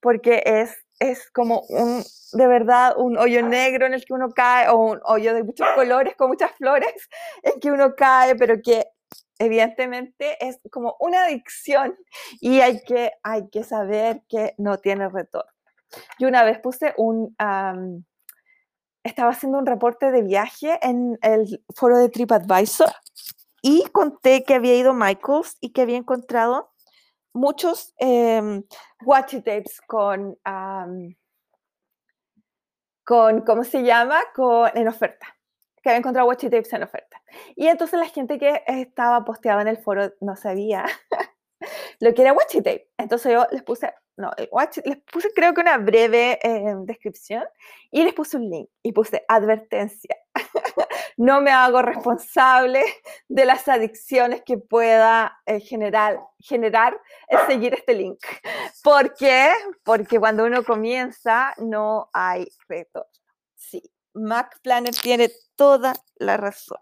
porque 0.00 0.42
es, 0.44 0.76
es 0.98 1.30
como 1.30 1.60
un, 1.68 2.02
de 2.32 2.46
verdad, 2.46 2.94
un 2.96 3.16
hoyo 3.16 3.42
negro 3.42 3.86
en 3.86 3.94
el 3.94 4.04
que 4.04 4.12
uno 4.12 4.30
cae 4.30 4.68
o 4.68 4.76
un 4.76 5.00
hoyo 5.04 5.34
de 5.34 5.44
muchos 5.44 5.66
colores 5.74 6.14
con 6.16 6.28
muchas 6.28 6.52
flores 6.52 6.92
en 7.42 7.60
que 7.60 7.70
uno 7.70 7.94
cae, 7.96 8.34
pero 8.36 8.60
que 8.62 8.86
evidentemente 9.38 10.36
es 10.44 10.58
como 10.70 10.96
una 11.00 11.24
adicción 11.24 11.96
y 12.40 12.60
hay 12.60 12.82
que, 12.82 13.12
hay 13.22 13.48
que 13.50 13.62
saber 13.62 14.22
que 14.28 14.54
no 14.58 14.78
tiene 14.78 15.08
retorno. 15.08 15.50
Yo 16.18 16.28
una 16.28 16.42
vez 16.42 16.58
puse 16.58 16.92
un, 16.98 17.34
estaba 19.02 19.30
haciendo 19.30 19.58
un 19.58 19.66
reporte 19.66 20.10
de 20.10 20.22
viaje 20.22 20.78
en 20.82 21.18
el 21.22 21.62
foro 21.74 21.98
de 21.98 22.08
TripAdvisor 22.08 22.92
y 23.62 23.84
conté 23.92 24.44
que 24.44 24.54
había 24.54 24.74
ido 24.76 24.92
Michaels 24.92 25.56
y 25.60 25.70
que 25.72 25.82
había 25.82 25.96
encontrado 25.96 26.72
muchos 27.32 27.94
eh, 27.98 28.62
watch 29.04 29.34
tapes 29.34 29.80
con, 29.86 30.38
con, 33.04 33.40
¿cómo 33.42 33.64
se 33.64 33.82
llama? 33.82 34.20
Con, 34.34 34.70
en 34.74 34.88
oferta 34.88 35.38
que 35.82 35.90
había 35.90 35.98
encontrado 35.98 36.28
watch 36.28 36.42
tapes 36.44 36.72
en 36.72 36.82
oferta. 36.82 37.22
Y 37.56 37.66
entonces 37.68 37.98
la 37.98 38.06
gente 38.06 38.38
que 38.38 38.62
estaba 38.66 39.24
posteada 39.24 39.62
en 39.62 39.68
el 39.68 39.78
foro 39.78 40.12
no 40.20 40.36
sabía 40.36 40.84
lo 42.00 42.14
que 42.14 42.22
era 42.22 42.32
watch 42.32 42.56
tape. 42.56 42.90
Entonces 42.96 43.32
yo 43.32 43.46
les 43.50 43.62
puse, 43.62 43.92
no, 44.16 44.30
les 44.36 44.98
puse 44.98 45.32
creo 45.34 45.54
que 45.54 45.60
una 45.60 45.78
breve 45.78 46.38
eh, 46.42 46.74
descripción 46.84 47.44
y 47.90 48.04
les 48.04 48.14
puse 48.14 48.36
un 48.36 48.48
link 48.48 48.68
y 48.82 48.92
puse 48.92 49.24
advertencia. 49.28 50.16
no 51.16 51.40
me 51.40 51.50
hago 51.50 51.82
responsable 51.82 52.84
de 53.28 53.44
las 53.44 53.68
adicciones 53.68 54.42
que 54.44 54.58
pueda 54.58 55.40
eh, 55.46 55.60
generar, 55.60 56.20
generar 56.38 57.00
seguir 57.46 57.74
este 57.74 57.94
link. 57.94 58.18
¿Por 58.82 59.14
qué? 59.14 59.52
Porque 59.84 60.18
cuando 60.18 60.44
uno 60.44 60.64
comienza 60.64 61.54
no 61.58 62.08
hay 62.12 62.48
reto. 62.68 63.06
Sí, 63.54 63.82
Mac 64.14 64.60
Planner 64.62 64.94
tiene 64.94 65.30
toda 65.56 65.94
la 66.16 66.36
razón. 66.36 66.78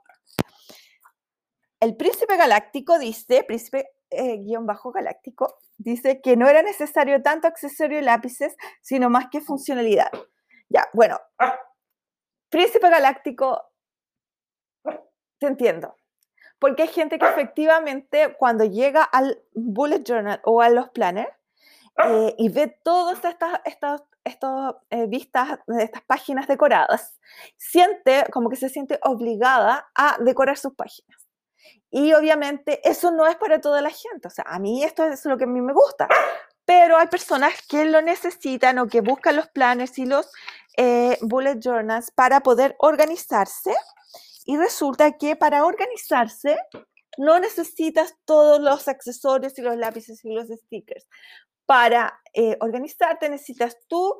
El 1.80 1.96
príncipe 1.96 2.36
galáctico 2.36 2.98
dice, 2.98 3.44
príncipe 3.44 3.90
eh, 4.10 4.38
guion 4.38 4.66
bajo 4.66 4.92
galáctico, 4.92 5.58
dice 5.76 6.20
que 6.22 6.36
no 6.36 6.48
era 6.48 6.62
necesario 6.62 7.22
tanto 7.22 7.48
accesorio 7.48 7.98
y 7.98 8.02
lápices, 8.02 8.56
sino 8.80 9.10
más 9.10 9.26
que 9.30 9.40
funcionalidad. 9.40 10.10
Ya, 10.68 10.88
bueno, 10.92 11.20
príncipe 12.48 12.88
galáctico, 12.88 13.62
te 15.38 15.46
entiendo. 15.46 15.96
Porque 16.58 16.82
hay 16.82 16.88
gente 16.88 17.18
que 17.18 17.26
efectivamente 17.26 18.34
cuando 18.38 18.64
llega 18.64 19.02
al 19.02 19.42
bullet 19.54 20.02
journal 20.02 20.40
o 20.44 20.62
a 20.62 20.70
los 20.70 20.88
planners 20.90 21.30
eh, 22.04 22.34
y 22.38 22.48
ve 22.48 22.78
todas 22.82 23.24
estas, 23.24 23.60
estas, 23.64 24.02
estas 24.24 24.74
eh, 24.90 25.06
vistas 25.06 25.58
de 25.66 25.84
estas 25.84 26.02
páginas 26.02 26.46
decoradas, 26.46 27.18
siente 27.56 28.24
como 28.32 28.48
que 28.48 28.56
se 28.56 28.68
siente 28.68 28.98
obligada 29.02 29.90
a 29.94 30.16
decorar 30.20 30.56
sus 30.56 30.74
páginas. 30.74 31.26
Y 31.90 32.12
obviamente 32.14 32.86
eso 32.88 33.10
no 33.10 33.26
es 33.26 33.36
para 33.36 33.60
toda 33.60 33.80
la 33.80 33.90
gente. 33.90 34.28
O 34.28 34.30
sea, 34.30 34.44
a 34.48 34.58
mí 34.58 34.82
esto 34.84 35.04
es 35.04 35.24
lo 35.24 35.38
que 35.38 35.44
a 35.44 35.46
mí 35.46 35.60
me 35.60 35.72
gusta. 35.72 36.08
Pero 36.64 36.96
hay 36.98 37.06
personas 37.06 37.54
que 37.68 37.84
lo 37.84 38.02
necesitan 38.02 38.78
o 38.78 38.88
que 38.88 39.00
buscan 39.00 39.36
los 39.36 39.48
planes 39.48 39.98
y 39.98 40.04
los 40.04 40.30
eh, 40.76 41.16
bullet 41.22 41.58
journals 41.60 42.10
para 42.10 42.40
poder 42.40 42.76
organizarse. 42.78 43.74
Y 44.46 44.56
resulta 44.56 45.12
que 45.18 45.36
para 45.36 45.66
organizarse 45.66 46.56
no 47.18 47.38
necesitas 47.40 48.14
todos 48.24 48.60
los 48.60 48.88
accesorios 48.88 49.58
y 49.58 49.62
los 49.62 49.76
lápices 49.76 50.24
y 50.24 50.32
los 50.32 50.48
stickers 50.48 51.08
para 51.66 52.20
eh, 52.32 52.56
organizarte 52.60 53.28
necesitas 53.28 53.76
tu 53.88 54.16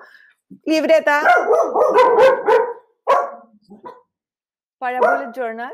libreta 0.65 1.23
para 4.79 5.01
bullet 5.01 5.33
journal 5.33 5.73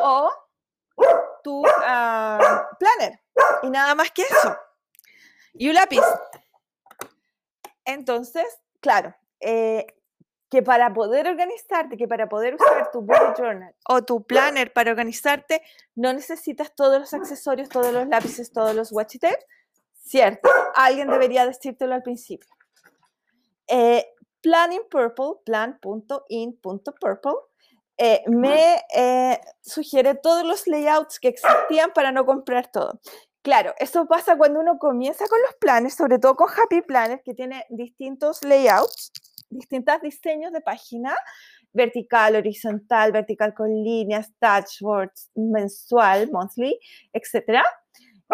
o 0.00 0.30
tu 1.44 1.62
ah, 1.84 2.66
planner 2.78 3.20
y 3.62 3.70
nada 3.70 3.94
más 3.94 4.10
que 4.10 4.22
eso. 4.22 4.56
y 5.54 5.68
un 5.68 5.74
lápiz. 5.74 6.02
Entonces, 7.84 8.46
claro, 8.80 9.14
eh, 9.40 9.86
que 10.56 10.62
para 10.62 10.94
poder 10.94 11.28
organizarte, 11.28 11.98
que 11.98 12.08
para 12.08 12.30
poder 12.30 12.54
usar 12.54 12.90
tu 12.90 13.02
bullet 13.02 13.34
journal 13.36 13.74
o 13.86 14.02
tu 14.02 14.24
planner 14.24 14.72
para 14.72 14.90
organizarte, 14.90 15.60
no 15.94 16.14
necesitas 16.14 16.74
todos 16.74 16.98
los 16.98 17.12
accesorios, 17.12 17.68
todos 17.68 17.92
los 17.92 18.08
lápices, 18.08 18.50
todos 18.50 18.74
los 18.74 18.90
washi 18.90 19.18
tapes. 19.18 19.44
Cierto, 19.92 20.48
alguien 20.74 21.10
debería 21.10 21.44
decírtelo 21.44 21.94
al 21.94 22.02
principio. 22.02 22.48
Eh, 23.66 24.06
Planning 24.40 24.84
Purple, 24.90 25.42
plan.in.purple, 25.44 27.32
eh, 27.98 28.24
me 28.26 28.82
eh, 28.94 29.38
sugiere 29.60 30.14
todos 30.14 30.42
los 30.44 30.66
layouts 30.66 31.20
que 31.20 31.28
existían 31.28 31.92
para 31.92 32.12
no 32.12 32.24
comprar 32.24 32.72
todo. 32.72 32.98
Claro, 33.42 33.74
eso 33.78 34.06
pasa 34.06 34.38
cuando 34.38 34.60
uno 34.60 34.78
comienza 34.78 35.28
con 35.28 35.38
los 35.42 35.54
planes, 35.56 35.94
sobre 35.94 36.18
todo 36.18 36.34
con 36.34 36.48
Happy 36.48 36.80
Planner, 36.80 37.20
que 37.22 37.34
tiene 37.34 37.66
distintos 37.68 38.42
layouts, 38.42 39.12
distintos 39.50 40.00
diseños 40.02 40.52
de 40.52 40.60
página, 40.60 41.14
vertical, 41.72 42.36
horizontal, 42.36 43.12
vertical 43.12 43.54
con 43.54 43.70
líneas, 43.70 44.32
dashboards, 44.40 45.30
mensual, 45.34 46.30
monthly, 46.30 46.78
etcétera 47.12 47.64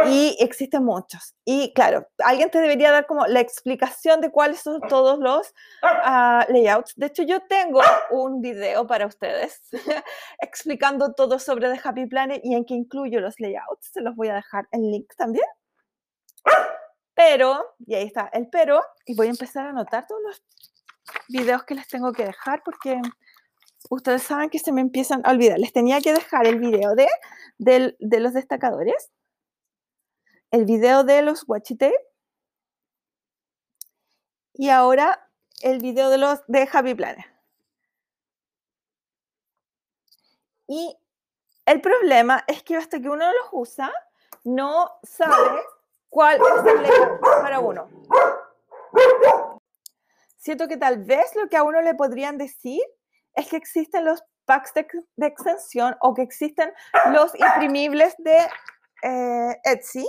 y 0.07 0.37
existen 0.41 0.85
muchos. 0.85 1.35
Y 1.45 1.73
claro, 1.75 2.09
alguien 2.19 2.51
te 2.51 2.61
debería 2.61 2.91
dar 2.91 3.07
como 3.07 3.27
la 3.27 3.41
explicación 3.41 4.21
de 4.21 4.31
cuáles 4.31 4.61
son 4.61 4.81
todos 4.89 5.19
los 5.19 5.53
ah, 5.83 6.47
layouts. 6.49 6.95
De 6.97 7.07
hecho, 7.07 7.23
yo 7.23 7.41
tengo 7.47 7.81
un 8.11 8.41
video 8.41 8.87
para 8.87 9.07
ustedes 9.07 9.61
explicando 10.41 11.13
todo 11.13 11.39
sobre 11.39 11.71
The 11.71 11.81
Happy 11.83 12.07
Planet 12.07 12.41
y 12.43 12.55
en 12.55 12.65
que 12.65 12.75
incluyo 12.75 13.21
los 13.21 13.39
layouts. 13.39 13.91
Se 13.93 14.01
los 14.01 14.17
voy 14.17 14.29
a 14.29 14.35
dejar 14.35 14.67
en 14.71 14.91
link 14.91 15.13
también. 15.17 15.47
Pero, 17.15 17.75
y 17.87 17.95
ahí 17.95 18.07
está 18.07 18.31
el 18.33 18.49
pero, 18.49 18.83
y 19.05 19.15
voy 19.15 19.27
a 19.27 19.31
empezar 19.31 19.67
a 19.67 19.71
anotar 19.71 20.07
todos 20.07 20.23
los 20.23 20.43
videos 21.29 21.65
que 21.65 21.75
les 21.75 21.89
tengo 21.89 22.13
que 22.13 22.25
dejar 22.25 22.63
porque 22.65 23.01
ustedes 23.91 24.23
saben 24.23 24.51
que 24.51 24.59
se 24.59 24.73
me 24.73 24.81
empiezan 24.81 25.23
a 25.25 25.31
olvidar. 25.31 25.59
Les 25.59 25.73
tenía 25.73 26.01
que 26.01 26.13
dejar 26.13 26.47
el 26.47 26.59
video 26.59 26.95
de, 26.95 27.09
de 27.59 28.21
los 28.21 28.33
destacadores 28.33 29.11
el 30.53 30.67
video 30.67 31.03
de 31.03 31.23
los 31.23 31.47
Tape 31.47 31.97
y 34.53 34.69
ahora 34.69 35.29
el 35.63 35.79
video 35.79 36.11
de 36.11 36.19
los 36.19 36.41
de 36.47 36.69
Happy 36.71 36.95
Planner. 36.95 37.25
Y 40.69 40.97
el 41.67 41.81
problema 41.81 42.45
es 42.47 42.63
que 42.63 42.77
hasta 42.77 43.01
que 43.01 43.09
uno 43.09 43.25
los 43.25 43.49
usa, 43.53 43.91
no 44.45 44.91
sabe 45.03 45.63
cuál 46.11 46.37
es 46.37 46.67
el 46.67 47.19
para 47.21 47.61
uno. 47.61 47.89
Siento 50.43 50.67
que 50.67 50.77
tal 50.77 51.05
vez 51.05 51.37
lo 51.37 51.49
que 51.49 51.57
a 51.57 51.63
uno 51.63 51.81
le 51.83 51.95
podrían 51.95 52.37
decir 52.37 52.83
es 53.35 53.47
que 53.47 53.57
existen 53.57 54.05
los 54.05 54.25
packs 54.45 54.75
de, 54.75 54.85
extensión 55.25 55.95
o 56.01 56.15
que 56.15 56.23
existen 56.23 56.73
los 57.13 57.33
imprimibles 57.39 58.17
de 58.19 58.39
eh, 59.05 59.61
Etsy 59.63 60.05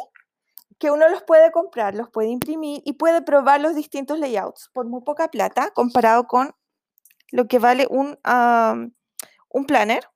que 0.80 0.90
uno 0.90 1.08
los 1.08 1.22
puede 1.22 1.52
comprar, 1.52 1.94
los 1.94 2.10
puede 2.10 2.30
imprimir 2.30 2.82
y 2.84 2.94
puede 2.94 3.22
probar 3.22 3.62
los 3.62 3.76
distintos 3.76 4.18
layouts 4.18 4.72
por 4.74 4.88
muy 4.88 5.04
poca 5.04 5.28
plata 5.28 5.70
comparado 5.70 6.26
con 6.26 6.56
lo 7.30 7.48
que 7.48 7.60
vale 7.60 7.86
un, 7.88 8.18
un 9.50 9.66
planner. 9.68 10.10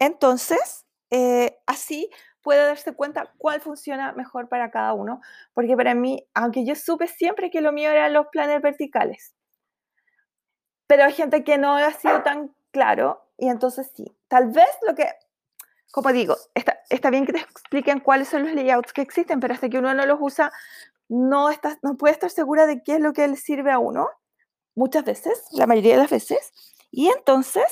Entonces, 0.00 0.84
eh, 1.10 1.60
así 1.64 2.10
puede 2.42 2.64
darse 2.66 2.92
cuenta 2.92 3.32
cuál 3.38 3.60
funciona 3.60 4.12
mejor 4.12 4.48
para 4.48 4.70
cada 4.70 4.94
uno, 4.94 5.20
porque 5.54 5.76
para 5.76 5.94
mí, 5.94 6.26
aunque 6.34 6.64
yo 6.64 6.74
supe 6.74 7.06
siempre 7.06 7.50
que 7.50 7.60
lo 7.60 7.72
mío 7.72 7.90
eran 7.90 8.12
los 8.12 8.26
planners 8.28 8.62
verticales, 8.62 9.34
pero 10.86 11.04
hay 11.04 11.12
gente 11.12 11.44
que 11.44 11.58
no 11.58 11.76
ha 11.76 11.92
sido 11.92 12.22
tan 12.22 12.54
claro 12.70 13.22
y 13.36 13.48
entonces 13.48 13.90
sí, 13.94 14.04
tal 14.28 14.48
vez 14.50 14.68
lo 14.86 14.94
que 14.94 15.06
como 15.90 16.12
digo, 16.12 16.36
está, 16.54 16.80
está, 16.88 17.10
bien 17.10 17.26
que 17.26 17.32
te 17.32 17.40
expliquen 17.40 18.00
cuáles 18.00 18.28
son 18.28 18.44
los 18.44 18.54
layouts 18.54 18.92
que 18.92 19.02
existen, 19.02 19.40
pero 19.40 19.54
hasta 19.54 19.68
que 19.68 19.78
uno 19.78 19.92
no 19.92 20.06
los 20.06 20.18
usa, 20.20 20.52
no, 21.08 21.50
está, 21.50 21.78
no 21.82 21.96
puede 21.96 22.14
estar 22.14 22.30
segura 22.30 22.66
de 22.66 22.82
qué 22.82 22.94
es 22.94 23.00
lo 23.00 23.12
que 23.12 23.26
le 23.26 23.36
sirve 23.36 23.72
a 23.72 23.78
uno, 23.78 24.08
muchas 24.76 25.04
veces, 25.04 25.42
la 25.50 25.66
mayoría 25.66 25.94
de 25.94 26.02
las 26.02 26.10
veces. 26.10 26.52
Y 26.92 27.08
entonces, 27.08 27.64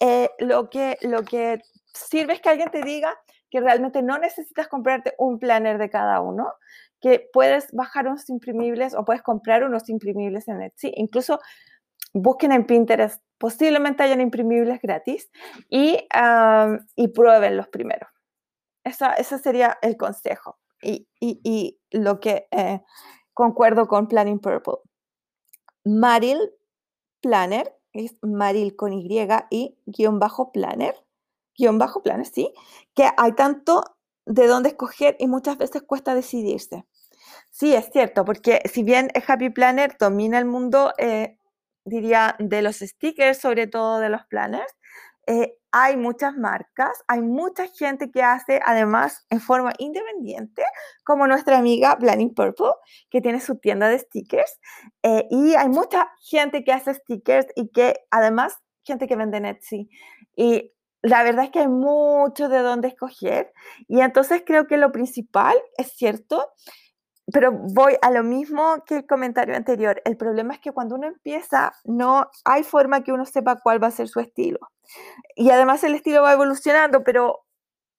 eh, 0.00 0.30
lo, 0.38 0.68
que, 0.68 0.98
lo 1.02 1.24
que 1.24 1.62
sirve 1.94 2.34
es 2.34 2.40
que 2.40 2.48
alguien 2.48 2.70
te 2.70 2.82
diga 2.82 3.16
que 3.52 3.60
realmente 3.60 4.00
no 4.02 4.16
necesitas 4.16 4.66
comprarte 4.66 5.12
un 5.18 5.38
planner 5.38 5.76
de 5.76 5.90
cada 5.90 6.22
uno, 6.22 6.54
que 7.02 7.28
puedes 7.34 7.70
bajar 7.72 8.06
unos 8.06 8.30
imprimibles 8.30 8.94
o 8.94 9.04
puedes 9.04 9.20
comprar 9.20 9.62
unos 9.62 9.90
imprimibles 9.90 10.48
en 10.48 10.62
Etsy. 10.62 10.90
Incluso 10.96 11.38
busquen 12.14 12.52
en 12.52 12.64
Pinterest 12.64 13.22
posiblemente 13.36 14.02
hayan 14.04 14.22
imprimibles 14.22 14.80
gratis 14.80 15.30
y, 15.68 15.98
y 16.96 17.08
prueben 17.08 17.56
los 17.58 17.68
primeros. 17.68 18.08
Esa, 18.84 19.12
ese 19.14 19.36
sería 19.38 19.76
el 19.82 19.98
consejo 19.98 20.58
y, 20.80 21.08
y, 21.20 21.78
lo 21.90 22.20
que 22.20 22.46
eh, 22.52 22.80
concuerdo 23.34 23.86
con 23.86 24.08
Planning 24.08 24.38
Purple. 24.38 24.78
Maril 25.84 26.38
Planner, 27.20 27.76
es 27.92 28.16
Maril 28.22 28.76
con 28.76 28.92
Y 28.92 29.08
y 29.50 29.76
guion 29.86 30.18
bajo 30.18 30.52
Planner, 30.52 30.94
guion 31.56 31.78
bajo 31.78 32.02
Planner, 32.02 32.26
sí, 32.26 32.52
que 32.94 33.08
hay 33.16 33.32
tanto 33.32 33.96
de 34.26 34.46
dónde 34.46 34.70
escoger 34.70 35.16
y 35.18 35.26
muchas 35.26 35.58
veces 35.58 35.82
cuesta 35.82 36.14
decidirse. 36.14 36.86
Sí, 37.50 37.74
es 37.74 37.90
cierto, 37.92 38.24
porque 38.24 38.62
si 38.72 38.82
bien 38.82 39.10
Happy 39.26 39.50
Planner 39.50 39.96
domina 39.98 40.38
el 40.38 40.44
mundo, 40.46 40.92
eh, 40.98 41.36
diría, 41.84 42.36
de 42.38 42.62
los 42.62 42.76
stickers, 42.76 43.38
sobre 43.38 43.66
todo 43.66 43.98
de 44.00 44.08
los 44.08 44.24
planners. 44.26 44.72
Eh, 45.26 45.54
hay 45.70 45.96
muchas 45.96 46.36
marcas, 46.36 47.02
hay 47.06 47.22
mucha 47.22 47.66
gente 47.68 48.10
que 48.10 48.22
hace 48.22 48.60
además 48.64 49.24
en 49.30 49.40
forma 49.40 49.72
independiente, 49.78 50.62
como 51.04 51.26
nuestra 51.26 51.58
amiga 51.58 51.96
Planning 51.98 52.34
Purple, 52.34 52.72
que 53.08 53.20
tiene 53.20 53.40
su 53.40 53.56
tienda 53.58 53.88
de 53.88 53.98
stickers. 53.98 54.58
Eh, 55.02 55.26
y 55.30 55.54
hay 55.54 55.68
mucha 55.68 56.10
gente 56.20 56.64
que 56.64 56.72
hace 56.72 56.94
stickers 56.94 57.46
y 57.56 57.68
que 57.68 57.94
además 58.10 58.58
gente 58.82 59.06
que 59.06 59.16
vende 59.16 59.38
en 59.38 59.46
Etsy. 59.46 59.88
Y 60.36 60.72
la 61.02 61.24
verdad 61.24 61.44
es 61.44 61.50
que 61.50 61.58
hay 61.58 61.68
mucho 61.68 62.48
de 62.48 62.60
dónde 62.60 62.88
escoger. 62.88 63.52
Y 63.88 64.00
entonces 64.00 64.42
creo 64.46 64.66
que 64.66 64.76
lo 64.76 64.92
principal, 64.92 65.56
es 65.76 65.92
cierto, 65.96 66.52
pero 67.32 67.52
voy 67.52 67.96
a 68.02 68.10
lo 68.10 68.22
mismo 68.22 68.84
que 68.86 68.96
el 68.96 69.06
comentario 69.06 69.56
anterior. 69.56 70.00
El 70.04 70.16
problema 70.16 70.54
es 70.54 70.60
que 70.60 70.72
cuando 70.72 70.94
uno 70.94 71.06
empieza, 71.08 71.72
no 71.84 72.30
hay 72.44 72.62
forma 72.62 73.02
que 73.02 73.12
uno 73.12 73.26
sepa 73.26 73.60
cuál 73.60 73.82
va 73.82 73.88
a 73.88 73.92
ser 73.92 74.08
su 74.08 74.20
estilo. 74.20 74.58
Y 75.34 75.50
además 75.50 75.82
el 75.84 75.94
estilo 75.94 76.22
va 76.22 76.32
evolucionando, 76.32 77.02
pero 77.04 77.44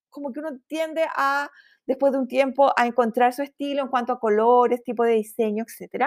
como 0.09 0.31
que 0.31 0.39
uno 0.39 0.51
tiende 0.67 1.05
a, 1.15 1.49
después 1.85 2.13
de 2.13 2.19
un 2.19 2.27
tiempo, 2.27 2.71
a 2.77 2.85
encontrar 2.85 3.33
su 3.33 3.41
estilo 3.41 3.81
en 3.81 3.89
cuanto 3.89 4.13
a 4.13 4.19
colores, 4.19 4.83
tipo 4.83 5.03
de 5.03 5.13
diseño, 5.13 5.65
etc. 5.67 6.05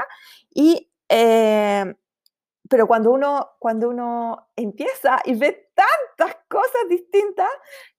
Y, 0.54 0.90
eh, 1.08 1.94
pero 2.68 2.86
cuando 2.86 3.10
uno, 3.10 3.50
cuando 3.58 3.88
uno 3.88 4.48
empieza 4.56 5.20
y 5.24 5.34
ve 5.34 5.65
tantas 5.76 6.36
cosas 6.48 6.88
distintas, 6.88 7.50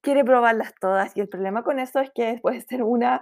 quiere 0.01 0.25
probarlas 0.25 0.73
todas. 0.82 1.15
Y 1.15 1.21
el 1.21 1.30
problema 1.30 1.63
con 1.63 1.80
eso 1.80 1.99
es 1.99 2.11
que 2.13 2.39
puede 2.41 2.61
ser 2.61 2.84
una, 2.84 3.21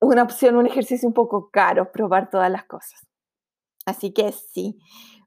una 0.00 0.22
opción, 0.22 0.56
un 0.56 0.66
ejercicio 0.66 1.08
un 1.08 1.14
poco 1.14 1.50
caro, 1.50 1.90
probar 1.90 2.28
todas 2.28 2.50
las 2.50 2.64
cosas. 2.64 3.00
Así 3.86 4.12
que 4.12 4.32
sí, 4.32 4.78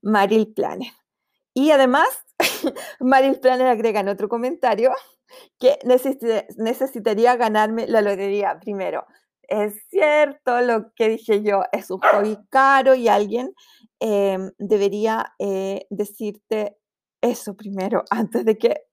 Maril 0.01 0.53
Planner. 0.53 0.91
Y 1.53 1.71
además, 1.71 2.07
Maril 2.99 3.39
Planner 3.39 3.67
agrega 3.67 4.01
en 4.01 4.09
otro 4.09 4.29
comentario 4.29 4.91
que 5.59 5.79
necesitaría 6.57 7.35
ganarme 7.35 7.87
la 7.87 8.01
lotería 8.01 8.59
primero. 8.59 9.05
Es 9.43 9.85
cierto 9.89 10.61
lo 10.61 10.93
que 10.93 11.09
dije 11.09 11.41
yo, 11.43 11.63
es 11.71 11.91
un 11.91 11.99
hobby 11.99 12.37
caro 12.49 12.95
y 12.95 13.07
alguien 13.07 13.53
em, 13.99 14.51
debería 14.57 15.33
eh, 15.39 15.87
decirte 15.89 16.77
eso 17.21 17.55
primero 17.55 18.03
antes 18.09 18.43
de 18.45 18.57
que 18.57 18.87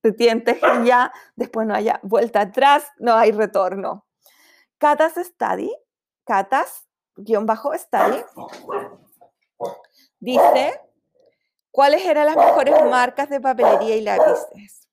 te 0.00 0.12
tientes 0.12 0.58
y 0.82 0.86
ya 0.86 1.12
después 1.34 1.66
no 1.66 1.74
haya 1.74 1.98
vuelta 2.02 2.42
atrás, 2.42 2.86
no 2.98 3.14
hay 3.14 3.32
retorno. 3.32 4.06
Catas 4.78 5.14
Study, 5.14 5.74
Catas, 6.24 6.86
guion 7.16 7.46
bajo 7.46 7.72
Study, 7.72 8.22
dice, 10.20 10.80
¿cuáles 11.70 12.04
eran 12.04 12.26
las 12.26 12.36
mejores 12.36 12.74
marcas 12.84 13.30
de 13.30 13.40
papelería 13.40 13.96
y 13.96 14.02
lápices? 14.02 14.88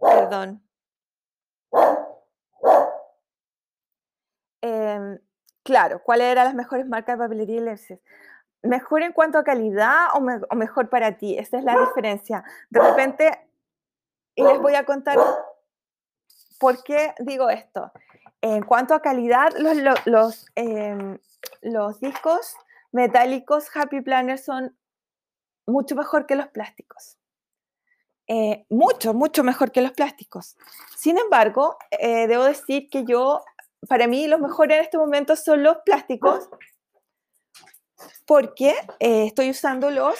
Perdón. 0.00 0.66
Em, 4.62 5.18
claro, 5.62 6.02
¿cuáles 6.02 6.28
eran 6.28 6.46
las 6.46 6.54
mejores 6.54 6.86
marcas 6.86 7.18
de 7.18 7.24
papelería 7.24 7.56
y 7.56 7.60
lápices? 7.60 8.00
¿Mejor 8.62 9.02
en 9.02 9.12
cuanto 9.12 9.38
a 9.38 9.44
calidad 9.44 10.08
o, 10.14 10.18
o 10.18 10.56
mejor 10.56 10.88
para 10.88 11.16
ti? 11.16 11.36
Esa 11.38 11.58
es 11.58 11.64
la 11.64 11.78
diferencia. 11.78 12.44
De 12.70 12.80
repente, 12.80 13.48
y 14.34 14.44
les 14.44 14.60
voy 14.60 14.74
a 14.74 14.84
contar 14.84 15.18
¿por 16.62 16.84
qué 16.84 17.12
digo 17.18 17.50
esto? 17.50 17.90
En 18.40 18.62
cuanto 18.62 18.94
a 18.94 19.02
calidad, 19.02 19.50
los, 19.58 19.76
los, 20.06 20.46
em, 20.54 21.18
los 21.60 21.98
discos 21.98 22.54
metálicos 22.92 23.66
Happy 23.74 24.00
Planner 24.00 24.38
son 24.38 24.76
mucho 25.66 25.96
mejor 25.96 26.24
que 26.24 26.36
los 26.36 26.46
plásticos. 26.46 27.18
Eh, 28.28 28.64
mucho, 28.70 29.12
mucho 29.12 29.42
mejor 29.42 29.72
que 29.72 29.82
los 29.82 29.90
plásticos. 29.90 30.56
Sin 30.96 31.18
embargo, 31.18 31.76
eh, 31.90 32.28
debo 32.28 32.44
decir 32.44 32.88
que 32.88 33.04
yo, 33.04 33.44
para 33.88 34.06
mí, 34.06 34.28
los 34.28 34.38
mejores 34.38 34.78
en 34.78 34.84
este 34.84 34.98
momento 34.98 35.34
son 35.34 35.64
los 35.64 35.78
plásticos, 35.84 36.48
porque 38.26 38.74
eh, 39.00 39.26
estoy 39.26 39.50
usando 39.50 39.90
los 39.90 40.14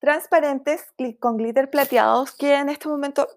transparentes 0.00 0.84
con 1.20 1.36
glitter 1.36 1.70
plateados, 1.70 2.32
que 2.32 2.54
en 2.54 2.68
este 2.68 2.88
momento 2.88 3.28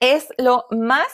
es 0.00 0.28
lo 0.38 0.66
más 0.70 1.06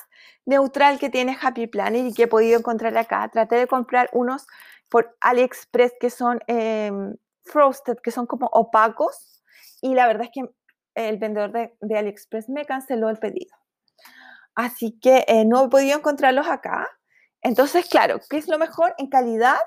neutral 0.46 0.98
que 0.98 1.10
tiene 1.10 1.36
Happy 1.40 1.66
Planner 1.66 2.06
y 2.06 2.14
que 2.14 2.24
he 2.24 2.28
podido 2.28 2.58
encontrar 2.58 2.96
acá. 2.96 3.28
Traté 3.32 3.56
de 3.56 3.66
comprar 3.66 4.08
unos 4.12 4.46
por 4.88 5.16
AliExpress 5.20 5.92
que 6.00 6.10
son 6.10 6.40
em, 6.46 7.16
frosted, 7.44 7.98
que 8.02 8.10
son 8.10 8.26
como 8.26 8.46
opacos, 8.46 9.42
y 9.80 9.94
la 9.94 10.06
verdad 10.06 10.24
es 10.24 10.30
que 10.32 10.50
el 10.94 11.18
vendedor 11.18 11.52
de, 11.52 11.96
AliExpress 11.96 12.48
me 12.48 12.64
canceló 12.64 13.08
el 13.08 13.18
pedido. 13.18 13.56
Así 14.54 14.98
que 15.00 15.24
eh, 15.26 15.44
no 15.44 15.64
he 15.64 15.68
podido 15.68 15.96
encontrarlos 15.96 16.48
acá. 16.48 16.88
Entonces, 17.40 17.88
claro, 17.88 18.20
¿qué 18.28 18.36
es 18.36 18.48
lo 18.48 18.58
mejor? 18.58 18.94
En 18.98 19.08
calidad, 19.08 19.58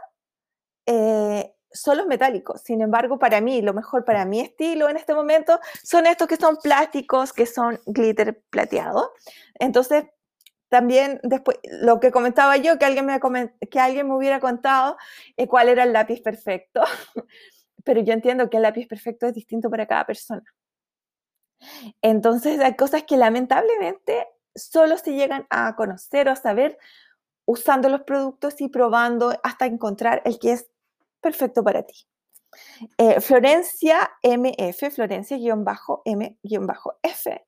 eh, 0.85 1.52
son 1.73 1.97
los 1.97 2.07
metálicos. 2.07 2.61
Sin 2.61 2.81
embargo, 2.81 3.19
para 3.19 3.41
mí, 3.41 3.61
lo 3.61 3.73
mejor 3.73 4.05
para 4.05 4.25
mi 4.25 4.39
estilo 4.39 4.89
en 4.89 4.97
este 4.97 5.13
momento 5.13 5.59
son 5.83 6.05
estos 6.05 6.27
que 6.27 6.37
son 6.37 6.57
plásticos, 6.57 7.33
que 7.33 7.45
son 7.45 7.79
glitter 7.85 8.41
plateado. 8.49 9.11
Entonces, 9.55 10.05
también 10.69 11.19
después, 11.23 11.57
lo 11.63 11.99
que 11.99 12.11
comentaba 12.11 12.57
yo, 12.57 12.79
que 12.79 12.85
alguien 12.85 13.05
me, 13.05 13.19
que 13.69 13.79
alguien 13.79 14.07
me 14.07 14.15
hubiera 14.15 14.39
contado 14.39 14.97
eh, 15.37 15.47
cuál 15.47 15.69
era 15.69 15.83
el 15.83 15.93
lápiz 15.93 16.21
perfecto. 16.21 16.81
Pero 17.83 18.01
yo 18.01 18.13
entiendo 18.13 18.49
que 18.49 18.57
el 18.57 18.63
lápiz 18.63 18.87
perfecto 18.87 19.27
es 19.27 19.33
distinto 19.33 19.69
para 19.69 19.85
cada 19.87 20.05
persona. 20.05 20.43
Entonces 22.01 22.59
hay 22.59 22.75
cosas 22.75 23.03
que 23.03 23.17
lamentablemente 23.17 24.27
solo 24.55 24.97
se 24.97 25.13
llegan 25.13 25.45
a 25.49 25.75
conocer 25.75 26.27
o 26.27 26.31
a 26.31 26.35
saber 26.35 26.77
usando 27.45 27.89
los 27.89 28.01
productos 28.01 28.61
y 28.61 28.69
probando 28.69 29.37
hasta 29.43 29.65
encontrar 29.65 30.21
el 30.25 30.39
que 30.39 30.53
es 30.53 30.69
perfecto 31.23 31.63
para 31.63 31.81
ti. 31.81 32.05
Eh, 32.97 33.19
Florencia 33.19 34.11
MF, 34.21 34.91
Florencia-M-F, 34.91 37.45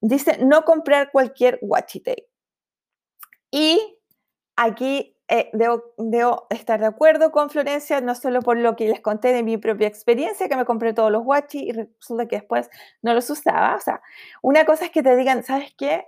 dice 0.00 0.38
no 0.44 0.64
comprar 0.64 1.10
cualquier 1.10 1.58
washi 1.62 2.00
tape. 2.00 2.28
Y 3.50 3.98
aquí 4.56 5.16
eh, 5.28 5.48
debo, 5.54 5.82
debo, 5.96 6.46
estar 6.50 6.80
de 6.80 6.86
acuerdo 6.86 7.32
con 7.32 7.48
Florencia, 7.48 8.02
no 8.02 8.14
solo 8.14 8.42
por 8.42 8.58
lo 8.58 8.76
que 8.76 8.88
les 8.88 9.00
conté 9.00 9.32
de 9.32 9.42
mi 9.42 9.56
propia 9.56 9.88
experiencia, 9.88 10.48
que 10.48 10.56
me 10.56 10.66
compré 10.66 10.92
todos 10.92 11.10
los 11.10 11.22
wachi 11.24 11.68
y 11.68 11.72
resulta 11.72 12.26
que 12.26 12.36
después 12.36 12.68
no 13.00 13.14
los 13.14 13.30
usaba. 13.30 13.76
O 13.76 13.80
sea, 13.80 14.02
una 14.42 14.66
cosa 14.66 14.86
es 14.86 14.90
que 14.90 15.02
te 15.02 15.16
digan, 15.16 15.42
¿sabes 15.42 15.74
qué? 15.78 16.06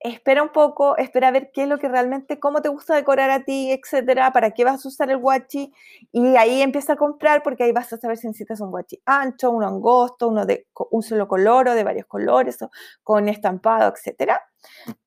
Espera 0.00 0.42
un 0.42 0.50
poco, 0.50 0.96
espera 0.96 1.28
a 1.28 1.30
ver 1.30 1.50
qué 1.52 1.62
es 1.64 1.68
lo 1.68 1.78
que 1.78 1.88
realmente, 1.88 2.38
cómo 2.38 2.62
te 2.62 2.68
gusta 2.68 2.94
decorar 2.94 3.30
a 3.30 3.44
ti, 3.44 3.72
etcétera, 3.72 4.32
para 4.32 4.52
qué 4.52 4.64
vas 4.64 4.84
a 4.84 4.88
usar 4.88 5.10
el 5.10 5.18
guachi 5.18 5.72
y 6.12 6.36
ahí 6.36 6.62
empieza 6.62 6.92
a 6.92 6.96
comprar 6.96 7.42
porque 7.42 7.64
ahí 7.64 7.72
vas 7.72 7.92
a 7.92 7.96
saber 7.96 8.16
si 8.16 8.28
necesitas 8.28 8.60
un 8.60 8.70
guachi 8.70 9.00
ancho, 9.06 9.50
uno 9.50 9.66
angosto, 9.66 10.28
uno 10.28 10.46
de 10.46 10.66
un 10.90 11.02
solo 11.02 11.26
color 11.26 11.68
o 11.68 11.74
de 11.74 11.84
varios 11.84 12.06
colores 12.06 12.62
o 12.62 12.70
con 13.02 13.28
estampado, 13.28 13.92
etcétera. 13.92 14.40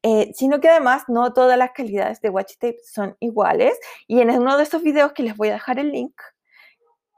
Eh, 0.04 0.32
sino 0.34 0.60
que 0.60 0.70
además 0.70 1.04
no 1.08 1.34
todas 1.34 1.58
las 1.58 1.72
calidades 1.72 2.22
de 2.22 2.30
washi 2.30 2.56
tape 2.58 2.80
son 2.84 3.18
iguales 3.20 3.78
y 4.08 4.22
en 4.22 4.30
uno 4.32 4.58
de 4.58 4.64
esos 4.64 4.82
videos 4.82 5.14
que 5.14 5.24
les 5.24 5.36
voy 5.36 5.50
a 5.50 5.54
dejar 5.54 5.78
el 5.80 5.92
link 5.92 6.20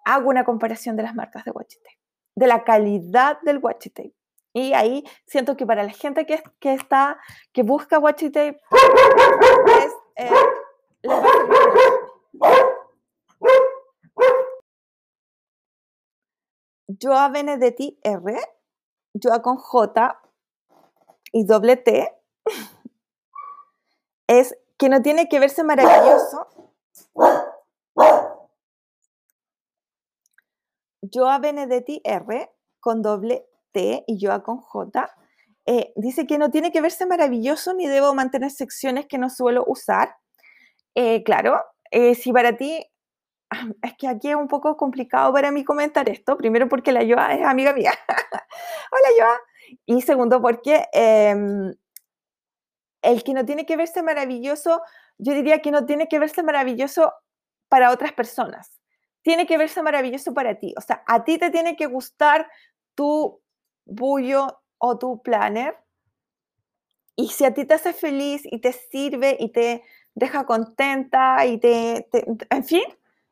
hago 0.05 0.30
una 0.30 0.43
comparación 0.43 0.95
de 0.95 1.03
las 1.03 1.15
marcas 1.15 1.45
de 1.45 1.51
washi 1.51 1.78
tape, 1.78 1.99
de 2.36 2.47
la 2.47 2.63
calidad 2.63 3.39
del 3.41 3.59
washi 3.59 3.89
tape. 3.89 4.13
Y 4.53 4.73
ahí 4.73 5.03
siento 5.25 5.57
que 5.57 5.65
para 5.65 5.83
la 5.83 5.89
gente 5.89 6.27
que, 6.27 6.43
que 6.59 6.73
está, 6.73 7.19
que 7.51 7.63
busca 7.63 7.97
Watchy 7.97 8.29
Tape, 8.29 8.61
es, 9.81 9.93
eh, 10.15 10.29
Joa 17.01 17.29
Benedetti 17.33 17.99
R, 18.03 18.37
Joa 19.21 19.41
con 19.41 19.57
J 19.57 20.21
y 21.31 21.45
doble 21.45 21.77
T, 21.77 22.15
es 24.27 24.55
que 24.77 24.87
no 24.87 25.01
tiene 25.01 25.27
que 25.29 25.39
verse 25.39 25.63
maravilloso. 25.63 26.47
Joa 31.11 31.39
Benedetti 31.39 32.01
R 32.03 32.51
con 32.79 33.01
doble 33.01 33.49
T 33.74 34.05
y 34.07 34.17
yo 34.17 34.41
con 34.43 34.59
J, 34.59 35.13
eh, 35.65 35.93
dice 35.95 36.26
que 36.28 36.38
no 36.38 36.51
tiene 36.51 36.71
que 36.71 36.82
verse 36.82 37.05
maravilloso 37.05 37.74
ni 37.74 37.88
debo 37.88 38.13
mantener 38.13 38.51
secciones 38.51 39.05
que 39.07 39.17
no 39.17 39.30
suelo 39.30 39.63
usar. 39.67 40.15
Eh, 40.95 41.24
claro, 41.24 41.61
eh, 41.91 42.15
si 42.15 42.32
para 42.32 42.55
ti, 42.55 42.86
es 43.82 43.93
que 43.97 44.07
aquí 44.07 44.30
es 44.30 44.36
un 44.36 44.47
poco 44.47 44.78
complicado 44.78 45.34
para 45.34 45.51
mí 45.51 45.63
comentar 45.63 46.09
esto, 46.09 46.38
primero 46.38 46.69
porque 46.69 46.91
la 46.91 47.01
Joa 47.01 47.34
es 47.34 47.45
amiga 47.45 47.74
mía. 47.74 47.91
Hola 48.91 49.09
Joa. 49.17 49.39
Y 49.86 50.01
segundo 50.01 50.41
porque 50.41 50.86
em, 50.93 51.74
el 53.01 53.24
que 53.24 53.34
no 53.34 53.45
tiene 53.45 53.65
que 53.65 53.78
verse 53.78 54.03
maravilloso, 54.03 54.82
yo 55.17 55.34
diría 55.34 55.61
que 55.61 55.71
no 55.71 55.86
tiene 55.86 56.07
que 56.07 56.19
verse 56.19 56.43
maravilloso 56.43 57.13
para 57.69 57.91
otras 57.91 58.13
personas. 58.13 58.80
Tiene 59.21 59.47
que 59.47 59.57
verse 59.57 59.82
maravilloso 59.82 60.34
para 60.34 60.59
ti. 60.59 60.74
O 60.78 60.82
sea, 60.82 61.03
a 61.07 61.24
ti 61.24 61.38
te 61.38 61.49
tiene 61.49 61.76
que 61.76 61.86
gustar 61.86 62.47
tu 62.95 63.42
Bullo 63.86 64.61
o 64.77 64.97
tu 64.97 65.21
planner. 65.21 65.77
Y 67.15 67.29
si 67.29 67.45
a 67.45 67.53
ti 67.53 67.65
te 67.65 67.75
hace 67.75 67.93
feliz 67.93 68.41
y 68.45 68.59
te 68.59 68.73
sirve 68.73 69.38
y 69.39 69.49
te 69.49 69.84
deja 70.15 70.45
contenta 70.45 71.45
y 71.45 71.57
te, 71.59 72.07
en 72.49 72.63
fin, 72.63 72.84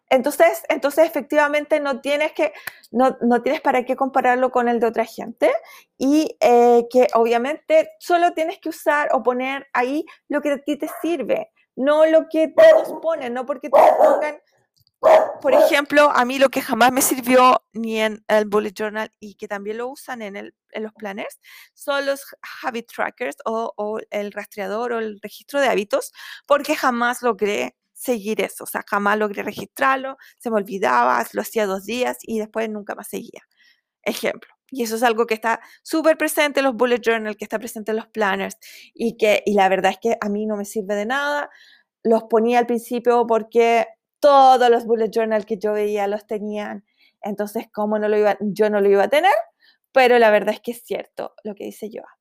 entonces, 0.10 0.64
entonces 0.68 1.08
efectivamente 1.08 1.80
no 1.80 2.02
tienes 2.02 2.34
que, 2.34 2.52
no, 2.91 3.18
no, 3.22 3.41
tienes 3.41 3.62
para 3.62 3.86
qué 3.86 3.95
compararlo 3.95 4.52
con 4.52 4.68
el 4.68 4.80
de 4.80 4.88
otra 4.88 5.06
gente 5.06 5.49
y 5.97 6.36
eh, 6.41 6.86
que 6.91 7.08
obviamente 7.14 7.91
solo 7.97 8.34
tienes 8.34 8.60
que 8.60 8.70
usar 8.70 9.10
o 9.14 9.24
poner 9.24 9.68
ahí 9.72 10.06
lo 10.28 10.41
que 10.41 10.52
a 10.52 10.58
ti 10.58 10.78
te 10.78 10.89
sirve, 11.02 11.52
no 11.78 12.06
lo 12.06 12.28
que 12.30 12.49
todos 12.49 12.99
ponen, 13.02 13.34
no 13.34 13.45
porque 13.45 13.70
te 13.70 13.80
pongan 13.97 14.41
por 15.41 15.54
ejemplo, 15.54 16.12
a 16.12 16.26
mí 16.26 16.38
lo 16.38 16.49
que 16.49 16.62
jamás 16.62 16.91
me 16.91 17.02
sirvió 17.02 17.64
ni 17.74 17.99
en 17.99 18.24
el 18.28 18.45
bullet 18.45 18.74
journal 18.74 19.12
y 19.20 19.34
que 19.36 19.47
también 19.47 19.78
lo 19.78 19.88
usan 19.89 20.22
en, 20.22 20.36
el, 20.36 20.54
en 20.72 20.84
los 20.84 20.93
planners 20.93 21.39
son 21.74 22.06
los 22.06 22.24
habit 22.64 22.88
trackers 22.88 23.38
o, 23.45 23.99
el 24.12 24.32
rastreador 24.32 24.93
o 24.93 24.99
el 24.99 25.20
registro 25.22 25.60
de 25.60 25.68
hábitos, 25.68 26.12
porque 26.45 26.76
jamás 26.76 27.22
logré 27.24 27.76
seguir 27.93 28.41
eso, 28.41 28.64
o 28.64 28.68
sea, 28.68 28.84
jamás 28.88 29.18
logré 29.18 29.43
registrarlo, 29.43 30.18
se 30.38 30.49
me 30.49 30.58
olvidaba, 30.58 31.26
lo 31.34 31.41
hacía 31.41 31.66
dos 31.66 31.86
días 31.86 32.18
y 32.22 32.39
después 32.39 32.70
nunca 32.70 32.95
más 32.95 33.08
seguía. 33.08 33.41
Ejemplo. 34.04 34.54
Y 34.72 34.84
eso 34.84 34.95
es 34.95 35.04
algo 35.04 35.28
que 35.28 35.34
está 35.34 35.60
súper 35.84 36.18
presente 36.18 36.62
en 36.62 36.66
los 36.66 36.76
bullet 36.76 37.02
journal, 37.04 37.36
que 37.36 37.45
está 37.45 37.60
presente 37.60 37.91
en 37.91 37.97
los 37.97 38.08
planners 38.08 38.58
y 38.93 39.18
que, 39.18 39.43
y 39.45 39.54
la 39.54 39.68
verdad 39.70 39.91
es 39.91 39.99
que 40.02 40.18
a 40.22 40.30
mí 40.30 40.45
no 40.45 40.56
me 40.56 40.66
sirve 40.66 40.95
de 40.95 41.06
nada. 41.06 41.49
Los 42.04 42.24
ponía 42.24 42.60
al 42.60 42.68
principio 42.68 43.28
porque 43.28 43.86
todos 44.22 44.69
los 44.69 44.86
bullet 44.86 45.09
journal 45.11 45.45
que 45.45 45.57
yo 45.57 45.74
veía 45.74 46.07
los 46.07 46.26
tenían. 46.26 46.86
Entonces, 47.22 47.67
¿cómo 47.74 47.99
no 47.99 48.07
lo 48.07 48.17
iba, 48.17 48.38
yo 48.39 48.69
no 48.69 48.80
lo 48.80 48.89
iba 48.89 49.03
a 49.03 49.09
tener? 49.09 49.34
Pero 49.91 50.17
la 50.19 50.32
verdad 50.32 50.53
es 50.55 50.61
que 50.61 50.72
es 50.72 50.84
cierto 50.84 51.34
lo 51.43 51.55
que 51.55 51.65
dice 51.65 51.89
Joa. 51.93 52.17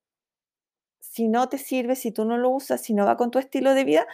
Si 0.99 1.27
no 1.29 1.47
te 1.49 1.57
sirve, 1.57 1.95
si 1.95 2.11
tú 2.11 2.25
no 2.25 2.37
lo 2.37 2.49
usas, 2.49 2.81
si 2.81 2.93
no 2.93 3.05
va 3.05 3.17
con 3.17 3.31
tu 3.31 3.39
estilo 3.39 3.73
de 3.73 3.83
vida, 3.85 4.07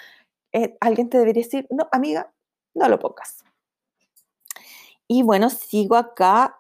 eh, 0.54 0.78
alguien 0.80 1.10
te 1.10 1.18
debería 1.18 1.44
decir, 1.44 1.68
no, 1.70 1.88
amiga, 1.92 2.34
no 2.76 2.90
lo 2.90 3.00
pongas. 3.00 3.44
Y 5.08 5.24
bueno, 5.24 5.50
sigo 5.50 5.96
acá. 5.96 6.60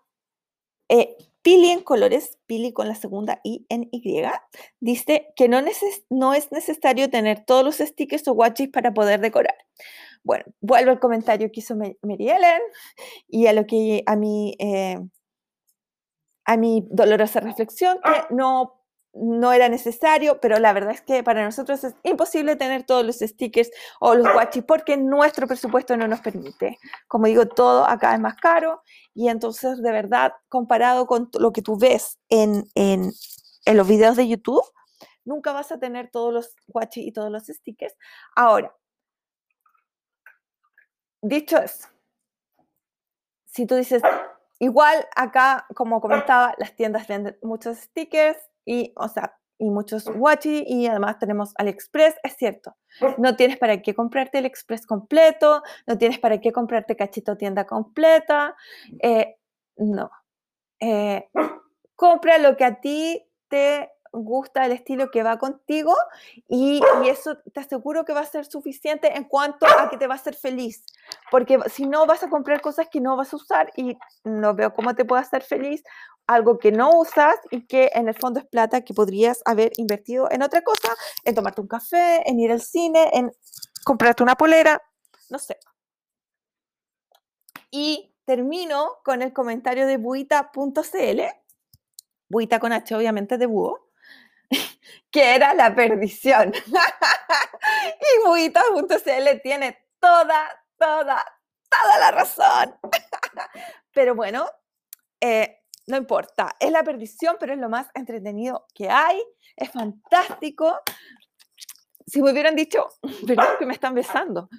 Eh, 0.89 1.17
Pili 1.47 1.69
en 1.69 1.79
colores, 1.79 2.37
Pili 2.45 2.73
con 2.73 2.89
la 2.89 2.95
segunda 2.95 3.39
I 3.41 3.65
en 3.69 3.87
Y, 3.93 4.21
dice 4.81 5.29
que 5.37 5.47
no, 5.47 5.61
no 6.09 6.33
es 6.33 6.51
necesario 6.51 7.09
tener 7.09 7.45
todos 7.45 7.63
los 7.63 7.77
stickers 7.77 8.27
o 8.27 8.33
watches 8.33 8.67
para 8.67 8.93
poder 8.93 9.21
decorar. 9.21 9.55
Bueno, 10.25 10.43
vuelvo 10.59 10.91
al 10.91 10.99
comentario 10.99 11.49
que 11.49 11.61
hizo 11.61 11.77
Mary 11.77 12.29
Ellen 12.29 12.59
y 13.29 13.47
a 13.47 13.53
lo 13.53 13.65
que 13.65 14.03
a 14.05 14.17
mi, 14.17 14.57
eh, 14.59 14.99
a 16.43 16.57
mi 16.57 16.85
dolorosa 16.89 17.39
reflexión, 17.39 17.97
que 18.03 18.35
no, 18.35 18.76
no 19.19 19.51
era 19.53 19.69
necesario, 19.69 20.39
pero 20.39 20.59
la 20.59 20.73
verdad 20.73 20.91
es 20.91 21.01
que 21.01 21.23
para 21.23 21.43
nosotros 21.43 21.83
es 21.83 21.95
imposible 22.03 22.55
tener 22.55 22.83
todos 22.83 23.05
los 23.05 23.17
stickers 23.17 23.71
o 23.99 24.15
los 24.15 24.27
watches 24.35 24.63
porque 24.63 24.97
nuestro 24.97 25.47
presupuesto 25.47 25.97
no 25.97 26.07
nos 26.07 26.21
permite. 26.21 26.77
Como 27.07 27.27
digo, 27.27 27.47
todo 27.47 27.85
acá 27.85 28.13
es 28.13 28.19
más 28.19 28.35
caro 28.35 28.81
y 29.13 29.29
entonces 29.29 29.81
de 29.81 29.91
verdad, 29.91 30.33
comparado 30.49 31.07
con 31.07 31.29
lo 31.39 31.51
que 31.51 31.61
tú 31.61 31.77
ves 31.77 32.19
en, 32.29 32.65
en, 32.75 33.11
los 33.65 33.87
videos 33.87 34.15
de 34.15 34.27
YouTube, 34.27 34.63
nunca 35.25 35.51
vas 35.51 35.71
a 35.71 35.79
tener 35.79 36.09
todos 36.09 36.33
los 36.33 36.55
guachi 36.67 37.07
y 37.07 37.11
todos 37.11 37.31
los 37.31 37.47
stickers. 37.47 37.95
Ahora, 38.35 38.73
dicho 41.21 41.57
eso, 41.57 41.87
si 43.45 43.65
tú 43.65 43.75
dices, 43.75 44.01
igual 44.59 45.05
acá, 45.15 45.65
como 45.75 45.99
comentaba, 45.99 46.53
las 46.57 46.75
tiendas 46.75 47.07
venden 47.07 47.37
muchos 47.41 47.77
stickers 47.77 48.37
y, 48.67 48.93
o 48.97 49.07
sea, 49.07 49.33
y 49.59 49.69
muchos 49.71 50.05
Wachi 50.13 50.63
y 50.67 50.85
además 50.85 51.17
tenemos 51.17 51.53
AliExpress, 51.57 52.15
es 52.21 52.35
cierto. 52.37 52.75
No 53.17 53.35
tienes 53.35 53.57
para 53.57 53.81
qué 53.81 53.95
comprarte 53.95 54.37
el 54.37 54.45
Express 54.45 54.85
completo, 54.85 55.63
no 55.87 55.97
tienes 55.97 56.19
para 56.19 56.39
qué 56.39 56.51
comprarte 56.51 56.95
cachito 56.95 57.37
tienda 57.37 57.65
completa. 57.65 58.55
Eh, 59.01 59.37
no. 59.77 60.11
Eh, 60.79 61.27
compra 61.95 62.37
lo 62.37 62.55
que 62.55 62.65
a 62.65 62.79
ti 62.79 63.23
te 63.49 63.89
gusta 64.11 64.65
el 64.65 64.71
estilo 64.71 65.11
que 65.11 65.23
va 65.23 65.37
contigo 65.37 65.93
y, 66.47 66.81
eso 67.05 67.37
te 67.53 67.59
aseguro 67.59 68.03
que 68.03 68.13
va 68.13 68.21
a 68.21 68.25
ser 68.25 68.45
suficiente 68.45 69.15
en 69.15 69.23
cuanto 69.23 69.65
a 69.65 69.89
que 69.89 69.97
te 69.97 70.07
va 70.07 70.15
a 70.15 70.17
hacer 70.17 70.35
feliz. 70.35 70.83
Porque 71.31 71.59
si 71.69 71.87
no 71.87 72.05
vas 72.05 72.23
a 72.23 72.29
comprar 72.29 72.61
cosas 72.61 72.87
que 72.91 72.99
no 72.99 73.15
vas 73.15 73.33
a 73.33 73.37
usar 73.37 73.71
y 73.75 73.97
no 74.23 74.53
veo 74.53 74.73
cómo 74.73 74.93
te 74.95 75.05
puede 75.05 75.21
hacer 75.21 75.43
feliz 75.43 75.83
algo 76.27 76.59
que 76.59 76.71
no 76.71 76.91
usas 76.91 77.35
y 77.51 77.65
que 77.65 77.89
en 77.93 78.09
el 78.09 78.13
fondo 78.13 78.41
es 78.41 78.45
plata 78.45 78.81
que 78.81 78.93
podrías 78.93 79.41
haber 79.45 79.71
invertido 79.77 80.29
en 80.29 80.43
otra 80.43 80.61
cosa, 80.61 80.93
en 81.23 81.33
tomarte 81.33 81.61
un 81.61 81.67
café, 81.67 82.29
en 82.29 82.39
ir 82.39 82.51
al 82.51 82.61
cine, 82.61 83.09
en 83.13 83.31
comprarte 83.85 84.23
una 84.23 84.35
polera, 84.35 84.81
no 85.29 85.39
sé. 85.39 85.57
Y 87.71 88.13
termino 88.25 88.97
con 89.05 89.21
el 89.21 89.31
comentario 89.31 89.87
de 89.87 89.97
buita.cl, 89.97 91.21
buita 92.27 92.59
con 92.59 92.73
H 92.73 92.93
obviamente 92.93 93.37
de 93.37 93.45
búho, 93.45 93.86
que 95.11 95.35
era 95.35 95.53
la 95.53 95.75
perdición. 95.75 96.53
y 97.99 98.27
Buita.cl 98.27 99.41
tiene 99.41 99.77
toda, 99.99 100.65
toda, 100.77 101.25
toda 101.69 101.99
la 101.99 102.11
razón. 102.11 102.75
pero 103.93 104.15
bueno, 104.15 104.47
eh, 105.21 105.61
no 105.87 105.97
importa, 105.97 106.55
es 106.59 106.71
la 106.71 106.83
perdición, 106.83 107.37
pero 107.39 107.53
es 107.53 107.59
lo 107.59 107.69
más 107.69 107.87
entretenido 107.93 108.67
que 108.73 108.89
hay, 108.89 109.21
es 109.55 109.71
fantástico. 109.71 110.81
Si 112.05 112.21
me 112.21 112.31
hubieran 112.31 112.55
dicho, 112.55 112.87
perdón 113.25 113.55
que 113.57 113.65
me 113.65 113.73
están 113.73 113.93
besando, 113.93 114.49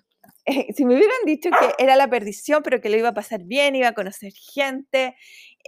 eh, 0.51 0.73
si 0.75 0.87
me 0.87 0.95
hubieran 0.95 1.19
dicho 1.27 1.51
que 1.51 1.75
era 1.83 1.95
la 1.95 2.09
perdición, 2.09 2.63
pero 2.63 2.81
que 2.81 2.89
lo 2.89 2.97
iba 2.97 3.11
a 3.11 3.15
pasar 3.15 3.45
bien, 3.45 3.77
iba 3.77 3.89
a 3.89 3.95
conocer 3.95 4.33
gente, 4.33 5.15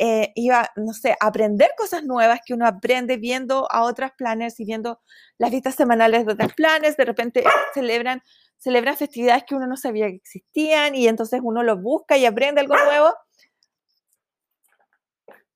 eh, 0.02 0.32
iba, 0.34 0.70
no 0.76 0.94
sé, 0.94 1.12
a 1.20 1.26
aprender 1.26 1.72
cosas 1.76 2.04
nuevas 2.04 2.40
que 2.42 2.54
uno 2.54 2.66
aprende 2.66 3.18
viendo 3.18 3.70
a 3.70 3.82
otras 3.82 4.12
planners 4.16 4.58
y 4.58 4.64
viendo 4.64 4.98
las 5.36 5.50
vistas 5.50 5.74
semanales 5.74 6.24
de 6.24 6.32
otras 6.32 6.54
planes, 6.54 6.96
de 6.96 7.04
repente 7.04 7.44
celebran, 7.74 8.22
celebran 8.56 8.96
festividades 8.96 9.44
que 9.44 9.54
uno 9.54 9.66
no 9.66 9.76
sabía 9.76 10.06
que 10.06 10.14
existían 10.14 10.94
y 10.94 11.06
entonces 11.06 11.40
uno 11.42 11.62
los 11.62 11.82
busca 11.82 12.16
y 12.16 12.24
aprende 12.24 12.62
algo 12.62 12.76
nuevo. 12.82 13.14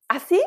Así, 0.09 0.43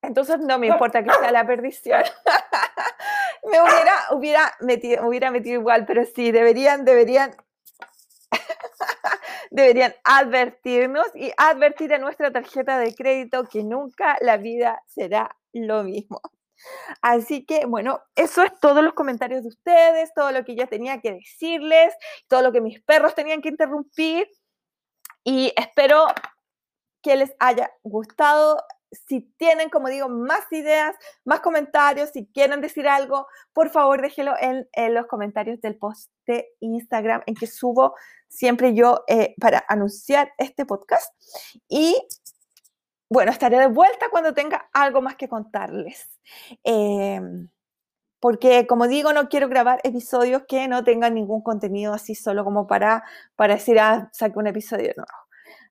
entonces 0.00 0.38
no 0.38 0.60
me 0.60 0.68
importa 0.68 1.02
que 1.02 1.10
sea 1.10 1.32
la 1.32 1.44
perdición. 1.44 2.04
me 3.50 3.60
hubiera, 3.60 3.94
hubiera, 4.12 4.52
metido, 4.60 5.08
hubiera 5.08 5.32
metido 5.32 5.58
igual, 5.58 5.86
pero 5.86 6.04
sí, 6.04 6.30
deberían, 6.30 6.84
deberían 6.84 7.34
deberían 9.52 9.94
advertirnos 10.02 11.06
y 11.14 11.30
advertir 11.36 11.92
a 11.92 11.98
nuestra 11.98 12.32
tarjeta 12.32 12.78
de 12.78 12.94
crédito 12.94 13.44
que 13.44 13.62
nunca 13.62 14.16
la 14.22 14.38
vida 14.38 14.82
será 14.86 15.36
lo 15.52 15.84
mismo. 15.84 16.20
Así 17.02 17.44
que, 17.44 17.66
bueno, 17.66 18.00
eso 18.14 18.42
es 18.42 18.52
todos 18.60 18.82
los 18.82 18.94
comentarios 18.94 19.42
de 19.42 19.48
ustedes, 19.48 20.12
todo 20.14 20.32
lo 20.32 20.44
que 20.44 20.56
yo 20.56 20.66
tenía 20.68 21.00
que 21.00 21.12
decirles, 21.12 21.94
todo 22.28 22.42
lo 22.42 22.52
que 22.52 22.60
mis 22.60 22.82
perros 22.82 23.14
tenían 23.14 23.42
que 23.42 23.50
interrumpir. 23.50 24.26
Y 25.22 25.52
espero 25.56 26.06
que 27.02 27.16
les 27.16 27.32
haya 27.38 27.70
gustado 27.82 28.62
si 28.92 29.22
tienen, 29.38 29.70
como 29.70 29.88
digo, 29.88 30.08
más 30.08 30.40
ideas, 30.50 30.94
más 31.24 31.40
comentarios, 31.40 32.10
si 32.10 32.26
quieren 32.26 32.60
decir 32.60 32.86
algo, 32.86 33.26
por 33.52 33.70
favor 33.70 34.02
déjelo 34.02 34.34
en, 34.38 34.66
los 34.94 35.06
comentarios 35.06 35.60
del 35.60 35.76
post 35.76 36.10
de 36.26 36.48
Instagram 36.60 37.22
en 37.26 37.34
que 37.34 37.46
subo 37.46 37.94
siempre 38.32 38.74
yo 38.74 39.04
eh, 39.08 39.34
para 39.40 39.64
anunciar 39.68 40.32
este 40.38 40.64
podcast. 40.64 41.12
Y 41.68 41.96
bueno, 43.10 43.30
estaré 43.30 43.58
de 43.58 43.66
vuelta 43.66 44.06
cuando 44.10 44.32
tenga 44.32 44.68
algo 44.72 45.02
más 45.02 45.16
que 45.16 45.28
contarles. 45.28 46.08
Em, 46.64 47.50
porque 48.20 48.66
como 48.66 48.88
digo, 48.88 49.12
no 49.12 49.28
quiero 49.28 49.48
grabar 49.48 49.80
episodios 49.84 50.44
que 50.48 50.66
no 50.68 50.84
tengan 50.84 51.14
ningún 51.14 51.42
contenido 51.42 51.92
así 51.92 52.14
solo 52.14 52.44
como 52.44 52.66
para, 52.66 53.04
para 53.36 53.54
decir, 53.54 53.78
ah, 53.80 54.08
saque 54.12 54.38
un 54.38 54.46
episodio 54.46 54.92
nuevo. 54.96 55.22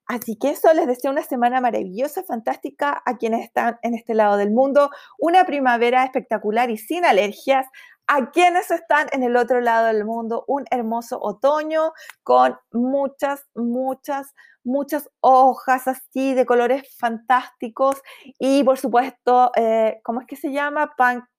Así 0.05 0.35
que 0.37 0.49
eso 0.49 0.73
les 0.73 0.87
deseo 0.87 1.09
una 1.11 1.23
semana 1.23 1.61
maravillosa, 1.61 2.23
fantástica 2.23 3.01
a 3.05 3.17
quienes 3.17 3.45
están 3.45 3.79
en 3.81 3.93
este 3.95 4.13
lado 4.13 4.35
del 4.35 4.51
mundo, 4.51 4.89
una 5.17 5.45
primavera 5.45 6.03
espectacular 6.03 6.69
y 6.69 6.77
sin 6.77 7.05
alergias. 7.05 7.65
A 8.13 8.29
quienes 8.29 8.69
están 8.71 9.07
en 9.13 9.23
el 9.23 9.37
otro 9.37 9.61
lado 9.61 9.87
del 9.87 10.03
mundo, 10.03 10.43
un 10.45 10.65
hermoso 10.69 11.17
otoño 11.21 11.93
con 12.23 12.57
muchas, 12.73 13.47
muchas, 13.55 14.33
muchas 14.65 15.09
hojas 15.21 15.87
así 15.87 16.33
de 16.33 16.45
colores 16.45 16.93
fantásticos 16.97 18.01
y 18.37 18.65
por 18.65 18.77
supuesto, 18.77 19.53
eh, 19.55 20.01
¿cómo 20.03 20.19
es 20.19 20.27
que 20.27 20.35
se 20.35 20.51
llama? 20.51 20.93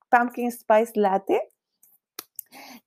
pumpkin 0.09 0.51
Spice 0.51 0.93
Latte 0.95 1.43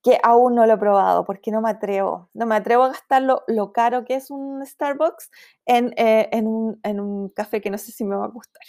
que 0.01 0.17
aún 0.23 0.55
no 0.55 0.65
lo 0.65 0.73
he 0.73 0.77
probado 0.77 1.23
porque 1.23 1.51
no 1.51 1.61
me 1.61 1.69
atrevo. 1.69 2.31
No 2.33 2.47
me 2.47 2.55
atrevo 2.55 2.85
a 2.85 2.87
gastar 2.87 3.21
lo, 3.21 3.71
caro 3.71 4.03
que 4.03 4.15
es 4.15 4.31
un 4.31 4.65
Starbucks 4.65 5.29
eh, 5.67 6.29
en, 6.31 6.47
un, 6.47 7.29
café 7.35 7.61
que 7.61 7.69
no 7.69 7.77
sé 7.77 7.91
si 7.91 8.03
me 8.03 8.15
va 8.15 8.25
a 8.25 8.29
gustar. 8.29 8.63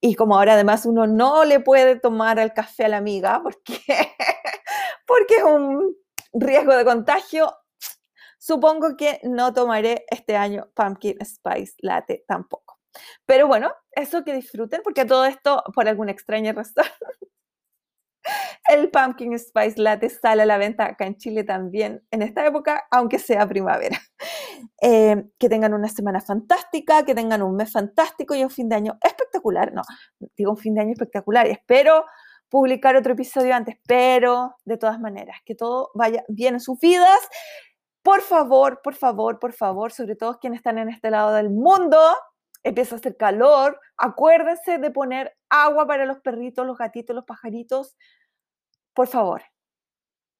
Y 0.00 0.14
como 0.14 0.36
ahora 0.36 0.54
además 0.54 0.86
uno 0.86 1.06
no 1.06 1.44
le 1.44 1.60
puede 1.60 1.98
tomar 1.98 2.38
el 2.38 2.52
café 2.52 2.84
a 2.84 2.88
la 2.88 2.96
amiga 2.98 3.40
porque, 3.42 3.78
porque 5.06 5.36
es 5.36 5.44
un 5.44 5.96
riesgo 6.32 6.76
de 6.76 6.84
contagio, 6.84 7.52
supongo 8.38 8.96
que 8.96 9.20
no 9.22 9.52
tomaré 9.52 10.04
este 10.10 10.36
año 10.36 10.68
Pumpkin 10.74 11.18
Spice 11.24 11.74
Latte 11.78 12.24
tampoco. 12.26 12.78
Pero 13.26 13.46
bueno, 13.46 13.72
eso 13.92 14.24
que 14.24 14.34
disfruten 14.34 14.80
porque 14.82 15.04
todo 15.04 15.24
esto, 15.24 15.62
por 15.74 15.88
alguna 15.88 16.12
extraña 16.12 16.52
razón, 16.52 16.84
el 18.68 18.90
Pumpkin 18.90 19.38
Spice 19.38 19.80
Latte 19.80 20.08
sale 20.08 20.42
a 20.42 20.46
la 20.46 20.58
venta 20.58 20.86
acá 20.86 21.06
en 21.06 21.16
Chile 21.16 21.44
también 21.44 22.02
en 22.10 22.22
esta 22.22 22.44
época, 22.46 22.86
aunque 22.90 23.18
sea 23.18 23.46
primavera. 23.46 23.98
Eh, 24.82 25.24
que 25.38 25.48
tengan 25.48 25.74
una 25.74 25.88
semana 25.88 26.20
fantástica, 26.20 27.04
que 27.04 27.14
tengan 27.14 27.42
un 27.42 27.56
mes 27.56 27.72
fantástico 27.72 28.34
y 28.34 28.42
un 28.42 28.50
fin 28.50 28.68
de 28.68 28.76
año 28.76 28.98
espectacular. 29.02 29.72
No, 29.72 29.82
digo 30.36 30.50
un 30.50 30.56
fin 30.56 30.74
de 30.74 30.82
año 30.82 30.92
espectacular 30.92 31.46
espero 31.46 32.04
publicar 32.48 32.96
otro 32.96 33.14
episodio 33.14 33.54
antes, 33.54 33.76
pero 33.86 34.56
de 34.64 34.76
todas 34.76 35.00
maneras, 35.00 35.38
que 35.44 35.54
todo 35.54 35.90
vaya 35.94 36.24
bien 36.28 36.54
en 36.54 36.60
sus 36.60 36.78
vidas. 36.78 37.18
Por 38.02 38.22
favor, 38.22 38.80
por 38.82 38.94
favor, 38.94 39.38
por 39.38 39.52
favor, 39.52 39.92
sobre 39.92 40.16
todo 40.16 40.38
quienes 40.38 40.58
están 40.58 40.78
en 40.78 40.88
este 40.88 41.10
lado 41.10 41.32
del 41.34 41.50
mundo, 41.50 41.98
empieza 42.62 42.96
a 42.96 42.98
hacer 42.98 43.16
calor, 43.16 43.80
acuérdense 43.96 44.78
de 44.78 44.90
poner 44.90 45.36
agua 45.48 45.86
para 45.86 46.06
los 46.06 46.20
perritos, 46.20 46.66
los 46.66 46.78
gatitos, 46.78 47.14
los 47.14 47.24
pajaritos, 47.24 47.96
por 48.94 49.06
favor, 49.06 49.42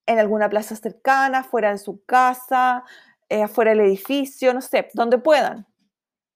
en 0.06 0.18
alguna 0.18 0.48
plaza 0.48 0.76
cercana, 0.76 1.44
fuera 1.44 1.70
de 1.70 1.78
su 1.78 2.04
casa, 2.04 2.84
eh, 3.28 3.42
afuera 3.42 3.72
del 3.72 3.80
edificio, 3.80 4.54
no 4.54 4.60
sé, 4.60 4.88
donde 4.94 5.18
puedan, 5.18 5.66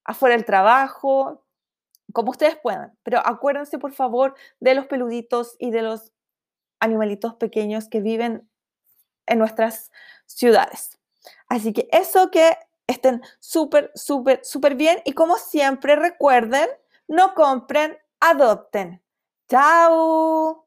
afuera 0.04 0.34
del 0.34 0.44
trabajo, 0.44 1.44
como 2.12 2.30
ustedes 2.32 2.56
puedan. 2.62 2.96
Pero 3.02 3.24
acuérdense, 3.24 3.78
por 3.78 3.92
favor, 3.92 4.34
de 4.58 4.74
los 4.74 4.86
peluditos 4.86 5.56
y 5.58 5.70
de 5.70 5.82
los 5.82 6.12
animalitos 6.80 7.34
pequeños 7.34 7.88
que 7.88 8.00
viven 8.00 8.50
en 9.26 9.38
nuestras 9.38 9.90
ciudades. 10.26 10.98
Así 11.48 11.72
que 11.72 11.88
eso 11.92 12.30
que 12.30 12.56
estén 12.90 13.22
súper, 13.38 13.90
súper, 13.94 14.40
súper 14.42 14.74
bien 14.74 15.00
y 15.04 15.12
como 15.12 15.36
siempre 15.36 15.96
recuerden, 15.96 16.68
no 17.08 17.34
compren, 17.34 17.98
adopten. 18.20 19.02
¡Chao! 19.48 20.66